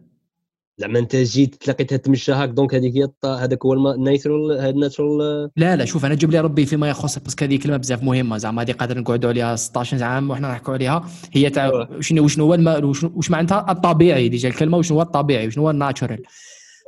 زعما 0.77 0.99
أنت 0.99 1.15
جيت 1.15 1.55
تلاقيتها 1.55 1.97
تمشى 1.97 2.31
هاك 2.31 2.49
donc 2.49 2.75
هذيك 2.75 2.95
هي 2.95 3.09
هذاك 3.25 3.65
هو 3.65 3.73
ال 3.73 3.83
natural 3.83 4.51
ال 4.51 4.63
natural 4.63 5.49
لا 5.55 5.75
لا 5.75 5.85
شوف 5.85 6.05
أنا 6.05 6.15
جيب 6.15 6.31
لي 6.31 6.39
ربي 6.39 6.65
فيما 6.65 6.89
يخص 6.89 7.19
parce 7.19 7.35
que 7.36 7.45
هذه 7.45 7.57
كلمة 7.57 7.77
بزاف 7.77 8.03
مهمة 8.03 8.37
زعما 8.37 8.61
هذه 8.61 8.71
قادر 8.71 8.97
نقعدوا 8.97 9.29
عليها 9.29 9.55
16 9.55 10.03
عام 10.03 10.29
وحنا 10.29 10.51
نحكوا 10.51 10.73
عليها. 10.73 11.09
هي 11.31 11.49
تاع 11.49 11.87
شنو 11.99 12.27
شنو 12.27 12.45
هو 12.45 12.53
الم... 12.53 12.93
وش 13.15 13.31
معناتها؟ 13.31 13.71
الطبيعي 13.71 14.29
déjà 14.29 14.49
الكلمة 14.49 14.77
وشنو 14.77 14.97
هو 14.97 15.01
الطبيعي 15.01 15.47
وشنو 15.47 15.63
هو 15.63 15.69
ال 15.69 15.75
natural. 15.75 16.23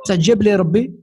بصح 0.04 0.14
جيب 0.14 0.42
لي 0.42 0.56
ربي؟ 0.56 0.94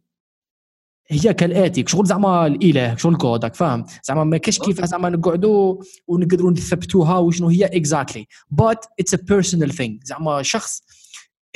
هي 1.12 1.34
كالاتي. 1.34 1.84
شغل 1.88 2.06
زعما 2.06 2.48
الإله 2.48 2.96
شغل 2.96 3.18
كودك 3.18 3.56
فاهم؟ 3.56 3.86
زعما 4.04 4.24
ما 4.24 4.38
كاش 4.38 4.60
كيف 4.60 4.86
زعما 4.86 5.10
نقعدوا 5.10 5.84
ونقدروا 6.08 6.52
نثبتوها 6.52 7.18
وشنو 7.18 7.48
هي 7.48 7.66
exactly 7.66 8.28
but 8.52 8.86
it's 9.00 9.14
a 9.14 9.18
personal 9.18 9.72
thing 9.74 10.04
زعما 10.04 10.42
شخص 10.42 10.82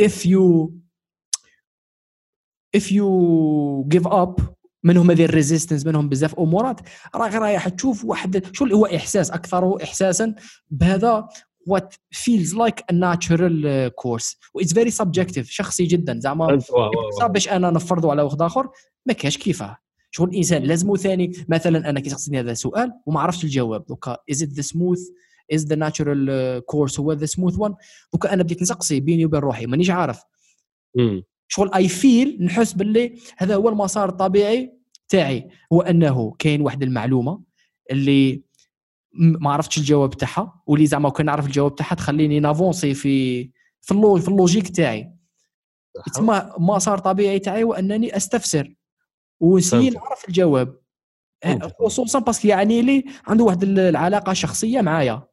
if 0.01 0.25
you 0.25 0.69
if 2.77 2.91
you 2.91 3.07
give 3.95 4.07
up 4.07 4.41
منهم 4.83 5.11
هذه 5.11 5.25
ال 5.25 5.31
resistance 5.31 5.85
منهم 5.85 6.09
بزاف 6.09 6.39
أمورات 6.39 6.79
راك 7.15 7.33
رايح 7.33 7.69
تشوف 7.69 8.05
واحد 8.05 8.55
شو 8.55 8.65
هو 8.65 8.85
إحساس 8.85 9.31
أكثر 9.31 9.83
احساسا 9.83 10.35
بهذا 10.69 11.27
what 11.69 11.97
feels 12.13 12.53
like 12.53 12.79
a 12.91 12.93
natural 12.93 13.89
course. 14.01 14.35
و 14.53 14.61
it's 14.61 14.73
very 14.73 14.91
subjective 14.91 15.43
شخصي 15.43 15.85
جدا 15.85 16.19
زعما 16.19 16.59
صعب 17.19 17.33
باش 17.33 17.49
أنا 17.49 17.71
نفرضه 17.71 18.11
على 18.11 18.21
واحد 18.21 18.41
آخر 18.41 18.69
ما 19.05 19.13
كاش 19.13 19.37
كيفاه 19.37 19.77
شغل 20.11 20.29
الإنسان 20.29 20.63
لازم 20.63 20.95
ثاني 20.95 21.31
مثلا 21.47 21.89
أنا 21.89 21.99
كي 21.99 22.09
تسقسيني 22.09 22.39
هذا 22.39 22.53
سؤال 22.53 22.91
وما 23.05 23.21
عرفتش 23.21 23.43
الجواب. 23.43 23.85
دوكا 23.85 24.17
is 24.31 24.35
it 24.35 24.49
the 24.49 24.63
smooth 24.63 24.99
is 25.55 25.61
the 25.61 25.75
natural 25.75 26.61
course 26.71 26.99
هو 26.99 27.17
the 27.17 27.27
smooth 27.27 27.55
one 27.55 27.73
دوكا 28.13 28.33
أنا 28.33 28.43
بديت 28.43 28.61
نسقسي 28.61 28.99
بيني 28.99 29.25
وبين 29.25 29.39
روحي 29.39 29.65
مانيش 29.65 29.89
عارف. 29.89 30.21
شغل 31.47 31.73
I 31.73 31.87
feel 31.87 32.37
نحس 32.41 32.73
باللي 32.73 33.15
هذا 33.37 33.55
هو 33.55 33.69
المسار 33.69 34.09
الطبيعي 34.09 34.73
تاعي. 35.09 35.49
هو 35.73 35.81
أنه 35.81 36.35
كاين 36.39 36.61
واحد 36.61 36.83
المعلومة 36.83 37.41
اللي 37.91 38.43
ما 39.13 39.51
عرفتش 39.51 39.77
الجواب 39.77 40.13
تاعها. 40.13 40.61
واللي 40.65 40.85
زعما 40.85 41.09
كان 41.09 41.25
نعرف 41.25 41.45
الجواب 41.45 41.75
تاعها 41.75 41.95
تخليني 41.95 42.39
نافونسي 42.39 42.93
في 42.93 43.43
في 43.81 43.91
ال 43.91 43.99
log 43.99 44.21
في 44.21 44.27
ال 44.27 44.33
logique 44.33 44.75
تاعي. 44.75 45.11
تسمى 46.05 46.51
مسار 46.57 46.97
طبيعي 46.97 47.39
تاعي 47.39 47.63
هو 47.63 47.73
أنني 47.73 48.17
أستفسر. 48.17 48.73
ونسي 49.39 49.89
نعرف 49.89 50.27
الجواب. 50.27 50.79
خصوصا 51.79 52.19
parce 52.19 52.37
que 52.37 52.47
يعني 52.47 52.81
لي 52.81 53.03
عنده 53.27 53.43
واحد 53.43 53.63
العلاقة 53.63 54.33
شخصية 54.33 54.81
معايا. 54.81 55.23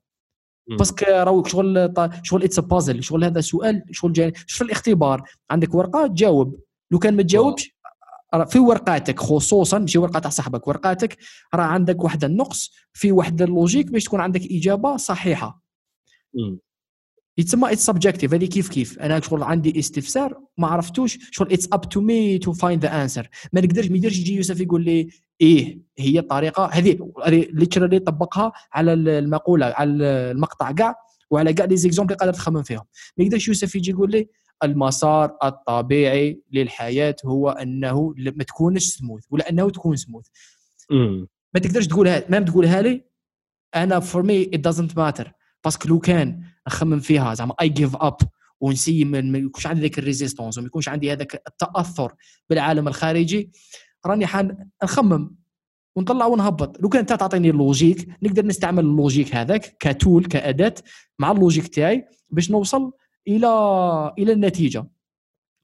parce 0.79 0.95
que 0.95 1.05
راهو 1.09 1.45
شغل 1.45 1.95
شغل 2.23 2.45
it's 2.45 2.61
puzzle 2.61 3.03
شغل 3.03 3.25
هذا 3.25 3.41
سؤال 3.41 3.83
شغل 3.91 4.13
جاي 4.13 4.33
في 4.33 4.65
الاختبار. 4.65 5.23
عندك 5.51 5.75
ورقة؟ 5.75 6.07
تجاوب. 6.07 6.61
لو 6.91 6.99
كان 6.99 7.17
ما 7.17 7.23
تجاوبش 7.23 7.80
في 8.49 8.59
ورقاتك 8.59 9.21
خصوصا 9.21 9.79
ماشي 9.79 9.99
ورقة 9.99 10.19
تاع 10.19 10.31
صاحبك 10.31 10.69
ورقاتك 10.69 11.17
راه 11.55 11.63
عندك 11.63 12.05
واحد 12.05 12.25
النقص 12.25 12.71
في 12.93 13.13
واحد 13.13 13.43
ال 13.43 13.48
logique 13.48 13.87
باش 13.87 14.05
تكون 14.05 14.21
عندك 14.21 14.41
إجابة 14.51 14.97
صحيحة. 14.97 15.63
يتسمى 17.39 17.73
it's 17.73 17.87
subjective 17.87 18.35
هذه 18.35 18.45
كيف 18.47 18.69
كيف؟ 18.69 18.99
أنا 18.99 19.21
شغل 19.21 19.43
عندي 19.43 19.79
استفسار 19.79 20.41
ما 20.59 20.67
عرفتوش 20.67 21.19
شغل 21.31 21.53
it's 21.53 21.69
up 21.73 21.89
to 21.89 22.01
me 22.01 22.39
to 22.39 22.53
find 22.53 22.83
the 22.83 23.03
answer 23.03 23.29
ما 23.53 23.61
نقدرش 23.61 23.87
ما 23.87 23.97
يقدرش 23.97 24.19
يجي 24.19 24.37
يوسف 24.37 24.61
يقول 24.61 24.85
لي 24.85 25.09
إيه 25.41 25.81
هي 25.99 26.19
الطريقة 26.19 26.67
هذه. 26.73 27.13
هذه 27.25 27.47
literally 27.53 27.99
طبقها 27.99 28.53
على 28.73 28.93
المقولة 28.93 29.67
على 29.67 29.91
المقطع 29.93 30.73
كاع 30.73 30.95
وعلى 31.31 31.53
كاع 31.53 31.67
les 31.67 31.77
exemples 31.77 32.13
اللي 32.13 32.21
قادر 32.21 32.33
تخمم 32.33 32.63
فيهم. 32.63 32.85
ما 33.17 33.25
يقدرش 33.25 33.49
يوسف 33.49 33.75
يجي 33.75 33.91
يقول 33.91 34.11
لي 34.11 34.29
المسار 34.65 35.37
الطبيعي 35.45 36.43
للحياة 36.53 37.17
هو 37.27 37.51
أنه 37.51 38.15
ما 38.19 38.45
تكونش 38.45 38.85
سموث 38.85 39.25
ولا 39.31 39.51
انه 39.51 39.71
تكون 39.71 39.97
سموث 39.97 40.27
ما 41.55 41.61
تقدرش 41.61 41.87
تقولها 41.87 42.25
ما 42.29 42.41
تقولها 42.41 42.83
لي 42.83 43.05
أنا 43.75 44.01
for 44.01 44.23
me 44.23 44.43
it 44.43 44.61
doesn't 44.61 44.97
matter 44.99 45.33
parce 45.65 45.80
que 45.80 45.89
لو 45.89 45.99
كان 45.99 46.43
نخمم 46.67 47.01
فيها 47.01 47.35
زعما 47.35 47.55
I 47.61 47.69
give 47.69 47.97
up 47.97 48.17
ونسي 48.61 49.05
ما 49.05 49.39
يكونش 49.39 49.67
عندي 49.67 49.81
ذاك 49.81 49.99
ال 49.99 50.04
résistance 50.04 50.59
وما 50.59 50.67
يكونش 50.67 50.89
عندي 50.89 51.13
هذاك 51.13 51.43
التأثر 51.49 52.15
بالعالم 52.51 52.89
الخارجي 52.89 53.51
راني 54.07 54.27
حان 54.27 54.69
نخمم 54.85 55.41
ونطلع 55.97 56.27
ونهبط. 56.27 56.81
لو 56.83 56.89
كان 56.89 57.01
انت 57.01 57.13
تعطيني 57.13 57.51
ال 57.51 57.58
logique 57.58 58.09
نقدر 58.23 58.47
نستعمل 58.47 58.85
ال 58.85 58.91
logique 58.91 59.35
هذاك 59.35 59.77
ك 59.81 59.89
tool 59.89 60.25
كأداة 60.25 60.75
مع 61.19 61.31
ال 61.31 61.35
logique 61.35 61.69
تاعي 61.69 62.05
باش 62.31 62.51
نوصل 62.51 62.93
إلى 63.29 64.15
إلى 64.19 64.33
النتيجة. 64.33 64.87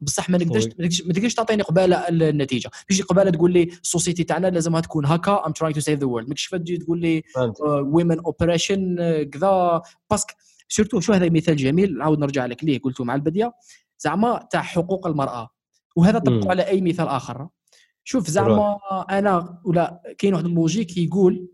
بصح 0.01 0.31
ما 0.31 0.39
نقدرش 0.39 0.67
ما 1.03 1.13
تقدرش 1.13 1.35
تعطيني 1.35 1.63
قبالة 1.63 2.09
النتيجة. 2.09 2.71
تجي 2.89 3.03
قبالة 3.03 3.31
تقول 3.31 3.53
لي 3.53 3.63
ال 3.62 3.70
société 3.70 4.25
تاعنا 4.25 4.47
لازمها 4.47 4.81
تكون 4.81 5.07
هكا 5.07 5.47
I'm 5.47 5.53
trying 5.53 5.75
to 5.75 5.81
save 5.81 6.01
the 6.01 6.07
world 6.07 6.29
ماكش 6.29 6.49
تجي 6.49 6.77
تقول 6.77 7.01
لي 7.01 7.23
women 7.85 8.21
oppression 8.21 8.97
كذا. 9.33 9.83
parce 10.11 10.24
que 10.24 10.33
surtout 10.69 11.01
شو 11.01 11.13
هذا 11.13 11.29
مثال 11.31 11.57
جميل 11.57 11.99
نعاود 11.99 12.19
نرجع 12.19 12.47
لك 12.47 12.65
ليه 12.65 12.81
قلته 12.81 13.05
مع 13.05 13.15
البديه 13.15 13.55
زعما 13.99 14.49
تاع 14.51 14.63
حقوق 14.63 15.07
المرأة. 15.07 15.49
وهذا 15.97 16.19
طبقه 16.19 16.51
على 16.51 16.63
أي 16.63 16.81
مثال 16.81 17.09
آخر. 17.09 17.49
شوف 18.05 18.31
زعما 18.31 18.79
أنا 19.11 19.61
ولا 19.65 20.03
كاين 20.19 20.35
واحد 20.35 20.45
ال 20.45 20.51
logique 20.51 20.97
يقول 20.97 21.49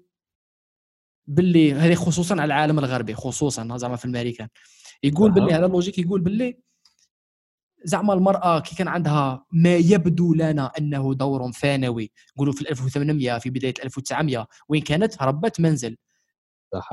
باللي 1.27 1.73
هذه 1.73 1.95
خصوصا 1.95 2.35
على 2.35 2.45
العالم 2.45 2.79
الغربي 2.79 3.15
خصوصا 3.15 3.77
زعما 3.77 3.97
في 3.97 4.05
الامريكان 4.05 4.49
يقول 5.03 5.31
باللي 5.33 5.53
هذا 5.53 5.67
ال 5.67 5.71
logique 5.71 5.99
يقول 5.99 6.21
باللي 6.21 6.59
زعما 7.85 8.15
المرأة 8.15 8.61
كي 8.61 8.77
كان 8.77 8.89
عندها 8.89 9.47
ما 9.53 9.77
يبدو 9.77 10.35
لنا 10.35 10.73
أنه 10.79 11.15
دور 11.15 11.53
ثانوي 11.53 12.11
نقولوا 12.37 12.53
في 12.53 12.71
1800 12.71 13.39
في 13.39 13.51
بداية 13.51 13.75
1900 13.85 14.47
وين 14.69 14.83
كانت؟ 14.83 15.23
ربة 15.23 15.53
منزل. 15.59 15.97
صح 16.73 16.91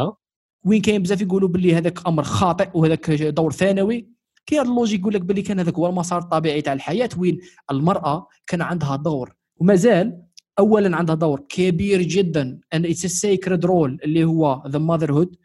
وين 0.64 0.82
كاين 0.82 1.02
بزاف 1.04 1.22
يقولوا 1.22 1.50
باللي 1.50 1.76
هذاك 1.76 2.08
أمر 2.08 2.24
خاطئ 2.24 2.70
وهذاك 2.74 3.12
دور 3.12 3.52
ثانوي. 3.52 4.10
كاين 4.46 4.62
ال 4.62 4.66
logique 4.66 5.00
يقول 5.00 5.14
لك 5.14 5.22
باللي 5.22 5.42
كان 5.42 5.60
هذاك 5.60 5.74
هو 5.74 5.88
المسار 5.88 6.22
الطبيعي 6.22 6.62
تاع 6.62 6.74
الحياة 6.74 7.10
وين 7.18 7.40
المرأة 7.72 8.28
كان 8.48 8.62
عندها 8.62 8.96
دور. 8.96 9.36
ومازال 9.56 10.24
اولا 10.60 10.98
عندها 10.98 11.16
دور 11.16 11.40
كبير 11.50 12.02
جدا 12.02 12.60
and 12.74 12.86
it's 12.86 13.06
sacred 13.06 13.66
role 13.66 14.00
اللي 14.04 14.24
هو 14.24 14.64
the 14.68 14.80
motherhood 14.80 15.36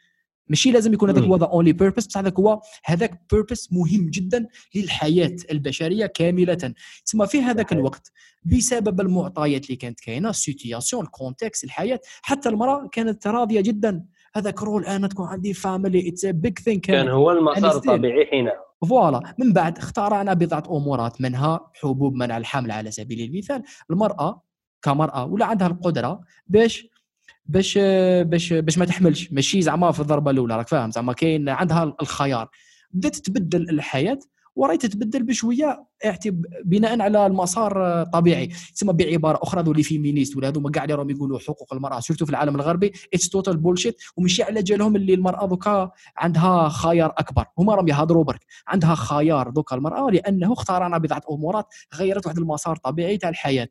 ماشي 0.49 0.70
لازم 0.70 0.92
يكون 0.92 1.11
هذاك 1.11 1.24
هو 1.24 1.36
the 1.37 1.47
only 1.47 1.72
purpose 1.72 2.07
بصح 2.07 2.18
هذاك 2.18 2.38
هو 2.38 2.61
هذاك 2.84 3.22
purpose 3.33 3.72
مهم 3.72 4.11
جدا 4.11 4.47
للحياة 4.74 5.36
البشرية 5.51 6.07
كاملة. 6.07 6.74
تسمى 7.05 7.26
في 7.26 7.42
هذاك 7.42 7.72
الوقت 7.72 8.12
بسبب 8.45 9.01
المعطيات 9.01 9.64
اللي 9.64 9.76
كانت 9.76 10.01
كاينة 10.01 10.30
ال 10.31 10.38
situation 10.38 11.05
ال 11.05 11.11
contexte 11.11 11.64
الحياة. 11.64 12.01
حتى 12.22 12.49
المرأة 12.49 12.88
كانت 12.92 13.26
راضية 13.26 13.61
جدا. 13.61 14.05
هذاك 14.36 14.62
role 14.62 14.85
أنا 14.84 15.09
تكون 15.09 15.26
عندي 15.26 15.55
family 15.55 16.09
it's 16.09 16.27
big 16.27 16.59
thing 16.59 16.81
كان. 16.80 17.09
هو 17.09 17.30
المسار 17.30 17.76
الطبيعي 17.76 18.26
حينها. 18.26 18.53
voilà. 18.89 19.35
من 19.38 19.53
بعد 19.53 19.78
اخترعنا 19.78 20.34
بضعة 20.34 20.64
أمورات 20.70 21.20
منها 21.20 21.70
حبوب 21.74 22.14
منع 22.14 22.36
الحمل 22.36 22.70
على 22.70 22.90
سبيل 22.90 23.20
المثال. 23.20 23.62
المرأة 23.90 24.42
كمرأة 24.82 25.24
ولا 25.24 25.47
عندها 25.47 25.66
القدرة 25.66 26.20
باش 26.47 26.88
باش 27.47 27.78
باش 28.22 28.53
باش 28.53 28.78
ما 28.78 28.84
تحملش. 28.84 29.32
ماشي 29.32 29.62
زعما 29.62 29.92
في 29.92 30.01
الضربة 30.01 30.30
الأولى 30.30 30.57
راك 30.57 30.68
فاهم؟ 30.68 30.90
زعما 30.90 31.12
كاين 31.12 31.49
عندها 31.49 31.97
الخيار. 32.03 32.49
بدات 32.90 33.16
تتبدل 33.16 33.70
الحياة 33.70 34.18
وراي 34.57 34.76
تتبدل 34.76 35.22
بشوية 35.22 35.86
بناء 36.64 37.01
على 37.01 37.26
المسار 37.26 38.03
الطبيعي 38.03 38.47
تسمى 38.47 38.92
بعبارة 38.92 39.38
أخرى 39.42 39.62
هذو 39.62 39.72
les 39.72 39.83
féministes 39.83 40.37
ولا 40.36 40.49
هذوما 40.49 40.70
كاع 40.70 40.84
اللي 40.84 40.95
راهم 40.95 41.11
يقولوا 41.11 41.38
حقوق 41.38 41.74
المرأة 41.74 42.01
surtout 42.01 42.25
في 42.24 42.30
العالم 42.30 42.55
الغربي 42.55 42.92
it's 43.14 43.29
total 43.29 43.57
bullshit 43.57 43.97
ومشي 44.16 44.42
على 44.42 44.62
جالهم 44.62 44.97
اللي 44.97 45.14
المرأة 45.14 45.47
دوكا 45.47 45.90
عندها 46.16 46.68
خيار 46.68 47.14
أكبر. 47.18 47.45
هما 47.59 47.74
راهم 47.74 47.88
يهضروا 47.88 48.24
برك. 48.24 48.45
عندها 48.66 48.95
خيار 48.95 49.51
دوكا 49.51 49.76
المرأة 49.76 50.11
لأنه 50.11 50.53
اخترعنا 50.53 50.99
بضعة 50.99 51.22
أمورات 51.30 51.66
غيرت 51.95 52.26
واحد 52.26 52.38
المسار 52.38 52.76
طبيعي 52.76 53.16
تاع 53.16 53.28
الحياة. 53.28 53.68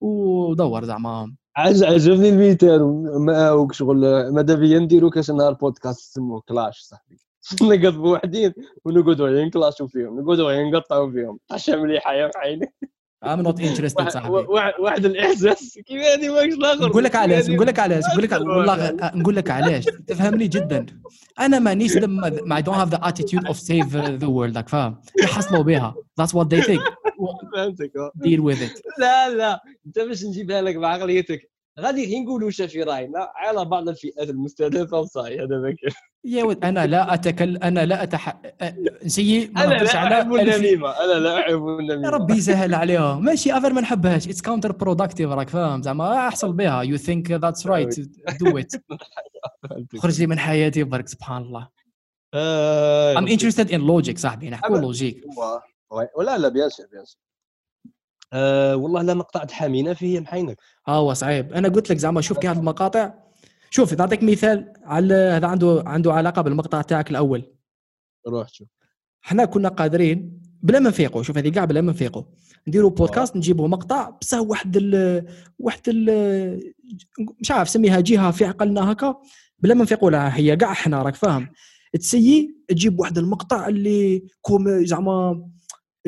ودور 0.00 0.84
زعما. 0.84 1.34
عز 1.58 1.82
عجبني 1.82 2.28
المثال 2.28 2.82
معاوك 3.26 3.72
شغل 3.72 4.28
ماذا 4.34 4.54
بيا 4.54 4.78
نديرو 4.78 5.10
كاش 5.10 5.30
نهار 5.30 5.52
بودكاست 5.52 6.14
سموه 6.14 6.42
clash 6.48 6.80
صاحبي. 6.80 7.16
نقعد 7.62 7.94
بوحدين 7.94 8.52
ونقعدوا 8.84 9.28
غير 9.28 9.46
نكلاشوا 9.46 9.86
فيهم 9.88 10.20
نقعدوا 10.20 10.48
غير 10.48 10.70
نقطعوا 10.70 11.10
فيهم. 11.10 11.38
طاشا 11.48 11.72
مليحة 11.72 12.14
يا 12.14 12.30
عيني 12.36 12.72
I'm 13.24 13.40
not 13.40 13.60
interested 13.60 14.08
صاحبي. 14.08 14.34
واحد 14.80 15.04
الإحساس. 15.04 15.78
كيف 15.86 16.02
هذه؟ 16.02 16.34
ماكش 16.34 16.54
الآخر 16.54 16.88
نقول 16.88 17.04
لك 17.04 17.16
علاش؟ 17.16 17.50
نقول 17.50 17.66
لك 17.66 17.78
علاش؟ 17.78 18.04
نقول 18.12 18.22
لك 18.22 18.32
والله 18.32 18.92
نقول 19.14 19.36
لك 19.36 19.50
علاش. 19.50 19.84
تفهمني 19.84 20.48
جدا. 20.48 20.86
أنا 21.40 21.58
مانيش 21.58 21.96
ما 21.96 22.56
I 22.56 22.62
don't 22.62 22.78
have 22.78 22.88
the 22.88 23.00
attitude 23.02 23.46
of 23.46 23.58
save 23.58 23.96
the 23.96 24.26
world 24.26 24.68
فاهم؟ 24.68 25.00
يحصلوا 25.22 25.62
بها 25.62 25.94
that's 26.18 26.34
what 26.34 26.54
they 26.54 26.62
think 26.62 26.82
فهمتك. 27.54 27.92
deal 28.14 28.40
with 28.40 28.58
لا 29.00 29.28
لا. 29.28 29.60
انت 29.86 29.98
باش 29.98 30.24
نجيبها 30.24 30.62
لك 30.62 30.76
بعقليتك. 30.76 31.50
غادي 31.80 32.06
غير 32.06 32.22
نقولوا 32.22 32.50
في 32.50 32.82
راينا 32.82 33.28
على 33.34 33.64
بعض 33.64 33.88
الفئات 33.88 34.30
المستهدفة 34.30 34.98
وصاي 34.98 35.38
هذا 35.38 35.58
ما 35.58 35.74
يا 36.24 36.44
ود 36.44 36.64
أنا 36.64 36.86
لا 36.86 37.14
اتكلم 37.14 37.62
أنا 37.62 37.86
لا 37.86 38.02
أتح... 38.02 38.40
نسيي 39.04 39.52
أنا 39.56 39.74
لا 39.74 40.18
أحب 40.18 40.34
النميمة. 40.34 40.90
أنا 40.90 41.12
لا 41.18 41.40
أحب 41.40 41.68
النميمة. 41.68 42.08
ربي 42.08 42.34
يسهل 42.34 42.74
عليها 42.74 43.14
ماشي 43.14 43.52
affaire 43.52 43.72
ما 43.72 43.80
نحبهاش. 43.80 44.28
it's 44.28 44.40
counterproductive 44.40 45.30
راك 45.30 45.48
فاهم. 45.48 45.82
زعما 45.82 46.28
أحصل 46.28 46.52
بها. 46.52 46.82
you 46.82 46.96
think 46.96 47.30
that's 47.30 47.66
right 47.66 48.00
do 48.40 48.58
it 48.58 48.72
خرج 49.98 50.20
لي 50.20 50.26
من 50.26 50.38
حياتي 50.38 50.84
برك 50.84 51.08
سبحان 51.08 51.42
الله. 51.42 51.68
I'm 53.18 53.26
interested 53.26 53.72
in 53.72 53.80
logic 53.80 54.18
صاحبي. 54.18 54.50
نحكوا 54.50 54.78
logique 54.78 55.24
ولا 55.90 56.38
لا 56.38 56.48
bien 56.48 56.68
sûr 56.68 56.86
bien 56.86 57.04
sûr 57.04 57.22
أه 58.32 58.76
والله 58.76 59.02
لا 59.02 59.14
مقطع 59.14 59.44
تحامينا 59.44 59.94
فيه 59.94 60.20
محينك. 60.20 60.58
آه 60.88 60.98
هو 60.98 61.14
صعيب. 61.14 61.52
أنا 61.52 61.68
قلت 61.68 61.90
لك 61.90 61.96
زعما 61.96 62.20
شوف 62.20 62.38
كي 62.38 62.48
هذه 62.48 62.58
المقاطع. 62.58 63.14
شوف 63.70 63.94
نعطيك 63.94 64.22
مثال 64.22 64.72
على 64.82 65.14
هذا 65.14 65.46
عنده 65.46 65.82
عنده 65.86 66.12
علاقة 66.12 66.42
بالمقطع 66.42 66.82
تاعك 66.82 67.10
الأول. 67.10 67.52
روح 68.28 68.48
شوف. 68.48 68.68
إحنا 69.26 69.44
كنا 69.44 69.68
قادرين 69.68 70.42
بلا 70.62 70.78
ما 70.78 70.88
نفيقوا. 70.88 71.22
شوف 71.22 71.38
هذه 71.38 71.48
كاع 71.48 71.64
بلا 71.64 71.80
ما 71.80 71.92
نفيقوا. 71.92 72.22
نديروا 72.68 72.90
بودكاست 72.90 73.36
نجيبوا 73.36 73.68
مقطع 73.68 74.10
بصح 74.10 74.40
واحد 74.40 74.76
ال 74.76 75.26
واحد 75.58 75.80
ال 75.88 76.70
مش 77.40 77.50
عارف 77.50 77.68
سميها 77.68 78.00
جهة 78.00 78.30
في 78.30 78.44
عقلنا 78.44 78.92
هكا. 78.92 79.16
بلا 79.58 79.74
ما 79.74 79.82
نفيقوا 79.82 80.10
لها 80.10 80.36
هي 80.36 80.56
كاع 80.56 80.72
إحنا 80.72 81.02
راك 81.02 81.14
فاهم. 81.14 81.48
تسيي 81.92 82.56
تجيب 82.68 83.00
واحد 83.00 83.18
المقطع 83.18 83.68
اللي 83.68 84.28
comme 84.40 84.84
زعما 84.84 85.48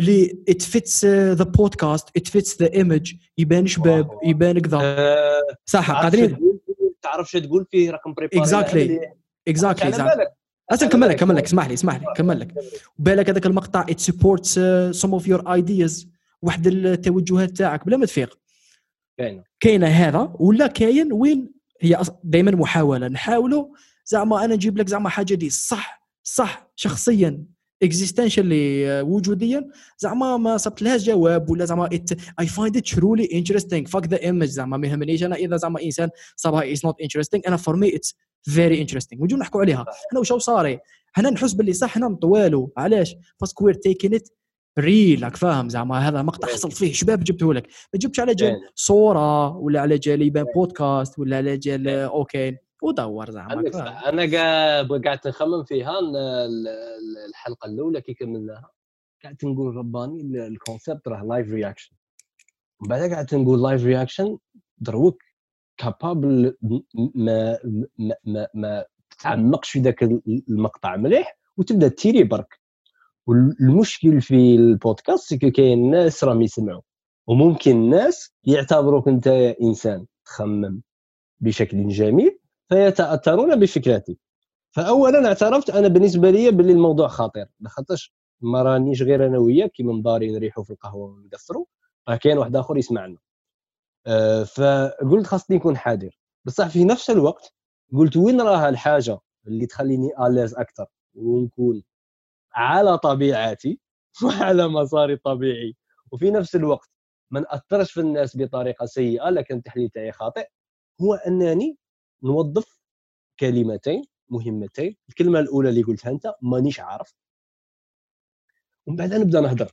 اللي 0.01 0.43
it 0.49 0.63
fits 0.63 1.05
the 1.05 1.45
podcast 1.45 2.09
it 2.17 2.29
fits 2.29 2.63
the 2.63 2.73
image 2.73 3.15
يبان 3.39 3.67
شباب 3.67 4.11
يبان 4.25 4.59
كذا 4.59 4.79
أه 4.83 5.41
صح 5.67 5.91
قادرين؟ 5.91 6.37
تعرف 7.03 7.31
شو 7.31 7.39
تقول 7.39 7.67
فيه 7.71 7.91
رقم 7.91 8.15
بريباري 8.15 8.41
اكزاكتلي 8.41 9.13
exactly 9.49 10.29
أصلا 10.71 10.89
كمل 10.89 11.09
لك 11.09 11.17
كمل 11.17 11.37
لك 11.37 11.45
اسمح 11.45 11.69
لي 11.69 11.75
اسمح 11.75 11.97
لي 11.97 12.07
كمل 12.17 12.41
لك. 12.41 12.55
بالك 12.99 13.31
هذاك 13.31 13.47
المقطع 13.47 13.87
it 13.91 14.01
supports 14.01 14.61
some 14.91 15.13
of 15.13 15.29
your 15.29 15.53
ideas 15.53 16.09
واحد 16.43 16.67
التوجهات 16.67 17.51
تاعك 17.51 17.87
بلا 17.87 17.97
ما 17.97 18.07
تفيق. 18.07 18.39
كاينة 19.19 19.45
كاينة 19.61 19.87
هذا 19.87 20.33
ولا 20.39 20.67
كاين 20.67 21.13
وين؟ 21.13 21.53
هي 21.81 22.03
دائما 22.25 22.51
محاولة. 22.51 23.09
نحاولوا 23.09 23.67
زعما 24.05 24.45
أنا 24.45 24.55
نجيب 24.55 24.79
لك 24.79 24.89
زعما 24.89 25.09
حاجة 25.09 25.35
دي 25.35 25.51
صح 25.51 26.09
صح 26.23 26.71
شخصيا. 26.77 27.45
existentially 27.83 29.01
وجوديا 29.03 29.69
زعما 29.99 30.37
ما 30.37 30.57
صبت 30.57 30.83
لهاش 30.83 31.05
جواب 31.05 31.51
ولا 31.51 31.65
زعما 31.65 31.89
I 32.41 32.47
find 32.47 32.77
it 32.77 32.89
truly 32.89 33.29
interesting 33.33 33.87
fuck 33.87 34.07
the 34.07 34.23
image 34.23 34.47
زعما 34.49 34.77
ما 34.77 34.87
يهمنيش 34.87 35.25
أنا 35.25 35.37
إذا 35.37 35.57
زعما 35.57 35.83
إنسان 35.83 36.11
صابها 36.37 36.73
it's 36.73 36.85
not 36.85 37.01
interesting 37.01 37.43
أنا 37.49 37.57
for 37.57 37.77
me 37.77 37.97
it's 37.97 38.15
very 38.43 38.81
interesting 38.81 39.23
ونجيو 39.23 39.39
نحكوا 39.39 39.61
عليها. 39.61 39.85
أنا 40.13 40.19
واش 40.19 40.33
صاري؟ 40.33 40.79
هنا 41.15 41.31
نحس 41.31 41.53
باللي 41.53 41.73
صح 41.73 41.89
حنا 41.91 42.09
نطوالو. 42.09 42.73
علاش؟ 42.77 43.17
parce 43.41 43.56
que 43.56 43.65
we're 43.65 43.75
taking 43.75 44.15
it 44.15 44.29
real 44.79 45.23
راك 45.23 45.37
فاهم 45.37 45.69
زعما؟ 45.69 46.09
هذا 46.09 46.23
مقطع 46.23 46.49
حصل 46.49 46.71
فيه. 46.71 46.93
شباب 46.93 47.25
جبته 47.25 47.55
لك 47.55 47.67
ما 47.95 48.01
جبتش 48.01 48.21
على 48.21 48.35
جال 48.35 48.57
صورة 48.75 49.57
ولا 49.57 49.81
على 49.81 49.99
جال 49.99 50.23
يبان 50.23 50.45
بودكاست 50.55 51.19
ولا 51.19 51.37
على 51.37 51.57
جال 51.57 51.89
OK 51.89 52.57
ودور 52.83 53.31
زعما 53.31 53.53
أنا 54.09 54.23
قاعد 55.05 55.21
نخمم 55.27 55.65
فيها 55.65 55.99
الحلقة 57.29 57.67
الأولى 57.67 58.01
كي 58.01 58.15
كملناها 58.15 58.71
قاعد 59.23 59.37
نقول 59.45 59.77
رباني 59.77 60.47
ال 60.47 60.54
concept 60.55 61.09
راه 61.09 61.25
live 61.25 61.51
reaction 61.51 61.97
من 62.83 62.89
بعد 62.89 63.11
قاعد 63.11 63.35
نقول 63.35 63.63
live 63.63 63.85
reaction 63.85 64.39
دروك 64.79 65.23
capable 65.77 66.57
ما 67.15 67.59
ما 67.99 68.17
ما, 68.25 68.49
ما 68.55 68.85
تتعمقش 69.11 69.71
في 69.71 69.81
ذاك 69.81 70.03
المقطع 70.49 70.97
مليح 70.97 71.39
وتبدأ 71.57 71.89
تيري 71.89 72.25
برك. 72.25 72.61
والمشكل 73.27 74.21
في 74.21 74.55
البودكاست 74.55 75.35
كاين 75.35 75.91
ناس 75.91 76.25
راهم 76.25 76.43
يسمعوا 76.43 76.83
وممكن 77.27 77.71
الناس 77.71 78.35
يعتبروك 78.45 79.09
أنت 79.09 79.27
إنسان. 79.63 80.07
تخمم 80.25 80.83
بشكل 81.41 81.89
جميل 81.89 82.40
فيتأثرون 82.71 83.61
بفكرتك 83.61 84.19
فاولا 84.77 85.29
اعترفت 85.29 85.71
أنا 85.71 85.89
بالنسبة 85.89 86.31
لي 86.31 86.51
باللي 86.51 86.73
الموضوع 86.73 87.09
خطير. 87.09 87.47
لاخاطرش 87.61 88.15
ما 88.41 88.63
رانيش 88.63 89.03
غير 89.03 89.27
أنا 89.27 89.39
وياك 89.39 89.71
كيما 89.73 89.93
من 89.93 90.03
داري 90.03 90.33
نريحوا 90.33 90.65
في 90.65 90.71
القهوة 90.71 91.05
ونقصروا 91.11 91.65
راه 92.09 92.17
كاين 92.17 92.39
واحد 92.39 92.57
آخر 92.57 92.77
يسمعنا. 92.79 93.17
أه 94.07 94.43
فقلت 94.45 95.27
خاصني 95.27 95.57
نكون 95.57 95.77
حذر. 95.77 96.19
بصح 96.45 96.69
في 96.69 96.85
نفس 96.85 97.11
الوقت 97.11 97.55
قلت 97.95 98.17
وين 98.17 98.41
راها 98.41 98.69
الحاجة 98.69 99.19
اللي 99.47 99.67
تخليني 99.67 100.11
اليز 100.27 100.55
أكثر 100.55 100.87
ونكون 101.15 101.83
على 102.55 102.99
طبيعتي 102.99 103.81
وعلى 104.25 104.69
مساري 104.69 105.13
الطبيعي. 105.13 105.77
وفي 106.13 106.31
نفس 106.31 106.57
الوقت 106.57 106.91
ما 107.31 107.41
نأثرش 107.41 107.93
في 107.93 108.01
الناس 108.01 108.37
بطريقة 108.37 108.87
سيئة 108.87 109.31
لكن 109.31 109.57
التحليل 109.57 109.89
تاعي 109.91 110.13
خاطئ. 110.13 110.47
هو 111.03 111.15
أنني 111.15 111.77
نوظف 112.23 112.81
كلمتين 113.41 114.05
مهمتين. 114.29 114.97
الكلمة 115.09 115.41
الأولى 115.41 115.69
اللي 115.69 115.83
قلتها 115.83 116.11
أنت 116.11 116.35
مانيش 116.43 116.81
عارف. 116.81 117.15
ومن 118.87 118.97
بعد 118.97 119.15
نبدأ 119.15 119.41
نهضر 119.41 119.73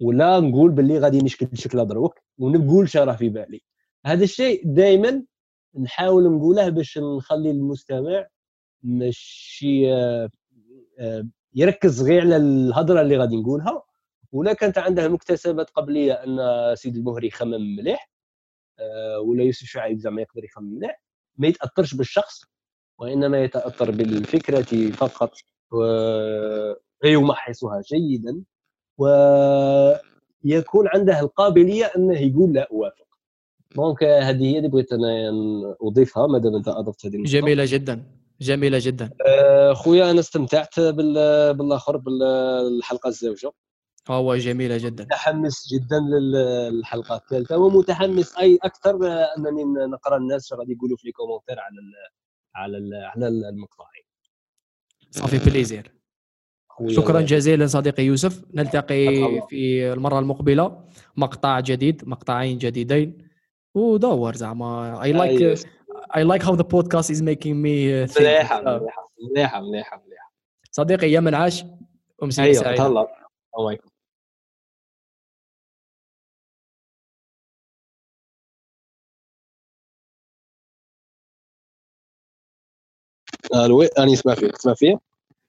ولا 0.00 0.40
نقول 0.40 0.70
باللي 0.70 0.98
غادي 0.98 1.18
نشكل 1.18 1.58
شكل 1.58 1.86
دروك 1.86 2.18
ونقول 2.38 2.88
راه 2.96 3.16
في 3.16 3.28
بالي. 3.28 3.60
هذا 4.06 4.24
الشيء 4.24 4.62
دائما 4.64 5.24
نحاول 5.80 6.36
نقوله 6.36 6.68
باش 6.68 6.98
نخلي 6.98 7.50
المستمع 7.50 8.26
ماشي 8.82 9.94
آه، 9.94 10.30
آه، 10.98 11.28
يركز 11.54 12.02
غير 12.02 12.20
على 12.22 12.36
الهضره 12.36 13.00
اللي 13.00 13.16
غادي 13.16 13.36
نقولها. 13.36 13.82
ولا 14.32 14.52
كانت 14.52 14.78
عنده 14.78 15.08
مكتسبات 15.08 15.70
قبلية 15.70 16.12
أن 16.12 16.38
سيد 16.76 16.96
البهري 16.96 17.26
يخمم 17.26 17.76
مليح 17.76 18.10
آه، 18.78 19.20
ولا 19.20 19.44
يوسف 19.44 19.66
شعيب 19.66 19.98
زعما 19.98 20.22
يقدر 20.22 20.44
يخمم 20.44 20.74
مليح. 20.74 21.02
ما 21.40 21.48
يتأثرش 21.48 21.94
بالشخص 21.94 22.44
وإنما 22.98 23.44
يتأثر 23.44 23.90
بالفكرة 23.90 24.90
فقط 24.90 25.32
ويمحصها 27.04 27.82
جيدا 27.92 28.42
ويكون 28.98 30.88
عنده 30.94 31.20
القابلية 31.20 31.84
إنه 31.84 32.20
يقول 32.20 32.52
لا 32.52 32.68
أوافق. 32.72 33.06
دونك 33.76 34.04
هذه 34.04 34.44
هي 34.44 34.58
اللي 34.58 34.68
بغيت 34.68 34.92
أنا 34.92 35.30
أضيفها 35.82 36.26
ما 36.26 36.38
دام 36.38 36.54
أنت 36.54 36.68
أضفت 36.68 37.06
هذه 37.06 37.22
جميلة 37.22 37.64
جدا 37.66 38.04
جميلة 38.40 38.78
جدا. 38.82 39.10
آه، 39.26 39.72
خويا 39.72 40.10
أنا 40.10 40.20
استمتعت 40.20 40.80
بالآخر 40.80 41.96
بالحلقة 41.96 43.08
الزوجة. 43.08 43.52
هو 44.08 44.36
جميلة 44.36 44.76
جدا. 44.76 45.04
متحمس 45.04 45.74
جدا 45.74 46.00
للحلقة 46.00 47.16
الثالثة 47.16 47.58
ومتحمس 47.58 48.38
أي 48.38 48.58
أكثر 48.62 48.94
أنني 49.38 49.64
نقرأ 49.64 50.16
الناس 50.16 50.52
غادي 50.52 50.72
يقولوا 50.72 50.96
في 50.96 51.06
les 51.06 51.12
commentaires 51.12 51.60
على 51.60 51.78
ال 51.78 51.92
على 52.54 52.78
ال 52.78 52.94
على 52.94 53.28
المقطعين 53.28 54.04
ça 55.10 55.23
fait 55.23 55.50
plaisir. 55.50 55.92
شكرا 56.88 57.20
جزيلا 57.20 57.66
صديقي 57.66 58.02
يوسف. 58.02 58.44
نلتقي 58.54 59.06
في 59.48 59.92
المرة 59.92 60.18
المقبلة. 60.18 60.84
مقطع 61.16 61.60
جديد 61.60 62.08
مقطعين 62.08 62.58
جديدين. 62.58 63.28
ودور 63.74 64.34
زعما. 64.34 65.02
I 65.02 65.12
like 65.12 65.66
I 66.16 66.24
like 66.24 66.44
how 66.44 66.54
the 66.54 66.62
podcast 66.62 67.10
is 67.10 67.22
making 67.22 67.56
me 67.56 68.04
مليحة 68.04 68.62
مليحة 69.30 69.60
مليحة 69.60 70.02
مليحة 70.06 70.32
صديقي 70.70 71.10
يا 71.12 71.20
من 71.20 71.34
عاش 71.34 71.64
أمسية 72.22 72.42
أيوة. 72.42 72.54
سعيدة. 72.54 72.86
الله 72.86 73.06
ألو 83.54 83.82
أني 83.82 84.12
اسمع 84.12 84.34
فيك 84.34 84.56
تسمع 84.56 84.74
فيا 84.74 84.98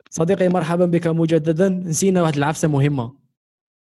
صديقي 0.09 0.49
مرحبا 0.49 0.85
بك 0.85 1.07
مجددا. 1.07 1.69
نسينا 1.69 2.21
واحد 2.21 2.37
العفسة 2.37 2.67
مهمة. 2.67 3.13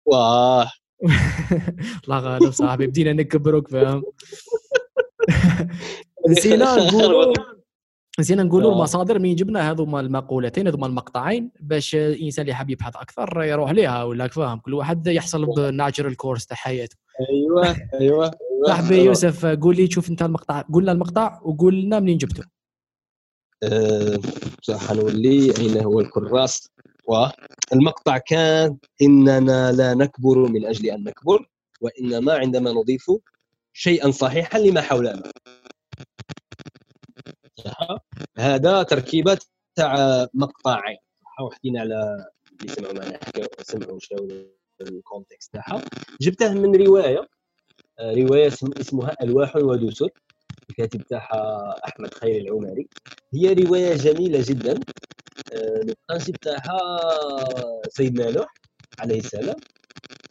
واه 0.05 0.71
الله 2.03 2.19
غالب 2.19 2.51
صاحبي 2.51 2.87
بدينا 2.87 3.13
نكبروك 3.13 3.67
فاهم؟ 3.67 4.03
نسينا 6.29 6.75
نقولوا 6.75 7.33
نسينا 8.19 8.43
نقولوا 8.43 8.71
المصادر 8.71 9.19
من 9.19 9.35
جبنا 9.35 9.71
هذوما 9.71 9.99
المقولتين 9.99 10.67
هذوما 10.67 10.87
المقطعين 10.87 11.51
باش 11.59 11.95
الإنسان 11.95 12.43
اللي 12.43 12.53
حاب 12.53 12.69
يبحث 12.69 12.95
أكثر 12.95 13.43
يروح 13.43 13.71
ليها 13.71 14.03
ولا 14.03 14.27
فاهم؟ 14.27 14.59
كل 14.59 14.73
واحد 14.73 15.07
يحصل 15.07 15.45
بناتشرال 15.45 16.15
كورس 16.17 16.45
تاع 16.45 16.57
حياته. 16.57 16.95
أيوه 17.29 17.75
أيوه 18.01 18.31
صاحبي 18.67 19.03
يوسف 19.03 19.45
قول 19.45 19.75
لي 19.75 19.91
شوف 19.91 20.09
أنت 20.09 20.21
المقطع 20.21 20.61
قلنا 20.61 20.91
المقطع 20.91 21.39
وقول 21.43 21.81
لنا 21.81 21.99
منين 21.99 22.17
جبته. 22.17 22.43
أه 23.63 24.19
نولي 24.91 25.57
أين 25.57 25.83
هو 25.83 25.99
الكراس. 25.99 26.69
والمقطع 27.05 28.17
كان 28.17 28.77
إننا 29.01 29.71
لا 29.71 29.93
نكبر 29.93 30.37
من 30.37 30.65
أجل 30.65 30.89
أن 30.89 31.03
نكبر 31.03 31.49
وإنما 31.81 32.33
عندما 32.33 32.71
نضيف 32.71 33.11
شيئا 33.73 34.11
صحيحا 34.11 34.59
لما 34.59 34.81
حولنا. 34.81 35.31
هذا 38.37 38.83
تركيبة 38.83 39.37
تاع 39.75 40.27
مقطعين 40.33 40.97
وحكينا 41.41 41.79
على 41.79 42.25
اللي 42.61 42.73
سمعوا 42.73 43.17
سمعوا 43.61 43.99
شنو 43.99 44.27
الكونتكست 44.81 45.53
تاعها. 45.53 45.81
جبته 46.21 46.53
من 46.53 46.75
رواية. 46.75 47.29
آه، 47.99 48.13
رواية 48.13 48.47
اسمها 48.47 49.15
ألواح 49.23 49.55
ودسر 49.55 50.09
الكاتب 50.69 51.01
تاعها 51.01 51.75
أحمد 51.87 52.13
خير 52.13 52.41
العمري. 52.41 52.87
هي 53.33 53.53
رواية 53.53 53.95
جميلة 53.95 54.43
جدا. 54.47 54.79
البرانسيب 55.53 56.35
آه، 56.35 56.39
تاعها 56.41 56.79
سيدنا 57.89 58.31
نوح 58.31 58.55
عليه 58.99 59.19
السلام. 59.19 59.55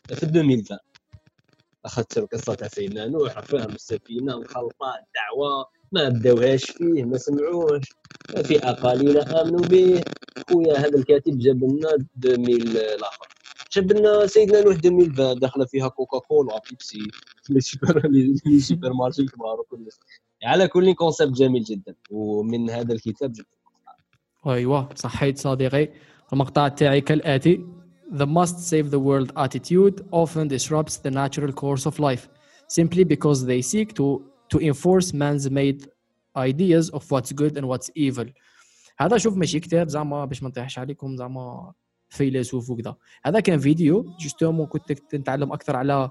في 0.06 0.12
2020 0.12 0.78
أخذت 1.84 2.18
القصة 2.18 2.54
تاع 2.54 2.68
سيدنا 2.68 3.06
نوح 3.06 3.40
فهم 3.40 3.70
السفينة 3.74 4.34
الخلطه 4.34 4.94
الدعوة 5.00 5.66
ما 5.92 6.08
بداوهاش 6.08 6.64
فيه 6.70 7.04
ما 7.04 7.18
سمعوش. 7.18 7.84
فئه 8.44 8.70
قليله 8.70 9.40
آمنوا 9.40 9.60
به. 9.60 10.02
خويا 10.50 10.78
هذا 10.78 10.98
الكاتب 10.98 11.38
جاب 11.38 11.64
لنا 11.64 11.94
2000 12.24 12.48
الآخر. 12.50 13.28
جاب 13.72 13.92
لنا 13.92 14.26
سيدنا 14.26 14.60
نوح 14.60 14.74
2020 14.74 15.38
داخله 15.38 15.64
فيها 15.64 15.88
كوكا 15.88 16.18
كولا 16.18 16.60
بيبسي 16.70 16.98
les 17.50 17.60
super 17.70 18.08
les 18.46 18.60
supermarchés 18.60 19.22
الكبار 19.22 19.60
وكل 19.60 19.88
على 20.44 20.68
كل 20.68 20.94
concept 20.94 21.32
جميل 21.32 21.64
جدا 21.64 21.94
ومن 22.10 22.70
هذا 22.70 22.92
الكتاب 22.92 23.32
جبت 23.32 23.48
أيوه 24.46 24.88
صحيت 24.94 25.38
صديقي. 25.38 25.88
المقطع 26.32 26.68
تاعي 26.68 27.00
كالآتي 27.00 27.66
The 28.12 28.26
must 28.26 28.58
save 28.70 28.90
the 28.90 28.98
world 28.98 29.30
attitude 29.36 30.04
often 30.10 30.48
disrupts 30.48 30.96
the 30.96 31.12
natural 31.12 31.52
course 31.52 31.86
of 31.86 32.00
life 32.00 32.28
simply 32.66 33.04
because 33.04 33.46
they 33.46 33.62
seek 33.62 33.94
to 33.94 34.06
to 34.52 34.58
enforce 34.70 35.12
man's 35.12 35.48
made 35.48 35.80
ideas 36.36 36.90
of 36.90 37.02
what's 37.12 37.32
good 37.32 37.56
and 37.58 37.66
what's 37.68 37.90
evil. 37.94 38.26
هذا 38.98 39.18
شوف 39.18 39.36
ماشي 39.36 39.60
كتاب 39.60 39.88
زعما 39.88 40.24
باش 40.24 40.42
ما 40.42 40.48
نطيحش 40.48 40.78
عليكم 40.78 41.16
زعما 41.16 41.72
فيلسوف 42.10 42.70
وكذا 42.70 42.96
هذا 43.24 43.40
كان 43.40 43.58
فيديو 43.58 44.14
justement 44.20 44.66
كنت 44.66 45.14
نتعلم 45.14 45.52
أكثر 45.52 45.76
على 45.76 46.10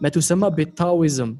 ما 0.00 0.08
تسمى 0.08 0.50
بال 0.50 0.69
Taoism. 0.69 1.36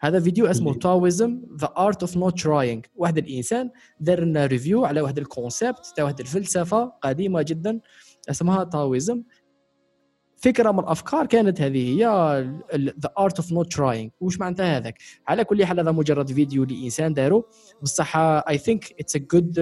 هذا 0.00 0.20
فيديو 0.20 0.46
اسمه 0.46 0.74
Taoism 0.74 1.42
the 1.60 1.72
art 1.78 2.00
of 2.02 2.16
not 2.16 2.40
trying 2.40 2.86
واحد 2.96 3.18
الإنسان 3.18 3.70
دار 4.00 4.24
لنا 4.24 4.46
review 4.46 4.84
على 4.84 5.00
واحد 5.00 5.18
ال 5.18 5.27
concept 5.27 5.92
تاع 5.96 6.04
واحد 6.04 6.20
الفلسفة 6.20 6.84
قديمة 7.02 7.42
جدا 7.42 7.80
اسمها 8.30 8.64
Taoism. 8.64 9.22
فكرة 10.40 10.72
من 10.72 10.78
الأفكار 10.78 11.26
كانت 11.26 11.60
هذه 11.60 11.88
هي 11.88 12.04
the 12.74 13.10
art 13.18 13.36
of 13.36 13.52
not 13.52 13.72
trying 13.72 14.10
وش 14.20 14.38
معناتها 14.38 14.76
هذاك؟ 14.76 14.98
على 15.28 15.44
كل 15.44 15.64
حال 15.64 15.80
هذا 15.80 15.90
مجرد 15.90 16.32
فيديو 16.32 16.64
لإنسان 16.64 17.14
دارو. 17.14 17.46
بصح 17.82 18.16
I 18.16 18.58
think 18.58 18.94
it's 19.00 19.16
a 19.16 19.18
good 19.18 19.54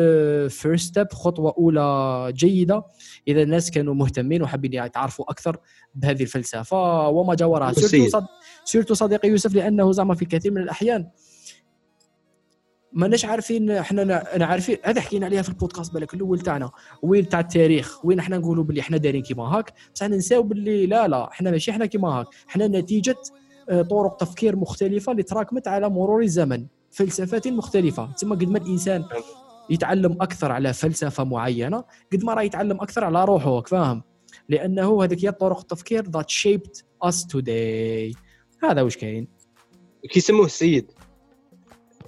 first 0.48 0.86
step 0.88 1.12
خطوة 1.12 1.54
أولى 1.58 2.32
جيدة. 2.32 2.84
إذا 3.28 3.42
الناس 3.42 3.70
كانوا 3.70 3.94
مهتمين 3.94 4.42
وحابين 4.42 4.74
يتعرفوا 4.74 5.30
أكثر 5.30 5.56
بهذه 5.94 6.22
الفلسفة 6.22 7.08
وما 7.08 7.34
جاورها 7.34 7.72
surtout 8.64 8.94
صديقي 8.94 9.28
يوسف 9.28 9.54
لأنه 9.54 9.92
زعما 9.92 10.14
في 10.14 10.24
كثير 10.24 10.52
من 10.52 10.62
الأحيان 10.62 11.08
ماناش 12.96 13.24
عارفين 13.24 13.70
إحنا 13.70 14.36
أنا 14.36 14.46
عارفين 14.46 14.76
هذا 14.82 15.00
حكينا 15.00 15.26
عليها 15.26 15.42
في 15.42 15.48
البودكاست 15.48 15.94
بالك 15.94 16.14
الأول 16.14 16.40
تاعنا 16.40 16.70
وين 17.02 17.28
تاع 17.28 17.40
التاريخ 17.40 18.04
وين 18.04 18.18
إحنا 18.18 18.38
نقولوا 18.38 18.64
باللي 18.64 18.80
إحنا 18.80 18.96
دايرين 18.96 19.22
كيما 19.22 19.42
هاك 19.42 19.72
بصح 19.94 20.06
ننساو 20.06 20.42
باللي 20.42 20.86
لا 20.86 21.08
لا 21.08 21.30
إحنا 21.30 21.50
ماشي 21.50 21.70
إحنا 21.70 21.86
كيما 21.86 22.08
هاك 22.08 22.26
إحنا 22.48 22.66
نتيجة 22.66 23.16
آه، 23.68 23.82
طرق 23.82 24.16
تفكير 24.16 24.56
مختلفة 24.56 25.12
اللي 25.12 25.22
تراكمت 25.22 25.68
على 25.68 25.88
مرور 25.88 26.22
الزمن 26.22 26.66
فلسفات 26.90 27.48
مختلفة. 27.48 28.12
تسمى 28.12 28.36
قد 28.36 28.48
ما 28.48 28.58
الإنسان 28.58 29.04
يتعلم 29.70 30.12
أكثر 30.12 30.52
على 30.52 30.72
فلسفة 30.72 31.24
معينة 31.24 31.84
قد 32.12 32.24
ما 32.24 32.34
راه 32.34 32.42
يتعلم 32.42 32.80
أكثر 32.80 33.04
على 33.04 33.24
روحه 33.24 33.60
فاهم؟ 33.60 34.02
لأنه 34.48 35.04
هذيك 35.04 35.24
هي 35.24 35.32
طرق 35.32 35.58
التفكير 35.58 36.04
that 36.04 36.26
shaped 36.30 36.82
us 37.08 37.16
today. 37.16 38.16
هذا 38.62 38.82
وش 38.82 38.96
كاين؟ 38.96 39.28
كيسموه 40.10 40.46
السيد. 40.46 40.92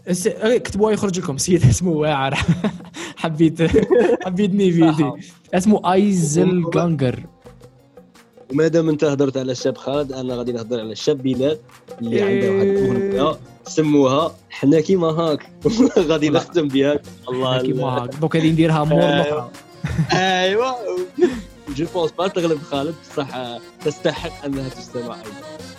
الس... 0.09 0.29
كتبوها 0.45 0.93
يخرج 0.93 1.19
لكم 1.19 1.39
سيد 1.45 1.65
اسمه 1.65 1.93
واعر. 1.93 2.35
حبيت 3.17 3.63
حبيت 4.25 4.55
نيفيدي 4.55 5.11
اسمه 5.55 5.93
أيزل 5.93 6.71
جانجر. 6.71 7.21
وما 8.53 8.69
دام 8.69 8.89
أنت 8.89 9.05
هضرت 9.05 9.37
على 9.37 9.53
الشاب 9.53 9.77
خالد 9.77 10.13
أنا 10.13 10.35
غادي 10.35 10.53
نهضر 10.53 10.81
على 10.81 10.93
الشاب 10.93 11.23
بلال 11.23 11.59
اللي 12.01 12.23
عنده 12.23 12.51
واحد 12.51 12.67
الاغنيه 12.67 13.39
سموها 13.65 14.35
حنا 14.51 14.81
كيما 14.81 15.07
هاك. 15.07 15.51
غادي 16.09 16.31
نختم 16.31 16.69
بها. 16.69 16.99
الله 17.29 17.63
كيما 17.63 17.85
هاك. 17.85 18.15
دوك 18.15 18.37
غادي 18.37 18.51
نديرها 18.51 18.85
مور 18.85 19.01
الاخرى 19.01 19.51
ايوا 20.13 20.73
je 21.77 21.87
pense 21.95 22.11
pas 22.13 22.29
تغلب 22.29 22.63
خالد. 22.63 22.95
بصح 23.13 23.59
تستحق 23.85 24.45
أنها 24.45 24.69
تستمع 24.69 25.17
أيضا. 25.17 25.31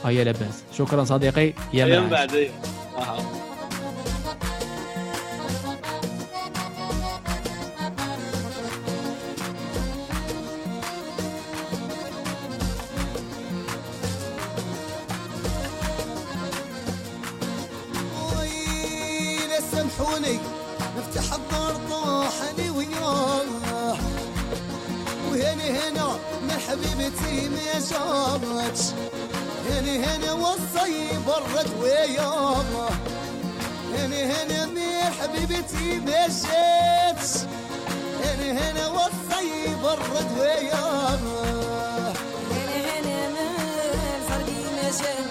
هيا 0.05 0.23
لاباس. 0.23 0.63
شكرا 0.77 1.03
صديقي. 1.03 1.53
يا 1.73 1.99
من 1.99 2.09
بعد 2.09 2.49
حبيبتي 26.69 27.49
ما 27.49 27.79
جابتش. 27.89 28.81
هني 29.69 30.05
هني 30.05 30.31
وصي 30.31 31.09
برد 31.27 31.69
وياما 31.81 32.89
هني 33.93 34.23
هني 34.23 34.65
مير 34.65 35.11
حبيبتي 35.21 35.99
ما 35.99 36.27
جاتش. 36.27 37.31
هني 38.23 38.51
هني 38.51 38.85
وصي 38.85 39.75
برد 39.83 40.29
وياما 40.39 41.41
هني 42.51 42.79
هني 42.89 43.27
مير 43.33 44.19
صرقي 44.29 44.61
ما 44.75 44.81
جاتش. 44.83 45.28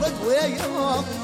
وصي 0.00 0.10
برد 0.58 1.17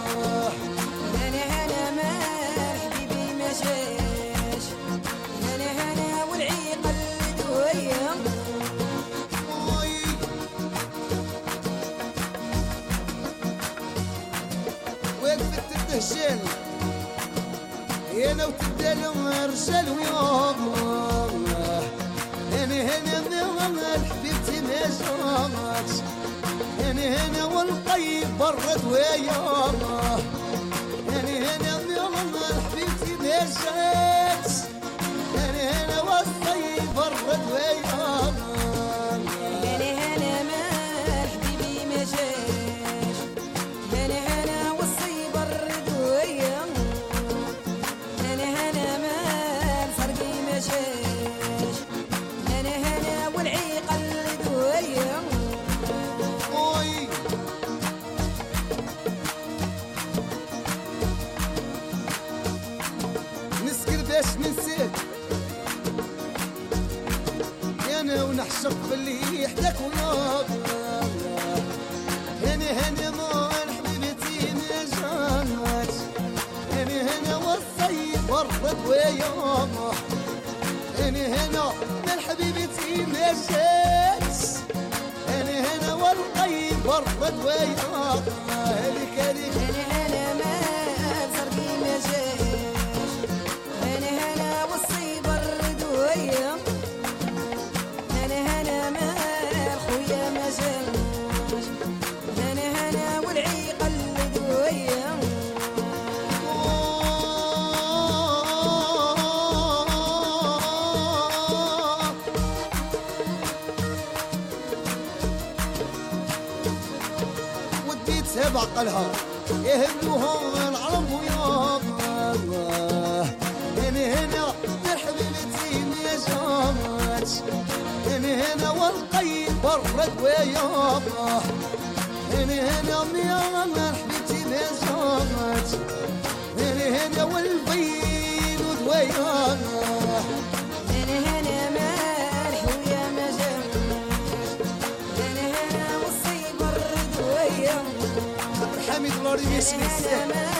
حميد 149.05 149.16
الله 149.18 149.57
يسمي 149.57 149.78
ما 149.80 150.50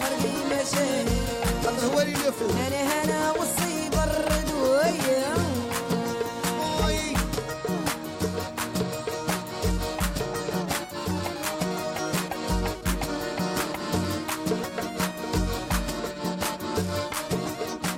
فرقي 0.00 0.36
ما 0.50 0.62
هذا 1.62 1.94
هو 1.94 2.00
اللي 2.00 2.12
يفوق 2.12 2.50
هنا 2.50 3.04
هنا 3.04 3.30
وصي 3.32 3.88
برد 3.90 4.50
ويا 4.54 5.34
أوي. 6.84 7.14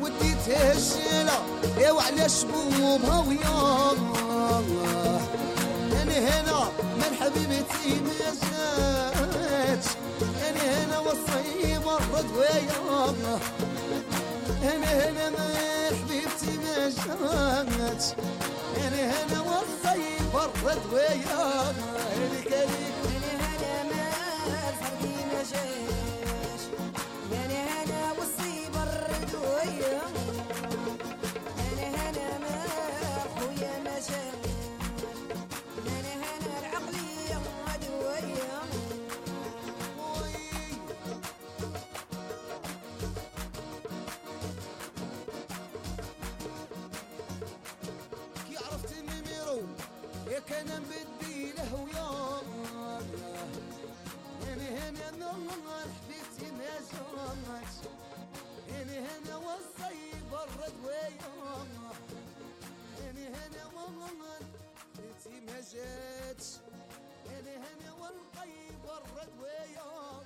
وديته 0.02 0.72
الشيلة 0.72 1.38
يا 1.78 1.90
وعلى 1.92 2.28
شبوبها 2.28 3.24
وياه 3.28 3.92
أنا 6.02 6.18
هنا 6.18 6.68
من 6.96 7.16
حبيبتي 7.20 8.00
ما 8.04 8.34
والصيب 12.36 13.38
الرد 14.62 15.28
وياه 15.28 15.28
أنا 15.28 15.28
هنا 18.78 19.12
هنا 19.24 19.40
والصيب 19.40 20.34
الرد 20.34 20.92
وياه 20.92 21.74
هلك 22.16 22.52
هلك 22.52 22.93
هنا 55.00 55.32
نهار 55.32 55.88
حبيبتي 55.96 56.50
ما 56.58 56.74
جامت 56.92 57.74
هنا 58.68 58.98
هنا 58.98 59.36
والصيب 59.36 60.30
برد 60.32 60.74
وياه 60.84 61.66
هنا 63.00 63.28
هنا 63.28 63.64
والله 63.76 64.38
حبيبتي 64.94 65.40
ما 65.46 65.60
جاتش 65.72 66.46
هنا 67.26 67.92
والقيب 68.00 68.74
برد 68.86 69.28
وياه 69.42 70.22